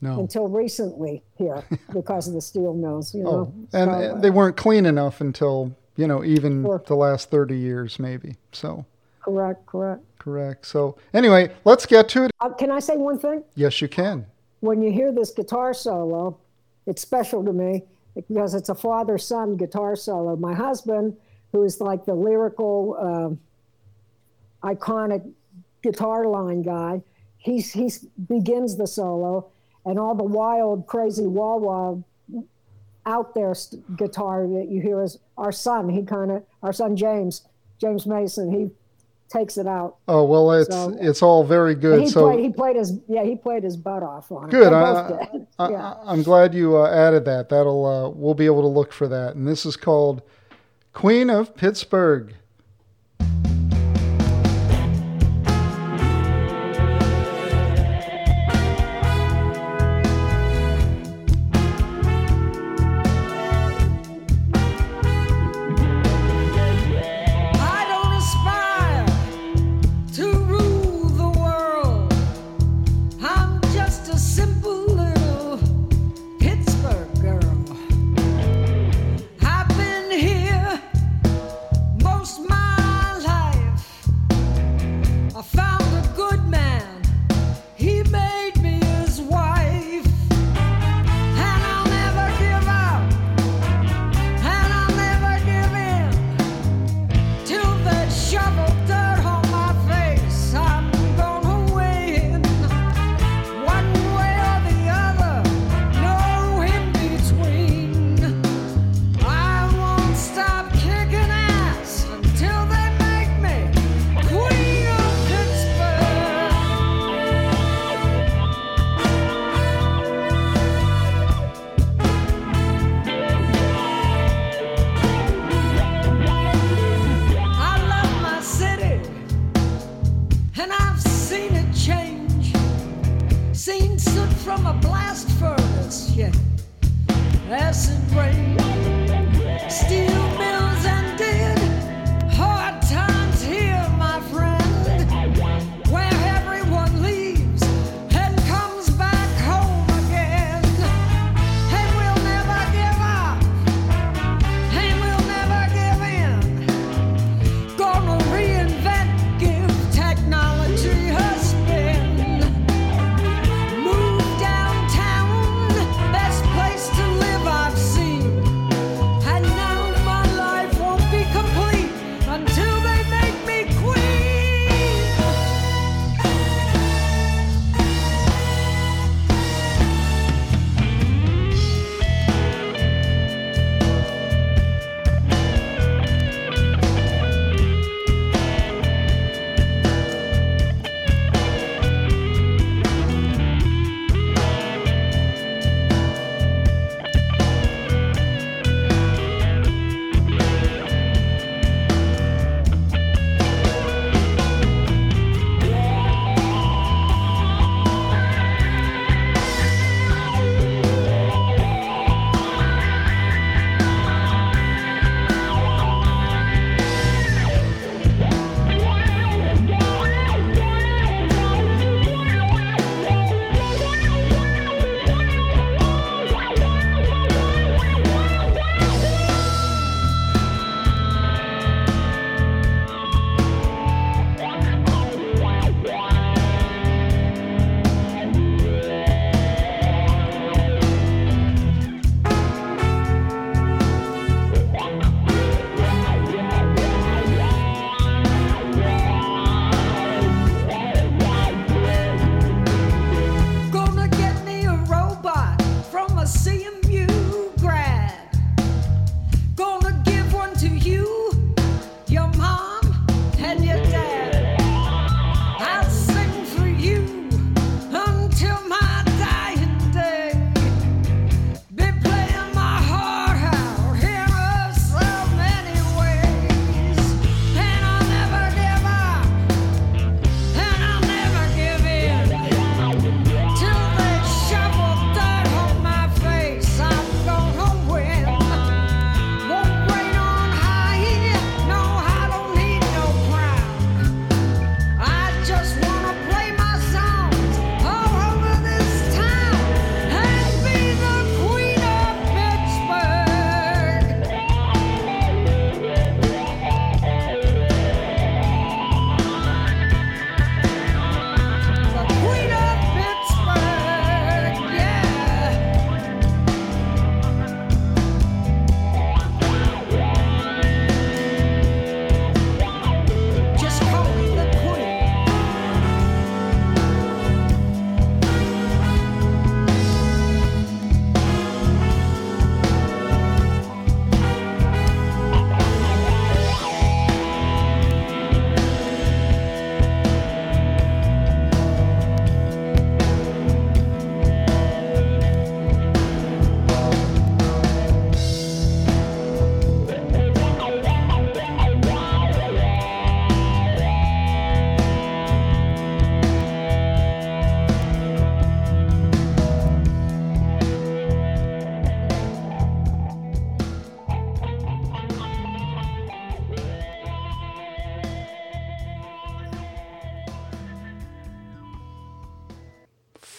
No. 0.01 0.19
until 0.19 0.47
recently 0.47 1.23
here 1.35 1.63
because 1.93 2.27
of 2.27 2.33
the 2.33 2.41
steel 2.41 2.73
mills. 2.73 3.13
You 3.15 3.25
Oh, 3.27 3.31
know, 3.31 3.53
and 3.73 3.91
So, 3.91 3.91
uh, 3.91 4.01
uh, 4.15 4.19
they 4.19 4.29
weren't 4.29 4.57
clean 4.57 4.85
enough 4.85 5.21
until 5.21 5.71
you 5.95 6.07
know 6.07 6.23
even 6.23 6.63
Sure. 6.63 6.83
the 6.85 6.95
last 6.95 7.29
thirty 7.31 7.57
years, 7.57 7.99
maybe. 7.99 8.35
So 8.51 8.85
correct, 9.21 9.65
correct. 9.65 10.03
correct. 10.19 10.65
So 10.65 10.97
anyway, 11.13 11.51
let's 11.65 11.85
get 11.85 12.09
to 12.09 12.25
it. 12.25 12.31
Uh, 12.41 12.49
can 12.49 12.71
I 12.71 12.79
say 12.79 12.97
one 12.97 13.17
thing? 13.19 13.43
Yes, 13.55 13.81
you 13.81 13.87
can. 13.87 14.25
when 14.61 14.81
you 14.81 14.91
hear 14.91 15.13
this 15.13 15.31
guitar 15.31 15.73
solo, 15.73 16.37
it's 16.85 17.01
special 17.01 17.45
to 17.45 17.53
me 17.53 17.83
because 18.15 18.53
it's 18.53 18.69
a 18.69 18.75
father 18.75 19.17
son 19.17 19.57
guitar 19.57 19.95
solo. 19.95 20.35
My 20.35 20.53
husband, 20.53 21.15
who 21.51 21.63
is 21.63 21.79
like 21.81 22.05
the 22.05 22.15
lyrical, 22.15 23.39
uh, 24.63 24.67
iconic 24.67 25.31
guitar 25.81 26.25
line 26.25 26.61
guy, 26.61 27.01
he 27.37 27.61
he's 27.61 27.99
begins 28.27 28.75
the 28.75 28.87
solo, 28.87 29.49
and 29.85 29.97
all 29.97 30.15
the 30.15 30.23
wild, 30.23 30.87
crazy 30.87 31.25
wah 31.25 31.55
wah 31.55 31.95
out 33.05 33.33
there 33.33 33.55
st- 33.55 33.97
guitar 33.97 34.45
that 34.47 34.67
you 34.69 34.81
hear 34.81 35.01
is 35.01 35.17
our 35.37 35.51
son. 35.51 35.89
He 35.89 36.03
kind 36.03 36.31
of, 36.31 36.43
our 36.61 36.73
son 36.73 36.95
James, 36.95 37.47
James 37.79 38.05
Mason, 38.05 38.51
he 38.51 38.69
takes 39.29 39.57
it 39.57 39.67
out. 39.67 39.97
Oh 40.07 40.23
well, 40.23 40.51
it's 40.51 40.73
So- 40.73 40.95
it's 40.99 41.21
all 41.21 41.43
very 41.43 41.75
good. 41.75 42.01
he 42.01 42.07
so 42.09 42.29
played, 42.29 42.39
he 42.39 42.51
played 42.51 42.75
his, 42.75 42.99
yeah, 43.07 43.23
he 43.23 43.35
played 43.35 43.63
his 43.63 43.77
butt 43.77 44.03
off 44.03 44.31
on 44.31 44.45
it. 44.45 44.51
Good. 44.51 44.71
They 44.71 44.75
I, 44.75 44.93
both 44.93 45.31
did. 45.31 45.47
I, 45.59 45.69
yeah. 45.69 45.93
I, 46.05 46.13
am 46.13 46.23
glad 46.23 46.53
you 46.53 46.77
uh, 46.77 46.89
added 46.89 47.25
that. 47.25 47.49
That'll 47.49 47.85
uh, 47.85 48.09
we'll 48.09 48.33
be 48.33 48.45
able 48.45 48.61
to 48.61 48.67
look 48.67 48.91
for 48.91 49.07
that. 49.07 49.35
And 49.35 49.47
this 49.47 49.65
is 49.65 49.77
called 49.77 50.21
Queen 50.93 51.29
of 51.29 51.55
Pittsburgh. 51.55 52.33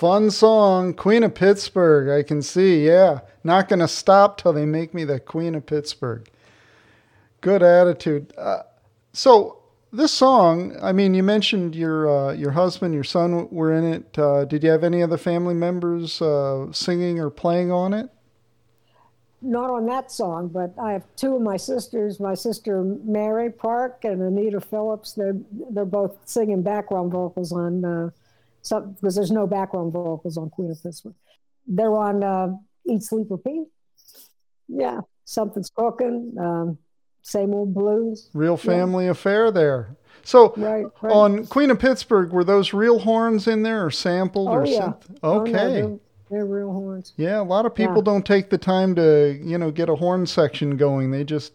Fun 0.00 0.30
song, 0.30 0.94
Queen 0.94 1.22
of 1.24 1.34
Pittsburgh. 1.34 2.08
I 2.08 2.26
can 2.26 2.40
see. 2.40 2.86
Yeah, 2.86 3.20
not 3.44 3.68
gonna 3.68 3.86
stop 3.86 4.38
till 4.38 4.54
they 4.54 4.64
make 4.64 4.94
me 4.94 5.04
the 5.04 5.20
Queen 5.20 5.54
of 5.54 5.66
Pittsburgh. 5.66 6.26
Good 7.42 7.62
attitude. 7.62 8.32
Uh, 8.38 8.62
so 9.12 9.58
this 9.92 10.10
song, 10.10 10.74
I 10.82 10.92
mean, 10.92 11.12
you 11.12 11.22
mentioned 11.22 11.76
your 11.76 12.08
uh, 12.08 12.32
your 12.32 12.52
husband, 12.52 12.94
your 12.94 13.04
son 13.04 13.50
were 13.50 13.74
in 13.74 13.84
it. 13.84 14.18
Uh, 14.18 14.46
did 14.46 14.64
you 14.64 14.70
have 14.70 14.84
any 14.84 15.02
other 15.02 15.18
family 15.18 15.52
members 15.52 16.22
uh, 16.22 16.72
singing 16.72 17.20
or 17.20 17.28
playing 17.28 17.70
on 17.70 17.92
it? 17.92 18.08
Not 19.42 19.68
on 19.68 19.84
that 19.84 20.10
song, 20.10 20.48
but 20.48 20.72
I 20.82 20.92
have 20.92 21.04
two 21.14 21.36
of 21.36 21.42
my 21.42 21.58
sisters. 21.58 22.18
My 22.18 22.32
sister 22.32 22.82
Mary 23.04 23.50
Park 23.50 24.06
and 24.06 24.22
Anita 24.22 24.62
Phillips. 24.62 25.12
They're 25.12 25.36
they're 25.68 25.84
both 25.84 26.16
singing 26.24 26.62
background 26.62 27.12
vocals 27.12 27.52
on 27.52 28.14
some 28.62 28.92
because 28.92 29.14
there's 29.14 29.30
no 29.30 29.46
background 29.46 29.92
vocals 29.92 30.36
on 30.36 30.50
Queen 30.50 30.70
of 30.70 30.82
Pittsburgh. 30.82 31.14
They're 31.66 31.96
on 31.96 32.22
uh, 32.22 32.48
Eat 32.88 33.02
Sleep 33.02 33.26
Repeat. 33.30 33.66
Yeah, 34.68 35.00
something's 35.24 35.70
cooking. 35.70 36.34
Um, 36.40 36.78
same 37.22 37.52
old 37.54 37.74
blues. 37.74 38.30
Real 38.34 38.56
family 38.56 39.08
affair 39.08 39.50
there. 39.50 39.96
So 40.22 40.52
Right, 40.56 40.86
right. 41.02 41.12
on 41.12 41.46
Queen 41.46 41.70
of 41.70 41.78
Pittsburgh, 41.78 42.32
were 42.32 42.44
those 42.44 42.72
real 42.72 42.98
horns 42.98 43.46
in 43.46 43.62
there 43.62 43.84
or 43.86 43.90
sampled 43.90 44.48
Oh 44.48 44.52
or 44.52 44.66
yeah. 44.66 44.78
something? 44.80 45.18
Oh, 45.22 45.34
no, 45.34 45.40
Okay. 45.42 45.52
they're, 45.80 45.98
they're 46.30 46.46
real 46.46 46.72
horns. 46.72 47.12
Yeah, 47.16 47.40
a 47.40 47.42
lot 47.42 47.66
of 47.66 47.74
people 47.74 47.96
Yeah. 47.96 48.02
don't 48.02 48.26
take 48.26 48.50
the 48.50 48.58
time 48.58 48.94
to, 48.96 49.38
you 49.42 49.58
know, 49.58 49.70
get 49.70 49.88
a 49.88 49.94
horn 49.96 50.26
section 50.26 50.76
going. 50.76 51.10
They 51.10 51.24
just 51.24 51.52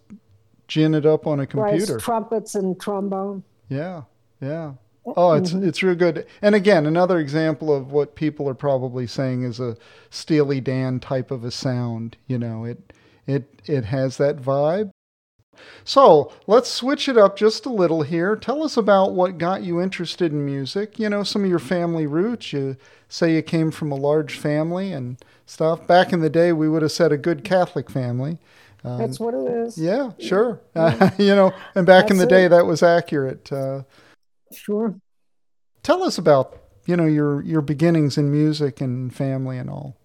gin 0.68 0.94
it 0.96 1.06
up 1.06 1.26
on 1.28 1.40
a 1.40 1.44
Right, 1.44 1.50
computer. 1.50 1.98
trumpets 2.00 2.56
and 2.56 2.80
trombone. 2.80 3.44
Yeah, 3.70 4.04
yeah. 4.42 4.74
Oh, 5.06 5.34
it's 5.34 5.54
Mm-hmm. 5.54 5.64
it's 5.64 5.84
real 5.84 5.96
good. 5.96 6.26
And 6.42 6.56
again, 6.56 6.86
another 6.86 7.20
example 7.20 7.74
of 7.74 7.92
what 7.92 8.16
people 8.16 8.50
are 8.50 8.54
probably 8.56 9.08
saying 9.08 9.44
is 9.44 9.60
a 9.60 9.78
Steely 10.10 10.60
Dan 10.62 11.00
type 11.00 11.32
of 11.32 11.44
a 11.44 11.52
sound. 11.52 12.18
You 12.28 12.38
know, 12.40 12.66
it 12.66 12.94
it 13.28 13.62
it 13.66 13.86
has 13.86 14.18
that 14.18 14.38
vibe. 14.38 14.92
So 15.84 16.32
let's 16.48 16.70
switch 16.70 17.08
it 17.08 17.18
up 17.18 17.38
just 17.38 17.66
a 17.66 17.70
little 17.72 18.02
here. 18.04 18.36
Tell 18.36 18.64
us 18.64 18.78
about 18.78 19.14
what 19.14 19.38
got 19.38 19.64
you 19.64 19.82
interested 19.82 20.32
in 20.32 20.46
music. 20.46 21.00
You 21.00 21.10
know, 21.10 21.24
some 21.24 21.44
of 21.44 21.50
your 21.50 21.60
family 21.60 22.08
roots. 22.08 22.52
You 22.54 22.78
say 23.08 23.36
you 23.36 23.42
came 23.42 23.72
from 23.72 23.92
a 23.92 23.96
large 23.96 24.38
family 24.38 24.92
and 24.92 25.18
stuff. 25.46 25.86
Back 25.88 26.12
in 26.14 26.22
the 26.22 26.30
day, 26.30 26.52
we 26.54 26.68
would 26.70 26.82
have 26.82 26.92
said 26.92 27.12
a 27.12 27.18
good 27.18 27.44
Catholic 27.44 27.90
family. 27.90 28.38
That's 28.98 29.20
what 29.20 29.34
it 29.34 29.48
is. 29.48 29.78
Um, 29.78 29.84
Yeah, 29.84 30.12
sure. 30.20 30.62
you 31.18 31.36
know, 31.36 31.54
and 31.76 31.86
back 31.86 32.12
in 32.12 32.18
the 32.18 32.26
That's 32.26 32.30
day, 32.30 32.46
it. 32.46 32.50
that 32.50 32.66
was 32.66 32.84
accurate. 32.84 33.52
Uh, 33.52 33.84
Sure. 34.56 34.96
tell 35.84 36.04
us 36.04 36.18
about 36.18 36.58
you 36.86 36.96
know 36.96 37.06
your 37.06 37.42
your 37.44 37.62
beginnings 37.62 38.18
in 38.18 38.32
music 38.32 38.82
and 38.82 39.14
family 39.14 39.58
and 39.58 39.70
all. 39.70 39.98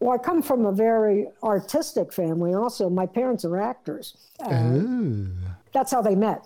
Well, 0.00 0.12
I 0.12 0.18
come 0.18 0.42
from 0.42 0.66
a 0.66 0.72
very 0.72 1.28
artistic 1.44 2.12
family. 2.12 2.54
Also, 2.54 2.90
my 2.90 3.06
parents 3.06 3.44
are 3.44 3.60
actors. 3.60 4.16
Uh, 4.40 4.72
Ooh. 4.74 5.28
that's 5.72 5.92
how 5.92 6.02
they 6.02 6.16
met 6.16 6.44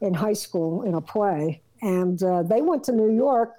in 0.00 0.14
high 0.14 0.34
school 0.34 0.82
in 0.82 0.94
a 0.94 1.00
play. 1.00 1.62
And 1.82 2.22
uh, 2.22 2.44
they 2.44 2.62
went 2.62 2.84
to 2.84 2.92
New 2.92 3.12
York 3.12 3.54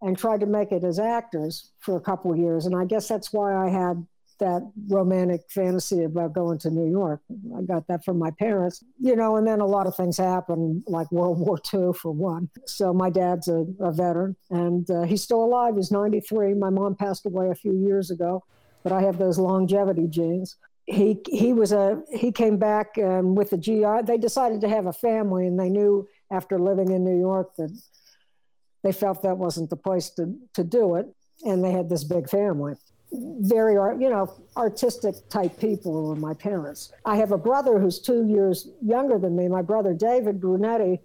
and 0.00 0.16
tried 0.16 0.40
to 0.40 0.46
make 0.46 0.72
it 0.72 0.82
as 0.82 0.98
actors 0.98 1.72
for 1.80 1.96
a 1.96 2.00
couple 2.00 2.32
of 2.32 2.38
years. 2.38 2.64
And 2.64 2.74
I 2.74 2.86
guess 2.86 3.06
that's 3.06 3.34
why 3.34 3.54
I 3.54 3.68
had 3.68 4.06
that 4.38 4.70
romantic 4.88 5.42
fantasy 5.50 6.04
about 6.04 6.32
going 6.32 6.58
to 6.58 6.70
New 6.70 6.90
York. 6.90 7.20
I 7.56 7.62
got 7.62 7.86
that 7.88 8.04
from 8.04 8.18
my 8.18 8.30
parents, 8.30 8.82
you 9.00 9.16
know, 9.16 9.36
and 9.36 9.46
then 9.46 9.60
a 9.60 9.66
lot 9.66 9.86
of 9.86 9.96
things 9.96 10.16
happened, 10.16 10.84
like 10.86 11.10
World 11.10 11.38
War 11.46 11.58
II 11.72 11.92
for 11.92 12.12
one. 12.12 12.48
So 12.66 12.92
my 12.92 13.10
dad's 13.10 13.48
a, 13.48 13.66
a 13.80 13.92
veteran 13.92 14.36
and 14.50 14.88
uh, 14.90 15.02
he's 15.02 15.22
still 15.22 15.44
alive. 15.44 15.76
He's 15.76 15.90
93. 15.90 16.54
My 16.54 16.70
mom 16.70 16.94
passed 16.94 17.26
away 17.26 17.50
a 17.50 17.54
few 17.54 17.76
years 17.76 18.10
ago, 18.10 18.44
but 18.82 18.92
I 18.92 19.02
have 19.02 19.18
those 19.18 19.38
longevity 19.38 20.06
genes 20.06 20.56
he 20.88 21.20
he 21.28 21.52
was 21.52 21.72
a 21.72 22.02
he 22.10 22.32
came 22.32 22.56
back 22.56 22.96
um, 22.98 23.34
with 23.34 23.50
the 23.50 23.58
GI. 23.58 24.02
They 24.04 24.16
decided 24.16 24.62
to 24.62 24.68
have 24.68 24.86
a 24.86 24.92
family, 24.92 25.46
and 25.46 25.60
they 25.60 25.68
knew 25.68 26.08
after 26.32 26.58
living 26.58 26.90
in 26.90 27.04
New 27.04 27.18
York 27.18 27.54
that 27.58 27.70
they 28.82 28.92
felt 28.92 29.22
that 29.22 29.36
wasn't 29.36 29.68
the 29.68 29.76
place 29.76 30.08
to 30.10 30.34
to 30.54 30.64
do 30.64 30.94
it, 30.94 31.06
and 31.44 31.62
they 31.62 31.72
had 31.72 31.90
this 31.90 32.04
big 32.04 32.30
family. 32.30 32.74
Very 33.10 33.74
you 34.00 34.10
know, 34.10 34.32
artistic 34.56 35.14
type 35.28 35.58
people 35.58 36.08
were 36.08 36.16
my 36.16 36.34
parents. 36.34 36.92
I 37.04 37.16
have 37.16 37.32
a 37.32 37.38
brother 37.38 37.78
who's 37.78 37.98
two 37.98 38.26
years 38.26 38.68
younger 38.82 39.18
than 39.18 39.34
me. 39.36 39.48
My 39.48 39.62
brother 39.62 39.94
David 39.94 40.40
Brunetti, 40.40 41.00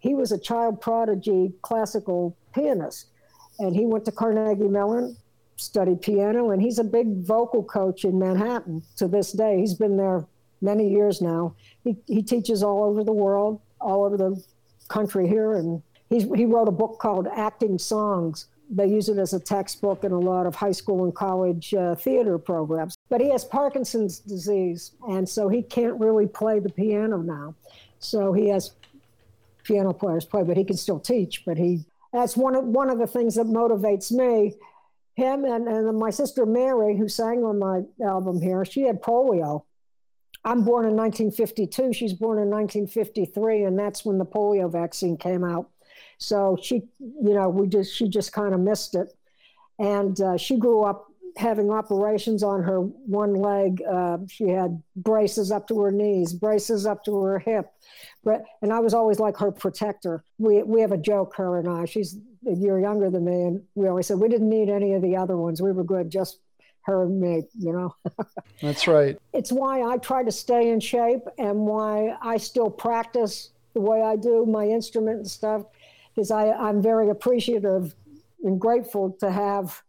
he 0.00 0.14
was 0.14 0.32
a 0.32 0.38
child 0.38 0.80
prodigy 0.80 1.52
classical 1.62 2.36
pianist, 2.54 3.06
and 3.58 3.74
he 3.74 3.86
went 3.86 4.04
to 4.06 4.12
Carnegie 4.12 4.68
Mellon 4.68 5.16
studied 5.56 6.02
piano, 6.02 6.50
and 6.50 6.60
he's 6.60 6.78
a 6.78 6.84
big 6.84 7.24
vocal 7.24 7.62
coach 7.62 8.04
in 8.04 8.18
Manhattan 8.18 8.82
to 8.96 9.08
this 9.08 9.32
day. 9.32 9.58
He's 9.58 9.74
been 9.74 9.96
there 9.96 10.26
many 10.60 10.88
years 10.88 11.20
now. 11.20 11.54
He, 11.84 11.96
he 12.06 12.22
teaches 12.22 12.62
all 12.62 12.84
over 12.84 13.04
the 13.04 13.12
world, 13.12 13.60
all 13.80 14.04
over 14.04 14.16
the 14.16 14.42
country 14.88 15.28
here, 15.28 15.54
and 15.54 15.82
he's, 16.08 16.24
he 16.34 16.44
wrote 16.44 16.68
a 16.68 16.72
book 16.72 16.98
called 16.98 17.28
Acting 17.34 17.78
Songs. 17.78 18.46
They 18.74 18.86
use 18.86 19.08
it 19.08 19.18
as 19.18 19.32
a 19.32 19.40
textbook 19.40 20.04
in 20.04 20.12
a 20.12 20.18
lot 20.18 20.46
of 20.46 20.54
high 20.54 20.72
school 20.72 21.04
and 21.04 21.14
college 21.14 21.72
uh, 21.74 21.94
theater 21.94 22.38
programs. 22.38 22.96
But 23.08 23.20
he 23.20 23.30
has 23.30 23.44
Parkinson's 23.44 24.18
disease, 24.18 24.92
and 25.08 25.28
so 25.28 25.48
he 25.48 25.62
can't 25.62 25.98
really 26.00 26.26
play 26.26 26.58
the 26.58 26.70
piano 26.70 27.18
now. 27.18 27.54
So 27.98 28.32
he 28.32 28.48
has 28.48 28.72
piano 29.62 29.92
players 29.92 30.24
play, 30.24 30.42
but 30.42 30.56
he 30.56 30.64
can 30.64 30.76
still 30.76 31.00
teach. 31.00 31.44
But 31.44 31.56
he 31.56 31.84
that's 32.12 32.36
one 32.36 32.54
of 32.54 32.64
one 32.64 32.90
of 32.90 32.98
the 32.98 33.06
things 33.06 33.34
that 33.36 33.46
motivates 33.46 34.10
me 34.10 34.54
him 35.14 35.44
and, 35.44 35.68
and 35.68 35.98
my 35.98 36.10
sister 36.10 36.44
Mary, 36.44 36.96
who 36.96 37.08
sang 37.08 37.44
on 37.44 37.58
my 37.58 37.82
album 38.04 38.40
here, 38.40 38.64
she 38.64 38.82
had 38.82 39.00
polio. 39.00 39.62
I'm 40.44 40.64
born 40.64 40.86
in 40.86 40.96
1952. 40.96 41.92
She's 41.92 42.12
born 42.12 42.38
in 42.38 42.50
1953, 42.50 43.62
and 43.62 43.78
that's 43.78 44.04
when 44.04 44.18
the 44.18 44.26
polio 44.26 44.70
vaccine 44.70 45.16
came 45.16 45.44
out. 45.44 45.70
So 46.18 46.56
she, 46.62 46.82
you 46.98 47.34
know, 47.34 47.48
we 47.48 47.66
just 47.66 47.94
she 47.94 48.08
just 48.08 48.32
kind 48.32 48.54
of 48.54 48.60
missed 48.60 48.94
it, 48.94 49.12
and 49.78 50.18
uh, 50.20 50.36
she 50.36 50.56
grew 50.56 50.84
up 50.84 51.06
having 51.36 51.70
operations 51.70 52.42
on 52.42 52.62
her 52.62 52.80
one 52.80 53.34
leg. 53.34 53.82
Uh, 53.82 54.18
she 54.28 54.48
had 54.48 54.82
braces 54.96 55.50
up 55.50 55.66
to 55.68 55.80
her 55.80 55.90
knees, 55.90 56.32
braces 56.32 56.86
up 56.86 57.04
to 57.04 57.16
her 57.22 57.38
hip, 57.38 57.72
but 58.22 58.44
and 58.62 58.72
I 58.72 58.78
was 58.78 58.94
always 58.94 59.18
like 59.18 59.36
her 59.38 59.50
protector. 59.50 60.24
We 60.38 60.62
we 60.62 60.80
have 60.80 60.92
a 60.92 60.98
joke, 60.98 61.34
her 61.36 61.58
and 61.58 61.68
I. 61.68 61.84
She's 61.86 62.16
a 62.46 62.54
year 62.54 62.78
younger 62.78 63.10
than 63.10 63.24
me, 63.24 63.42
and 63.42 63.62
we 63.74 63.88
always 63.88 64.06
said 64.06 64.18
we 64.18 64.28
didn't 64.28 64.48
need 64.48 64.68
any 64.68 64.94
of 64.94 65.02
the 65.02 65.16
other 65.16 65.36
ones. 65.36 65.60
We 65.60 65.72
were 65.72 65.84
good, 65.84 66.10
just 66.10 66.38
her 66.82 67.02
and 67.04 67.20
me. 67.20 67.42
You 67.58 67.72
know, 67.72 67.94
That's 68.62 68.86
right. 68.86 69.18
it's 69.32 69.50
why 69.50 69.82
I 69.82 69.98
try 69.98 70.22
to 70.22 70.32
stay 70.32 70.70
in 70.70 70.80
shape 70.80 71.22
and 71.38 71.60
why 71.60 72.16
I 72.22 72.36
still 72.36 72.70
practice 72.70 73.50
the 73.74 73.80
way 73.80 74.02
I 74.02 74.16
do 74.16 74.46
my 74.46 74.64
instrument 74.66 75.18
and 75.18 75.28
stuff, 75.30 75.62
because 76.14 76.30
I'm 76.30 76.80
very 76.80 77.10
appreciative 77.10 77.94
and 78.44 78.60
grateful 78.60 79.16
to 79.20 79.30
have 79.30 79.82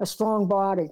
a 0.00 0.06
strong 0.06 0.46
body. 0.46 0.90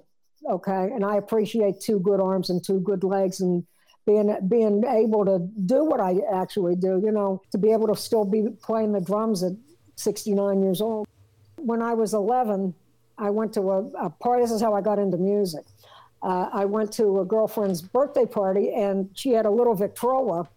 Okay, 0.49 0.89
and 0.93 1.05
I 1.05 1.17
appreciate 1.17 1.79
two 1.79 1.99
good 1.99 2.19
arms 2.19 2.49
and 2.49 2.63
two 2.63 2.79
good 2.79 3.03
legs 3.03 3.41
and 3.41 3.63
being 4.07 4.35
being 4.47 4.83
able 4.85 5.23
to 5.25 5.39
do 5.65 5.85
what 5.85 6.01
I 6.01 6.17
actually 6.33 6.75
do. 6.75 6.99
You 7.03 7.11
know, 7.11 7.41
to 7.51 7.57
be 7.57 7.71
able 7.71 7.87
to 7.87 7.95
still 7.95 8.25
be 8.25 8.47
playing 8.61 8.91
the 8.91 9.01
drums 9.01 9.43
at 9.43 9.53
69 9.95 10.63
years 10.63 10.81
old. 10.81 11.07
When 11.57 11.81
I 11.81 11.93
was 11.93 12.15
11, 12.15 12.73
I 13.19 13.29
went 13.29 13.53
to 13.53 13.71
a, 13.71 13.85
a 14.05 14.09
party. 14.09 14.41
This 14.41 14.51
is 14.51 14.61
how 14.61 14.73
I 14.73 14.81
got 14.81 14.97
into 14.97 15.17
music. 15.17 15.65
Uh, 16.23 16.49
I 16.51 16.65
went 16.65 16.91
to 16.93 17.19
a 17.19 17.25
girlfriend's 17.25 17.81
birthday 17.81 18.25
party, 18.25 18.73
and 18.73 19.09
she 19.13 19.31
had 19.31 19.45
a 19.45 19.49
little 19.49 19.75
Victrola, 19.75 20.47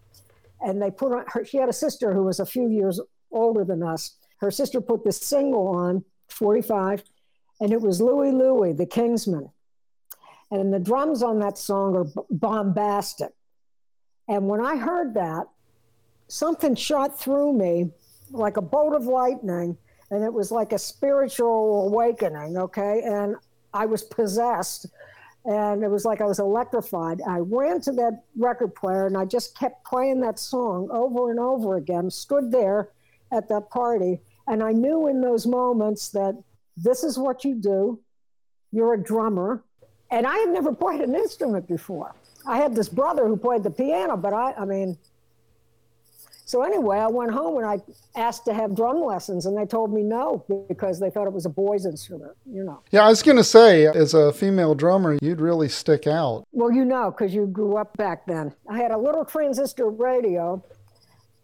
and 0.61 0.81
they 0.81 0.89
put 0.89 1.11
on 1.11 1.25
her. 1.27 1.45
She 1.45 1.57
had 1.57 1.69
a 1.69 1.73
sister 1.73 2.11
who 2.11 2.23
was 2.23 2.39
a 2.39 2.45
few 2.45 2.69
years 2.69 2.99
older 3.31 3.63
than 3.63 3.83
us. 3.83 4.15
Her 4.37 4.51
sister 4.51 4.81
put 4.81 5.03
this 5.03 5.19
single 5.19 5.67
on, 5.67 6.03
45, 6.29 7.03
and 7.61 7.71
it 7.71 7.81
was 7.81 8.01
Louie 8.01 8.31
Louie, 8.31 8.73
the 8.73 8.85
Kingsmen. 8.85 9.49
And 10.51 10.73
the 10.73 10.79
drums 10.79 11.23
on 11.23 11.39
that 11.39 11.57
song 11.57 11.95
are 11.95 12.05
bombastic. 12.29 13.31
And 14.27 14.47
when 14.47 14.63
I 14.63 14.75
heard 14.75 15.13
that, 15.15 15.47
something 16.27 16.75
shot 16.75 17.19
through 17.19 17.53
me 17.53 17.91
like 18.31 18.57
a 18.57 18.61
bolt 18.61 18.95
of 18.95 19.05
lightning, 19.05 19.77
and 20.11 20.23
it 20.23 20.33
was 20.33 20.51
like 20.51 20.73
a 20.73 20.79
spiritual 20.79 21.87
awakening, 21.87 22.57
okay? 22.57 23.01
And 23.03 23.35
I 23.73 23.85
was 23.85 24.03
possessed, 24.03 24.87
and 25.45 25.83
it 25.83 25.89
was 25.89 26.05
like 26.05 26.21
I 26.21 26.25
was 26.25 26.39
electrified. 26.39 27.21
I 27.27 27.37
ran 27.39 27.81
to 27.81 27.91
that 27.93 28.23
record 28.37 28.75
player, 28.75 29.07
and 29.07 29.17
I 29.17 29.25
just 29.25 29.57
kept 29.57 29.85
playing 29.85 30.21
that 30.21 30.39
song 30.39 30.89
over 30.91 31.31
and 31.31 31.39
over 31.39 31.77
again, 31.77 32.09
stood 32.09 32.51
there 32.51 32.89
at 33.31 33.49
that 33.49 33.69
party, 33.69 34.21
and 34.47 34.61
I 34.63 34.71
knew 34.71 35.07
in 35.07 35.21
those 35.21 35.45
moments 35.47 36.09
that 36.09 36.35
this 36.77 37.03
is 37.03 37.17
what 37.17 37.43
you 37.43 37.55
do. 37.55 37.99
You're 38.71 38.93
a 38.95 39.01
drummer. 39.01 39.63
And 40.11 40.27
I 40.27 40.35
had 40.37 40.49
never 40.49 40.73
played 40.73 41.01
an 41.01 41.15
instrument 41.15 41.67
before. 41.67 42.13
I 42.45 42.57
had 42.57 42.75
this 42.75 42.87
brother 42.87 43.27
who 43.27 43.37
played 43.37 43.63
the 43.63 43.71
piano, 43.71 44.15
but 44.15 44.33
I, 44.33 44.53
I 44.53 44.65
mean, 44.65 44.97
So 46.47 46.61
anyway, 46.61 46.99
I 46.99 47.07
went 47.07 47.31
home 47.31 47.57
and 47.57 47.65
I 47.65 47.81
asked 48.15 48.45
to 48.45 48.53
have 48.53 48.75
drum 48.75 49.03
lessons, 49.03 49.47
and 49.47 49.57
they 49.57 49.65
told 49.65 49.91
me 49.91 50.03
no 50.03 50.45
because 50.69 50.99
they 50.99 51.09
thought 51.09 51.25
it 51.25 51.33
was 51.33 51.47
a 51.47 51.49
boy's 51.49 51.87
instrument. 51.87 52.33
You 52.45 52.63
know. 52.63 52.81
Yeah, 52.91 53.03
I 53.05 53.09
was 53.09 53.23
going 53.23 53.37
to 53.37 53.43
say, 53.43 53.87
as 53.87 54.13
a 54.13 54.31
female 54.31 54.75
drummer, 54.75 55.17
you'd 55.21 55.41
really 55.41 55.69
stick 55.69 56.05
out. 56.05 56.45
Well, 56.51 56.71
you 56.71 56.85
know, 56.85 57.09
because 57.09 57.33
you 57.33 57.47
grew 57.47 57.77
up 57.77 57.97
back 57.97 58.27
then. 58.27 58.53
I 58.69 58.77
had 58.77 58.91
a 58.91 58.97
little 58.97 59.25
transistor 59.25 59.89
radio, 59.89 60.63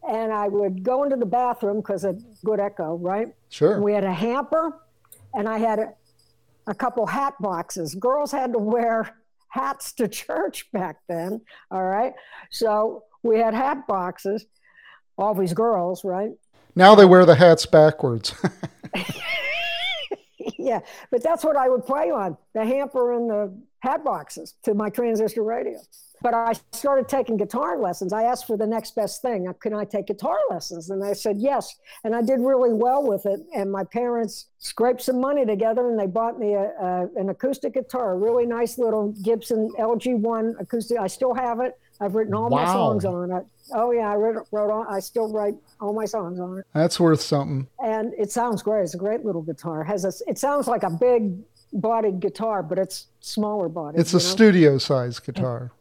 and 0.08 0.32
I 0.32 0.48
would 0.48 0.84
go 0.84 1.04
into 1.04 1.16
the 1.16 1.26
bathroom 1.26 1.78
because 1.78 2.04
of 2.04 2.22
good 2.44 2.60
echo, 2.60 2.96
right? 2.98 3.34
Sure. 3.50 3.82
We 3.82 3.94
had 3.94 4.04
a 4.04 4.14
hamper, 4.14 4.80
and 5.34 5.48
I 5.48 5.58
had 5.58 5.80
a, 5.80 5.94
a 6.68 6.74
couple 6.74 7.06
hat 7.06 7.36
boxes. 7.40 7.96
Girls 7.96 8.32
had 8.32 8.54
to 8.54 8.60
wear 8.60 9.16
hats 9.50 9.94
to 9.94 10.08
church 10.08 10.72
back 10.72 10.98
then, 11.08 11.42
all 11.70 11.84
right? 11.84 12.14
So 12.50 13.04
we 13.24 13.38
had 13.40 13.54
hat 13.54 13.88
boxes, 13.88 14.46
all 15.18 15.34
these 15.34 15.54
girls, 15.54 16.04
right? 16.04 16.32
Now 16.76 16.96
they 16.96 17.06
wear 17.06 17.26
the 17.26 17.36
hats 17.36 17.66
backwards. 17.66 18.34
yeah, 20.58 20.80
but 21.10 21.24
that's 21.24 21.44
what 21.44 21.56
I 21.56 21.70
would 21.70 21.86
play 21.86 22.12
on 22.12 22.38
the 22.54 22.66
hamper 22.66 23.14
and 23.14 23.30
the 23.30 23.54
hat 23.82 24.04
boxes 24.04 24.56
to 24.64 24.74
my 24.74 24.90
transistor 24.90 25.44
radio. 25.44 25.78
But 26.24 26.36
I 26.36 26.54
started 26.72 27.10
taking 27.10 27.36
guitar 27.36 27.80
lessons. 27.80 28.14
I 28.14 28.24
asked 28.24 28.46
for 28.46 28.56
the 28.56 28.68
next 28.68 28.94
best 28.96 29.24
thing. 29.24 29.48
Uh, 29.48 29.54
Can 29.54 29.74
I 29.74 29.86
take 29.86 30.06
guitar 30.06 30.38
lessons? 30.52 30.92
And 30.92 31.04
I 31.04 31.14
said 31.14 31.38
yes. 31.40 31.76
And 32.04 32.16
I 32.16 32.22
did 32.22 32.42
really 32.42 32.74
well 32.74 33.02
with 33.08 33.26
it. 33.26 33.40
And 33.56 33.72
my 33.72 33.84
parents 33.84 34.46
scraped 34.60 35.02
some 35.02 35.20
money 35.20 35.48
together 35.48 35.90
and 35.90 36.00
they 36.00 36.06
bought 36.06 36.38
me 36.40 36.54
a, 36.54 36.74
a, 36.80 37.08
an 37.16 37.30
acoustic 37.30 37.74
guitar, 37.74 38.12
a 38.14 38.18
really 38.18 38.46
nice 38.46 38.78
little 38.78 39.14
Gibson 39.24 39.72
LG1 39.80 40.62
acoustic. 40.62 41.00
I 41.00 41.08
still 41.08 41.34
have 41.34 41.60
it. 41.60 41.76
I've 42.00 42.14
written 42.16 42.34
all 42.36 42.50
my 42.50 42.66
songs 42.66 43.06
on 43.06 43.32
it. 43.32 43.46
Oh 43.74 43.92
yeah, 43.92 44.12
I 44.12 44.16
wrote, 44.16 44.48
wrote 44.52 44.72
on. 44.72 44.88
I 44.90 45.00
still 45.00 45.32
write 45.32 45.54
all 45.80 45.94
my 45.94 46.06
songs 46.06 46.40
on 46.40 46.58
it 46.58 46.66
That's 46.74 47.00
worth 47.00 47.22
something. 47.22 47.68
and 47.84 48.12
it 48.18 48.32
sounds 48.32 48.64
great. 48.64 48.84
It's 48.84 48.96
a 48.96 48.98
great 48.98 49.24
little 49.24 49.44
guitar. 49.44 49.84
Has 49.84 50.04
a, 50.06 50.12
it 50.28 50.40
sounds 50.40 50.68
like 50.68 50.82
a 50.84 50.90
big 50.90 51.38
bodied 51.74 52.20
guitar, 52.20 52.64
but 52.64 52.78
it's 52.78 53.08
smaller 53.20 53.70
body. 53.70 53.98
It's 54.00 54.14
a 54.14 54.16
know? 54.16 54.20
studio 54.20 54.78
size 54.78 55.20
guitar. 55.20 55.72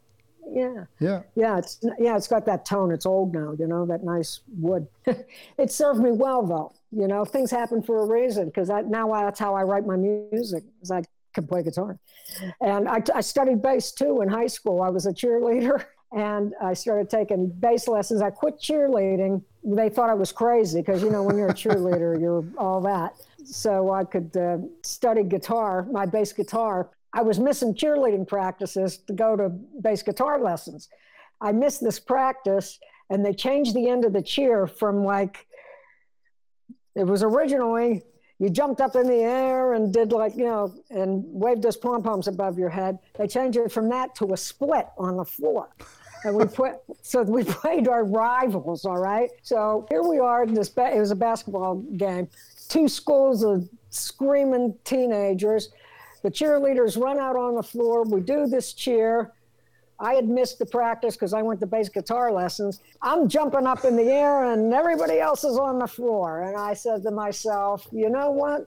yeah, 0.51 0.85
Yeah. 0.99 1.23
yeah. 1.35 1.59
It's 1.59 1.81
yeah, 1.99 2.17
it's 2.17 2.29
got 2.29 2.47
that 2.47 2.65
tone. 2.65 2.93
It's 2.93 3.07
old 3.07 3.35
now, 3.35 3.55
you 3.59 3.67
know, 3.67 3.87
that 3.87 4.03
nice 4.05 4.41
wood. 4.59 4.87
it 5.59 5.71
served 5.71 6.01
me 6.01 6.11
well 6.11 6.43
though. 6.45 6.73
You 6.93 7.07
know, 7.07 7.25
things 7.25 7.51
happen 7.51 7.83
for 7.83 8.03
a 8.03 8.07
reason 8.07 8.47
because 8.47 8.69
now 8.69 9.13
I, 9.13 9.25
that's 9.25 9.39
how 9.39 9.55
I 9.55 9.63
write 9.63 9.87
my 9.87 9.97
music. 9.97 10.65
Is 10.83 10.91
I 10.91 11.03
can 11.35 11.47
play 11.47 11.63
guitar, 11.63 11.99
and 12.61 12.89
I, 12.89 13.03
I 13.15 13.21
studied 13.21 13.63
bass 13.63 13.93
too 13.93 14.23
in 14.23 14.29
high 14.29 14.49
school. 14.49 14.83
I 14.83 14.89
was 14.91 15.07
a 15.07 15.13
cheerleader. 15.13 15.85
And 16.13 16.55
I 16.61 16.75
started 16.75 17.09
taking 17.09 17.49
bass 17.49 17.87
lessons. 17.87 18.21
I 18.21 18.31
quit 18.31 18.59
cheerleading. 18.59 19.45
They 19.63 19.89
thought 19.89 20.11
I 20.11 20.15
was 20.15 20.33
crazy 20.33 20.81
because, 20.81 21.05
you 21.05 21.11
know, 21.11 21.23
when 21.23 21.39
you're 21.39 21.51
a 21.51 21.55
cheerleader, 21.55 22.21
you're 22.21 22.45
all 22.59 22.81
that. 22.81 23.15
So 23.51 23.93
I 23.93 24.05
could 24.05 24.37
uh, 24.37 24.59
study 24.83 25.25
guitar, 25.25 25.87
my 25.91 26.07
bass 26.07 26.33
guitar. 26.33 26.91
I 27.13 27.23
was 27.23 27.41
missing 27.41 27.75
cheerleading 27.75 28.27
practices 28.29 28.99
to 29.09 29.13
go 29.13 29.37
to 29.37 29.49
bass 29.83 30.03
guitar 30.03 30.41
lessons. 30.41 30.89
I 31.41 31.53
missed 31.53 31.83
this 31.83 31.99
practice, 31.99 32.79
and 33.09 33.25
they 33.25 33.33
changed 33.33 33.75
the 33.75 33.89
end 33.89 34.05
of 34.05 34.13
the 34.13 34.23
cheer 34.23 34.67
from 34.67 35.05
like 35.05 35.47
it 36.95 37.05
was 37.05 37.23
originally 37.23 38.03
you 38.39 38.49
jumped 38.49 38.81
up 38.81 38.97
in 38.97 39.07
the 39.07 39.23
air 39.23 39.75
and 39.75 39.93
did 39.93 40.13
like 40.13 40.35
you 40.37 40.45
know 40.45 40.75
and 40.91 41.25
waved 41.27 41.63
those 41.63 41.77
pom 41.77 42.03
poms 42.03 42.29
above 42.29 42.59
your 42.59 42.71
head. 42.71 42.99
They 43.19 43.27
changed 43.27 43.59
it 43.59 43.71
from 43.71 43.89
that 43.91 44.15
to 44.17 44.33
a 44.33 44.37
split 44.37 44.87
on 44.97 45.17
the 45.17 45.25
floor. 45.25 45.69
And 46.25 46.37
we 46.37 46.47
put 46.47 46.77
so 47.03 47.23
we 47.23 47.45
played 47.61 47.89
our 47.89 48.05
rivals, 48.05 48.85
all 48.85 48.99
right. 48.99 49.31
So 49.43 49.87
here 49.91 50.03
we 50.03 50.19
are. 50.19 50.45
in 50.45 50.55
This 50.55 50.69
ba- 50.69 50.95
it 50.95 51.01
was 51.01 51.11
a 51.11 51.17
basketball 51.17 51.77
game. 51.97 52.29
Two 52.71 52.89
schools 52.89 53.45
of 53.45 53.69
screaming 53.91 54.75
teenagers. 54.85 55.69
The 56.23 56.31
cheerleaders 56.31 56.99
run 56.99 57.19
out 57.19 57.37
on 57.37 57.55
the 57.55 57.63
floor. 57.63 58.05
We 58.05 58.23
do 58.23 58.47
this 58.47 58.73
cheer. 58.73 59.33
I 59.99 60.15
had 60.15 60.29
missed 60.29 60.59
the 60.59 60.65
practice 60.65 61.15
because 61.15 61.35
I 61.35 61.43
went 61.43 61.61
to 61.61 61.67
bass 61.67 61.91
guitar 61.91 62.33
lessons. 62.33 62.81
I'm 63.03 63.29
jumping 63.29 63.67
up 63.67 63.85
in 63.85 63.97
the 63.97 64.05
air 64.05 64.53
and 64.53 64.73
everybody 64.73 65.21
else 65.21 65.45
is 65.45 65.59
on 65.59 65.79
the 65.79 65.87
floor. 65.87 66.45
And 66.45 66.57
I 66.57 66.73
said 66.73 67.03
to 67.03 67.11
myself, 67.11 67.87
you 67.93 68.09
know 68.09 68.31
what? 68.31 68.67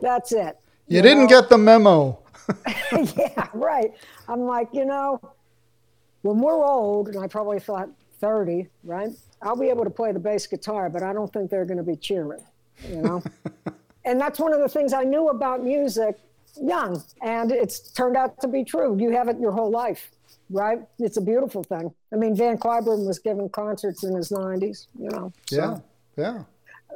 That's 0.00 0.30
it. 0.30 0.56
You 0.86 1.02
didn't 1.02 1.24
know? 1.24 1.40
get 1.40 1.48
the 1.48 1.58
memo. 1.58 2.20
yeah, 3.16 3.48
right. 3.54 3.92
I'm 4.28 4.42
like, 4.42 4.68
you 4.72 4.84
know, 4.84 5.20
when 6.22 6.38
we're 6.38 6.64
old, 6.64 7.08
and 7.08 7.18
I 7.18 7.26
probably 7.26 7.58
thought 7.58 7.88
30, 8.20 8.68
right? 8.84 9.10
I'll 9.42 9.56
be 9.56 9.68
able 9.68 9.84
to 9.84 9.90
play 9.90 10.12
the 10.12 10.18
bass 10.18 10.46
guitar, 10.46 10.90
but 10.90 11.02
I 11.02 11.12
don't 11.12 11.32
think 11.32 11.50
they're 11.50 11.64
going 11.64 11.78
to 11.78 11.84
be 11.84 11.96
cheering, 11.96 12.44
you 12.88 13.02
know? 13.02 13.22
and 14.04 14.20
that's 14.20 14.38
one 14.38 14.52
of 14.52 14.60
the 14.60 14.68
things 14.68 14.92
I 14.92 15.02
knew 15.02 15.28
about 15.28 15.62
music 15.62 16.18
young, 16.60 17.02
and 17.22 17.52
it's 17.52 17.80
turned 17.92 18.16
out 18.16 18.40
to 18.40 18.48
be 18.48 18.64
true. 18.64 18.96
You 18.98 19.10
have 19.10 19.28
it 19.28 19.38
your 19.38 19.52
whole 19.52 19.70
life, 19.70 20.10
right? 20.50 20.80
It's 20.98 21.16
a 21.16 21.20
beautiful 21.20 21.62
thing. 21.62 21.92
I 22.12 22.16
mean, 22.16 22.34
Van 22.34 22.58
Cliburn 22.58 23.06
was 23.06 23.18
giving 23.18 23.48
concerts 23.48 24.04
in 24.04 24.14
his 24.14 24.30
90s, 24.30 24.86
you 24.98 25.08
know? 25.10 25.32
So, 25.48 25.56
Yeah. 25.56 25.78
Yeah. 26.16 26.42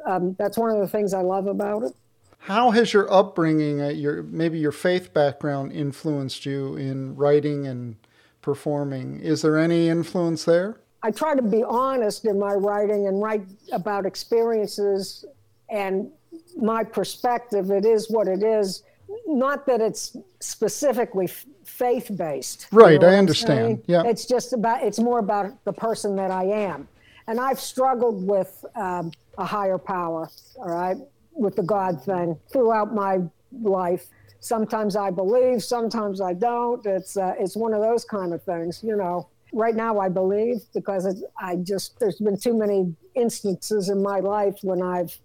Um, 0.05 0.35
that's 0.37 0.57
one 0.57 0.69
of 0.69 0.79
the 0.79 0.87
things 0.87 1.13
I 1.13 1.21
love 1.21 1.47
about 1.47 1.83
it. 1.83 1.95
How 2.39 2.69
has 2.71 2.93
your 2.93 3.11
upbringing, 3.11 3.81
uh, 3.81 3.87
your 3.87 4.21
maybe 4.21 4.59
your 4.59 4.71
faith 4.71 5.13
background, 5.13 5.71
influenced 5.71 6.45
you 6.45 6.75
in 6.75 7.15
writing 7.15 7.65
and 7.65 7.95
performing? 8.43 9.19
Is 9.19 9.41
there 9.41 9.57
any 9.57 9.89
influence 9.89 10.45
there? 10.45 10.77
I 11.01 11.09
try 11.09 11.33
to 11.33 11.41
be 11.41 11.63
honest 11.63 12.25
in 12.25 12.37
my 12.37 12.53
writing 12.53 13.07
and 13.07 13.19
write 13.19 13.47
about 13.71 14.05
experiences 14.05 15.25
and 15.69 16.09
my 16.57 16.83
perspective. 16.83 17.71
It 17.71 17.85
is 17.85 18.09
what 18.09 18.27
it 18.27 18.43
is. 18.43 18.83
Not 19.27 19.65
that 19.67 19.81
it's 19.81 20.17
specifically 20.39 21.27
faith 21.63 22.11
based. 22.15 22.67
Right, 22.71 23.03
I 23.03 23.15
understand. 23.17 23.83
Yeah. 23.87 24.03
It's 24.05 24.25
just 24.25 24.53
about, 24.53 24.83
it's 24.83 24.99
more 24.99 25.19
about 25.19 25.63
the 25.65 25.73
person 25.73 26.15
that 26.15 26.31
I 26.31 26.43
am. 26.45 26.87
And 27.27 27.39
I've 27.39 27.59
struggled 27.59 28.25
with 28.27 28.63
um, 28.75 29.11
a 29.37 29.45
higher 29.45 29.77
power, 29.77 30.29
all 30.57 30.69
right, 30.69 30.97
with 31.33 31.55
the 31.55 31.63
God 31.63 32.03
thing 32.03 32.37
throughout 32.51 32.93
my 32.93 33.19
life. 33.61 34.07
Sometimes 34.39 34.95
I 34.95 35.09
believe, 35.09 35.63
sometimes 35.63 36.21
I 36.21 36.33
don't. 36.33 36.85
It's 36.85 37.17
uh, 37.17 37.33
it's 37.39 37.55
one 37.55 37.73
of 37.73 37.81
those 37.81 38.05
kind 38.05 38.31
of 38.31 38.43
things, 38.43 38.81
you 38.83 38.95
know. 38.95 39.27
Right 39.53 39.75
now, 39.75 39.99
I 39.99 40.09
believe 40.09 40.57
because 40.73 41.23
I 41.39 41.55
just 41.55 41.99
there's 41.99 42.17
been 42.17 42.37
too 42.37 42.53
many 42.53 42.95
instances 43.15 43.89
in 43.89 44.03
my 44.03 44.19
life 44.19 44.59
when 44.61 44.83
I've 44.83 45.17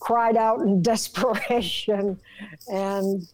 cried 0.00 0.36
out 0.36 0.60
in 0.60 0.82
desperation, 0.92 2.20
and 2.70 3.26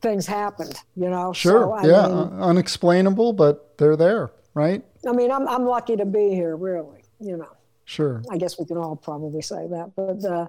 things 0.00 0.26
happened, 0.26 0.74
you 0.96 1.08
know. 1.08 1.32
Sure. 1.32 1.78
So, 1.82 1.88
yeah. 1.88 2.08
mean, 2.08 2.40
unexplainable, 2.40 3.32
but 3.32 3.76
they're 3.78 3.96
there, 3.96 4.30
right? 4.54 4.84
I 5.06 5.12
mean, 5.12 5.30
I'm 5.30 5.48
I'm 5.48 5.64
lucky 5.64 5.96
to 5.96 6.04
be 6.04 6.30
here, 6.30 6.56
really. 6.56 7.04
You 7.20 7.36
know, 7.38 7.56
Sure. 7.84 8.22
I 8.30 8.38
guess 8.38 8.58
we 8.58 8.64
can 8.64 8.76
all 8.76 8.96
probably 8.96 9.42
say 9.42 9.66
that, 9.68 9.92
but 9.94 10.24
uh, 10.24 10.46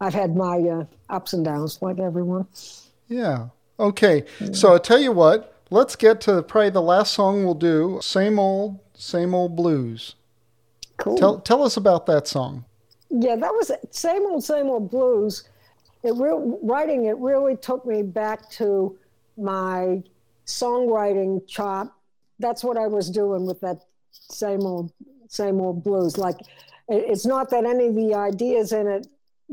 I've 0.00 0.14
had 0.14 0.34
my 0.36 0.58
uh, 0.58 0.84
ups 1.08 1.32
and 1.32 1.44
downs, 1.44 1.80
like 1.82 1.98
everyone. 1.98 2.46
Yeah. 3.08 3.48
Okay. 3.78 4.24
So 4.52 4.74
I 4.74 4.78
tell 4.78 4.98
you 4.98 5.12
what, 5.12 5.54
let's 5.70 5.96
get 5.96 6.20
to 6.22 6.42
probably 6.42 6.70
the 6.70 6.82
last 6.82 7.12
song 7.14 7.44
we'll 7.44 7.54
do. 7.54 7.98
Same 8.02 8.38
old, 8.38 8.78
same 8.94 9.34
old 9.34 9.56
blues. 9.56 10.14
Cool. 10.96 11.16
Tell 11.16 11.40
tell 11.40 11.62
us 11.62 11.76
about 11.76 12.06
that 12.06 12.26
song. 12.26 12.64
Yeah, 13.10 13.36
that 13.36 13.52
was 13.52 13.70
same 13.90 14.22
old, 14.26 14.44
same 14.44 14.66
old 14.68 14.90
blues. 14.90 15.44
It 16.02 16.14
real 16.16 16.58
writing 16.62 17.06
it 17.06 17.16
really 17.18 17.56
took 17.56 17.84
me 17.84 18.02
back 18.02 18.48
to 18.52 18.98
my 19.36 20.02
songwriting 20.46 21.46
chop. 21.46 21.96
That's 22.38 22.64
what 22.64 22.76
I 22.78 22.86
was 22.86 23.10
doing 23.10 23.46
with 23.46 23.60
that 23.60 23.82
same 24.12 24.62
old, 24.62 24.92
same 25.28 25.60
old 25.60 25.82
blues. 25.84 26.16
Like, 26.16 26.40
it- 26.88 27.04
it's 27.10 27.26
not 27.26 27.50
that 27.50 27.64
any 27.64 27.88
of 27.88 27.94
the 27.94 28.14
ideas 28.14 28.72
in 28.72 28.86
it 28.86 29.06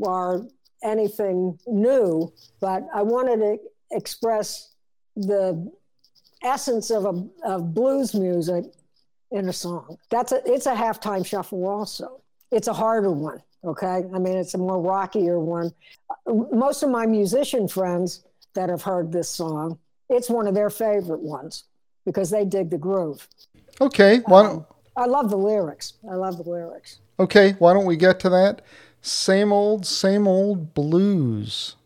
are 0.06 0.46
anything 0.82 1.58
new, 1.66 2.32
but 2.60 2.86
I 2.94 3.02
wanted 3.02 3.40
to 3.40 3.58
express 3.90 4.74
the 5.16 5.70
essence 6.42 6.90
of 6.90 7.04
a 7.04 7.28
of 7.44 7.74
blues 7.74 8.14
music 8.14 8.64
in 9.32 9.48
a 9.48 9.52
song. 9.52 9.98
That's 10.10 10.30
a 10.32 10.40
it's 10.50 10.66
a 10.66 10.74
halftime 10.74 11.26
shuffle 11.26 11.66
also. 11.66 12.20
It's 12.50 12.68
a 12.68 12.72
harder 12.72 13.12
one, 13.12 13.42
okay? 13.64 14.04
I 14.14 14.18
mean, 14.18 14.36
it's 14.36 14.54
a 14.54 14.58
more 14.58 14.80
rockier 14.80 15.38
one. 15.38 15.72
Most 16.26 16.82
of 16.82 16.90
my 16.90 17.06
musician 17.06 17.68
friends 17.68 18.24
that 18.54 18.68
have 18.68 18.82
heard 18.82 19.12
this 19.12 19.28
song, 19.28 19.78
it's 20.08 20.30
one 20.30 20.46
of 20.46 20.54
their 20.54 20.70
favorite 20.70 21.20
ones 21.20 21.64
because 22.04 22.30
they 22.30 22.44
dig 22.44 22.70
the 22.70 22.78
groove. 22.78 23.28
Okay. 23.80 24.20
Why 24.26 24.42
don't 24.42 24.66
I 24.98 25.06
love 25.06 25.30
the 25.30 25.36
lyrics. 25.36 25.92
I 26.10 26.14
love 26.14 26.38
the 26.38 26.50
lyrics. 26.50 26.98
Okay, 27.20 27.52
why 27.60 27.72
don't 27.72 27.84
we 27.84 27.96
get 27.96 28.18
to 28.20 28.28
that? 28.30 28.62
Same 29.00 29.52
old, 29.52 29.86
same 29.86 30.26
old 30.26 30.74
blues. 30.74 31.76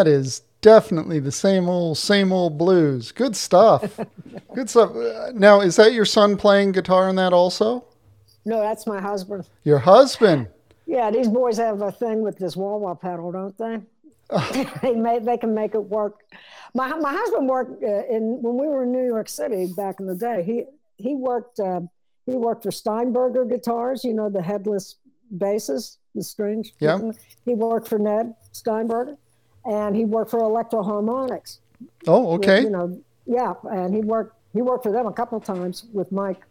That 0.00 0.08
is 0.08 0.40
definitely 0.62 1.18
the 1.18 1.30
same 1.30 1.68
old, 1.68 1.98
same 1.98 2.32
old 2.32 2.56
blues. 2.56 3.12
Good 3.12 3.36
stuff. 3.36 4.00
Good 4.54 4.70
stuff. 4.70 4.92
Now, 5.34 5.60
is 5.60 5.76
that 5.76 5.92
your 5.92 6.06
son 6.06 6.38
playing 6.38 6.72
guitar 6.72 7.10
in 7.10 7.16
that 7.16 7.34
also? 7.34 7.84
No, 8.46 8.62
that's 8.62 8.86
my 8.86 8.98
husband. 8.98 9.46
Your 9.62 9.78
husband? 9.78 10.48
Yeah, 10.86 11.10
these 11.10 11.28
boys 11.28 11.58
have 11.58 11.82
a 11.82 11.92
thing 11.92 12.22
with 12.22 12.38
this 12.38 12.56
wah 12.56 12.78
wah 12.78 12.94
pedal, 12.94 13.30
don't 13.30 13.58
they? 13.58 13.80
they 14.80 14.94
make 14.94 15.26
they 15.26 15.36
can 15.36 15.54
make 15.54 15.74
it 15.74 15.84
work. 15.84 16.20
My 16.72 16.88
my 16.94 17.12
husband 17.12 17.46
worked 17.46 17.84
uh, 17.84 18.06
in 18.06 18.40
when 18.40 18.56
we 18.56 18.68
were 18.68 18.84
in 18.84 18.92
New 18.92 19.04
York 19.04 19.28
City 19.28 19.70
back 19.76 20.00
in 20.00 20.06
the 20.06 20.14
day. 20.14 20.42
He 20.42 20.64
he 20.96 21.14
worked 21.14 21.60
uh, 21.60 21.82
he 22.24 22.36
worked 22.36 22.62
for 22.62 22.70
Steinberger 22.70 23.44
guitars. 23.44 24.02
You 24.02 24.14
know 24.14 24.30
the 24.30 24.40
headless 24.40 24.96
basses, 25.30 25.98
the 26.14 26.22
strings. 26.22 26.72
Yeah. 26.80 26.98
He 27.44 27.54
worked 27.54 27.86
for 27.86 27.98
Ned 27.98 28.34
Steinberger, 28.52 29.18
and 29.64 29.96
he 29.96 30.04
worked 30.04 30.30
for 30.30 30.40
Electro-Harmonix. 30.40 31.58
Oh, 32.06 32.32
okay. 32.34 32.62
You 32.62 32.70
know, 32.70 33.00
yeah, 33.26 33.54
and 33.70 33.94
he 33.94 34.00
worked 34.00 34.36
he 34.52 34.62
worked 34.62 34.82
for 34.82 34.92
them 34.92 35.06
a 35.06 35.12
couple 35.12 35.38
times 35.40 35.84
with 35.92 36.10
Mike 36.10 36.42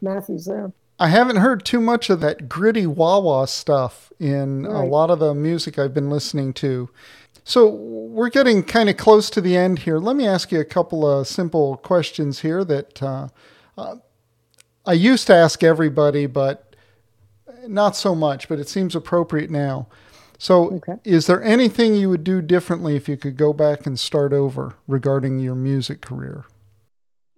Matthews 0.00 0.46
there. 0.46 0.72
I 1.00 1.08
haven't 1.08 1.36
heard 1.36 1.64
too 1.64 1.80
much 1.80 2.10
of 2.10 2.20
that 2.20 2.48
gritty 2.48 2.86
wah 2.86 3.20
wah 3.20 3.44
stuff 3.44 4.12
in 4.18 4.66
a 4.66 4.84
lot 4.84 5.10
of 5.10 5.20
the 5.20 5.34
music 5.34 5.78
I've 5.78 5.94
been 5.94 6.10
listening 6.10 6.52
to. 6.54 6.88
So 7.44 7.68
we're 7.68 8.30
getting 8.30 8.62
kind 8.62 8.88
of 8.88 8.96
close 8.96 9.30
to 9.30 9.40
the 9.40 9.56
end 9.56 9.80
here. 9.80 9.98
Let 9.98 10.16
me 10.16 10.26
ask 10.26 10.52
you 10.52 10.60
a 10.60 10.64
couple 10.64 11.06
of 11.08 11.26
simple 11.26 11.78
questions 11.78 12.40
here 12.40 12.64
that 12.64 13.02
uh, 13.02 13.28
uh, 13.76 13.96
I 14.84 14.92
used 14.92 15.26
to 15.28 15.34
ask 15.34 15.62
everybody, 15.62 16.26
but 16.26 16.76
not 17.66 17.96
so 17.96 18.14
much, 18.14 18.48
but 18.48 18.58
it 18.58 18.68
seems 18.68 18.94
appropriate 18.94 19.50
now. 19.50 19.86
So, 20.38 20.70
Okay. 20.76 20.94
is 21.04 21.26
there 21.26 21.42
anything 21.42 21.96
you 21.96 22.08
would 22.08 22.22
do 22.22 22.40
differently 22.40 22.94
if 22.94 23.08
you 23.08 23.16
could 23.16 23.36
go 23.36 23.52
back 23.52 23.86
and 23.86 23.98
start 23.98 24.32
over 24.32 24.76
regarding 24.86 25.40
your 25.40 25.56
music 25.56 26.00
career? 26.00 26.44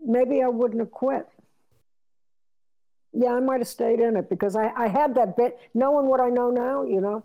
maybe 0.03 0.42
I 0.42 0.48
wouldn't 0.48 0.80
have 0.80 0.90
quit. 0.90 1.26
Yeah, 3.12 3.34
I 3.34 3.40
might 3.40 3.61
have 3.61 3.68
stayed 3.68 4.01
in 4.01 4.16
it 4.16 4.28
because 4.28 4.57
I, 4.57 4.72
I 4.76 4.88
had 4.88 5.14
that 5.14 5.36
bit, 5.36 5.59
knowing 5.74 6.07
what 6.07 6.20
I 6.20 6.28
know 6.28 6.51
now, 6.51 6.84
you 6.84 7.01
know. 7.01 7.22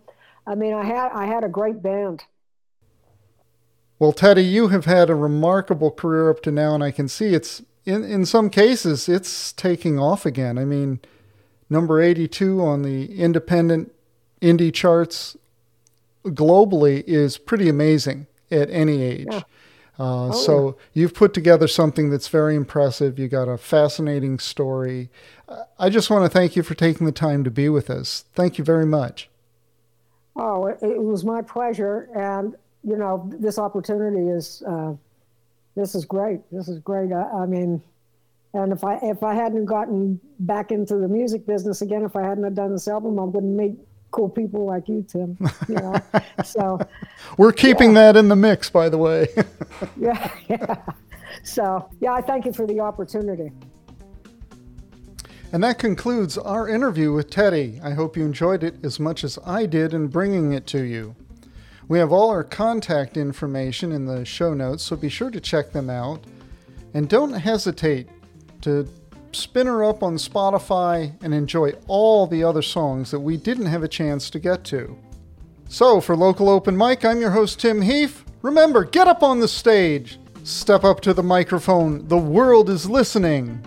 I 0.48 0.56
mean, 0.56 0.74
I 0.74 0.84
had 0.84 1.12
I 1.12 1.26
had 1.26 1.44
a 1.44 1.50
great 1.50 1.82
band. 1.82 2.24
Well, 3.98 4.12
Teddy, 4.12 4.44
you 4.44 4.68
have 4.70 4.86
had 4.86 5.10
a 5.10 5.16
remarkable 5.16 5.90
career 5.92 6.30
up 6.30 6.42
to 6.44 6.52
now, 6.52 6.76
and 6.76 6.84
I 6.84 6.92
can 6.92 7.08
see 7.08 7.34
it's 7.34 7.64
in 7.86 8.04
in 8.04 8.26
some 8.26 8.50
cases 8.50 9.08
it's 9.10 9.52
taking 9.54 9.98
off 10.00 10.26
again. 10.26 10.58
I 10.58 10.66
mean, 10.66 11.00
number 11.70 12.02
eighty 12.02 12.28
two 12.28 12.62
on 12.62 12.82
the 12.82 13.06
independent 13.20 13.92
indie 14.42 14.74
charts 14.74 15.38
globally 16.26 17.04
is 17.06 17.38
pretty 17.38 17.70
amazing 17.70 18.28
at 18.52 18.70
any 18.70 19.02
age. 19.02 19.28
Yeah. 19.30 19.42
Uh, 19.98 20.28
Oh, 20.28 20.32
so 20.32 20.78
you've 20.94 21.14
put 21.14 21.34
together 21.34 21.68
something 21.68 22.10
that's 22.10 22.28
very 22.28 22.56
impressive. 22.56 23.18
You 23.18 23.30
got 23.30 23.48
a 23.48 23.58
fascinating 23.58 24.40
story. 24.40 25.10
Uh, 25.48 25.64
I 25.80 25.90
just 25.90 26.10
want 26.10 26.26
to 26.26 26.30
thank 26.30 26.58
you 26.58 26.64
for 26.64 26.74
taking 26.76 27.06
the 27.06 27.14
time 27.14 27.46
to 27.46 27.52
be 27.52 27.70
with 27.70 27.90
us. 27.90 28.26
Thank 28.34 28.58
you 28.58 28.66
very 28.66 28.86
much. 28.86 29.30
Oh, 30.36 30.66
it, 30.68 30.80
it 30.82 31.02
was 31.02 31.24
my 31.24 31.42
pleasure, 31.42 32.10
and 32.14 32.56
you 32.84 32.98
know, 32.98 33.30
this 33.40 33.58
opportunity 33.58 34.28
is 34.30 34.62
uh, 34.68 34.94
this 35.76 35.96
is 35.96 36.04
great. 36.04 36.42
This 36.52 36.68
is 36.68 36.80
great. 36.80 37.14
I, 37.14 37.24
I 37.24 37.46
mean, 37.46 37.82
and 38.54 38.74
if 38.74 38.84
I 38.84 39.00
if 39.02 39.24
I 39.24 39.34
hadn't 39.34 39.64
gotten 39.64 40.20
back 40.40 40.72
into 40.72 40.98
the 40.98 41.08
music 41.08 41.46
business 41.46 41.82
again, 41.82 42.04
if 42.04 42.18
I 42.18 42.24
hadn't 42.24 42.44
have 42.44 42.56
done 42.56 42.74
this 42.74 42.90
album, 42.90 43.18
I 43.18 43.24
wouldn't 43.24 43.56
meet 43.56 43.78
cool 44.12 44.30
people 44.30 44.66
like 44.66 44.88
you, 44.88 45.06
Tim. 45.08 45.38
You 45.68 45.76
know, 45.76 45.96
so 46.44 46.80
We're 47.38 47.52
keeping 47.52 47.94
that 47.96 48.16
in 48.16 48.30
the 48.30 48.36
mix, 48.36 48.70
by 48.70 48.90
the 48.90 48.98
way. 48.98 49.28
yeah, 49.98 50.32
yeah. 50.48 50.76
So 51.44 51.90
yeah, 52.00 52.14
I 52.14 52.22
thank 52.22 52.46
you 52.46 52.54
for 52.54 52.66
the 52.66 52.80
opportunity. 52.80 53.52
And 55.52 55.64
that 55.64 55.80
concludes 55.80 56.38
our 56.38 56.68
interview 56.68 57.14
with 57.14 57.30
Teddy. 57.30 57.80
I 57.84 57.92
hope 57.92 58.18
you 58.18 58.26
enjoyed 58.26 58.64
it 58.64 58.84
as 58.84 59.00
much 59.00 59.24
as 59.24 59.40
I 59.46 59.66
did 59.66 59.94
in 59.94 60.08
bringing 60.08 60.54
it 60.54 60.68
to 60.68 60.82
you. 60.82 61.16
We 61.88 62.00
have 62.00 62.12
all 62.12 62.30
our 62.30 62.44
contact 62.44 63.16
information 63.16 63.92
in 63.92 64.06
the 64.06 64.26
show 64.26 64.54
notes, 64.54 64.84
so 64.84 64.96
be 64.96 65.08
sure 65.08 65.30
to 65.30 65.40
check 65.40 65.72
them 65.72 65.90
out. 65.90 66.24
And 66.94 67.08
don't 67.08 67.34
hesitate 67.34 68.10
to 68.62 68.88
spin 69.36 69.68
her 69.68 69.84
up 69.84 70.02
on 70.02 70.16
Spotify 70.16 71.14
and 71.22 71.34
enjoy 71.34 71.74
all 71.88 72.28
the 72.28 72.44
other 72.44 72.62
songs 72.62 73.12
that 73.12 73.20
we 73.20 73.38
didn't 73.38 73.68
have 73.68 73.84
a 73.84 73.88
chance 73.88 74.30
to 74.30 74.40
get 74.40 74.64
to. 74.66 74.98
So, 75.68 76.00
for 76.00 76.16
Local 76.16 76.50
Open 76.50 76.78
Mic, 76.78 77.04
I'm 77.04 77.20
your 77.20 77.32
host, 77.32 77.60
Tim 77.60 77.82
Heath. 77.82 78.24
Remember, 78.42 78.84
get 78.84 79.08
up 79.08 79.24
on 79.24 79.40
the 79.40 79.48
stage, 79.48 80.20
step 80.44 80.84
up 80.84 81.02
to 81.02 81.14
the 81.14 81.24
microphone. 81.24 82.08
The 82.08 82.18
world 82.18 82.70
is 82.70 82.90
listening. 82.90 83.64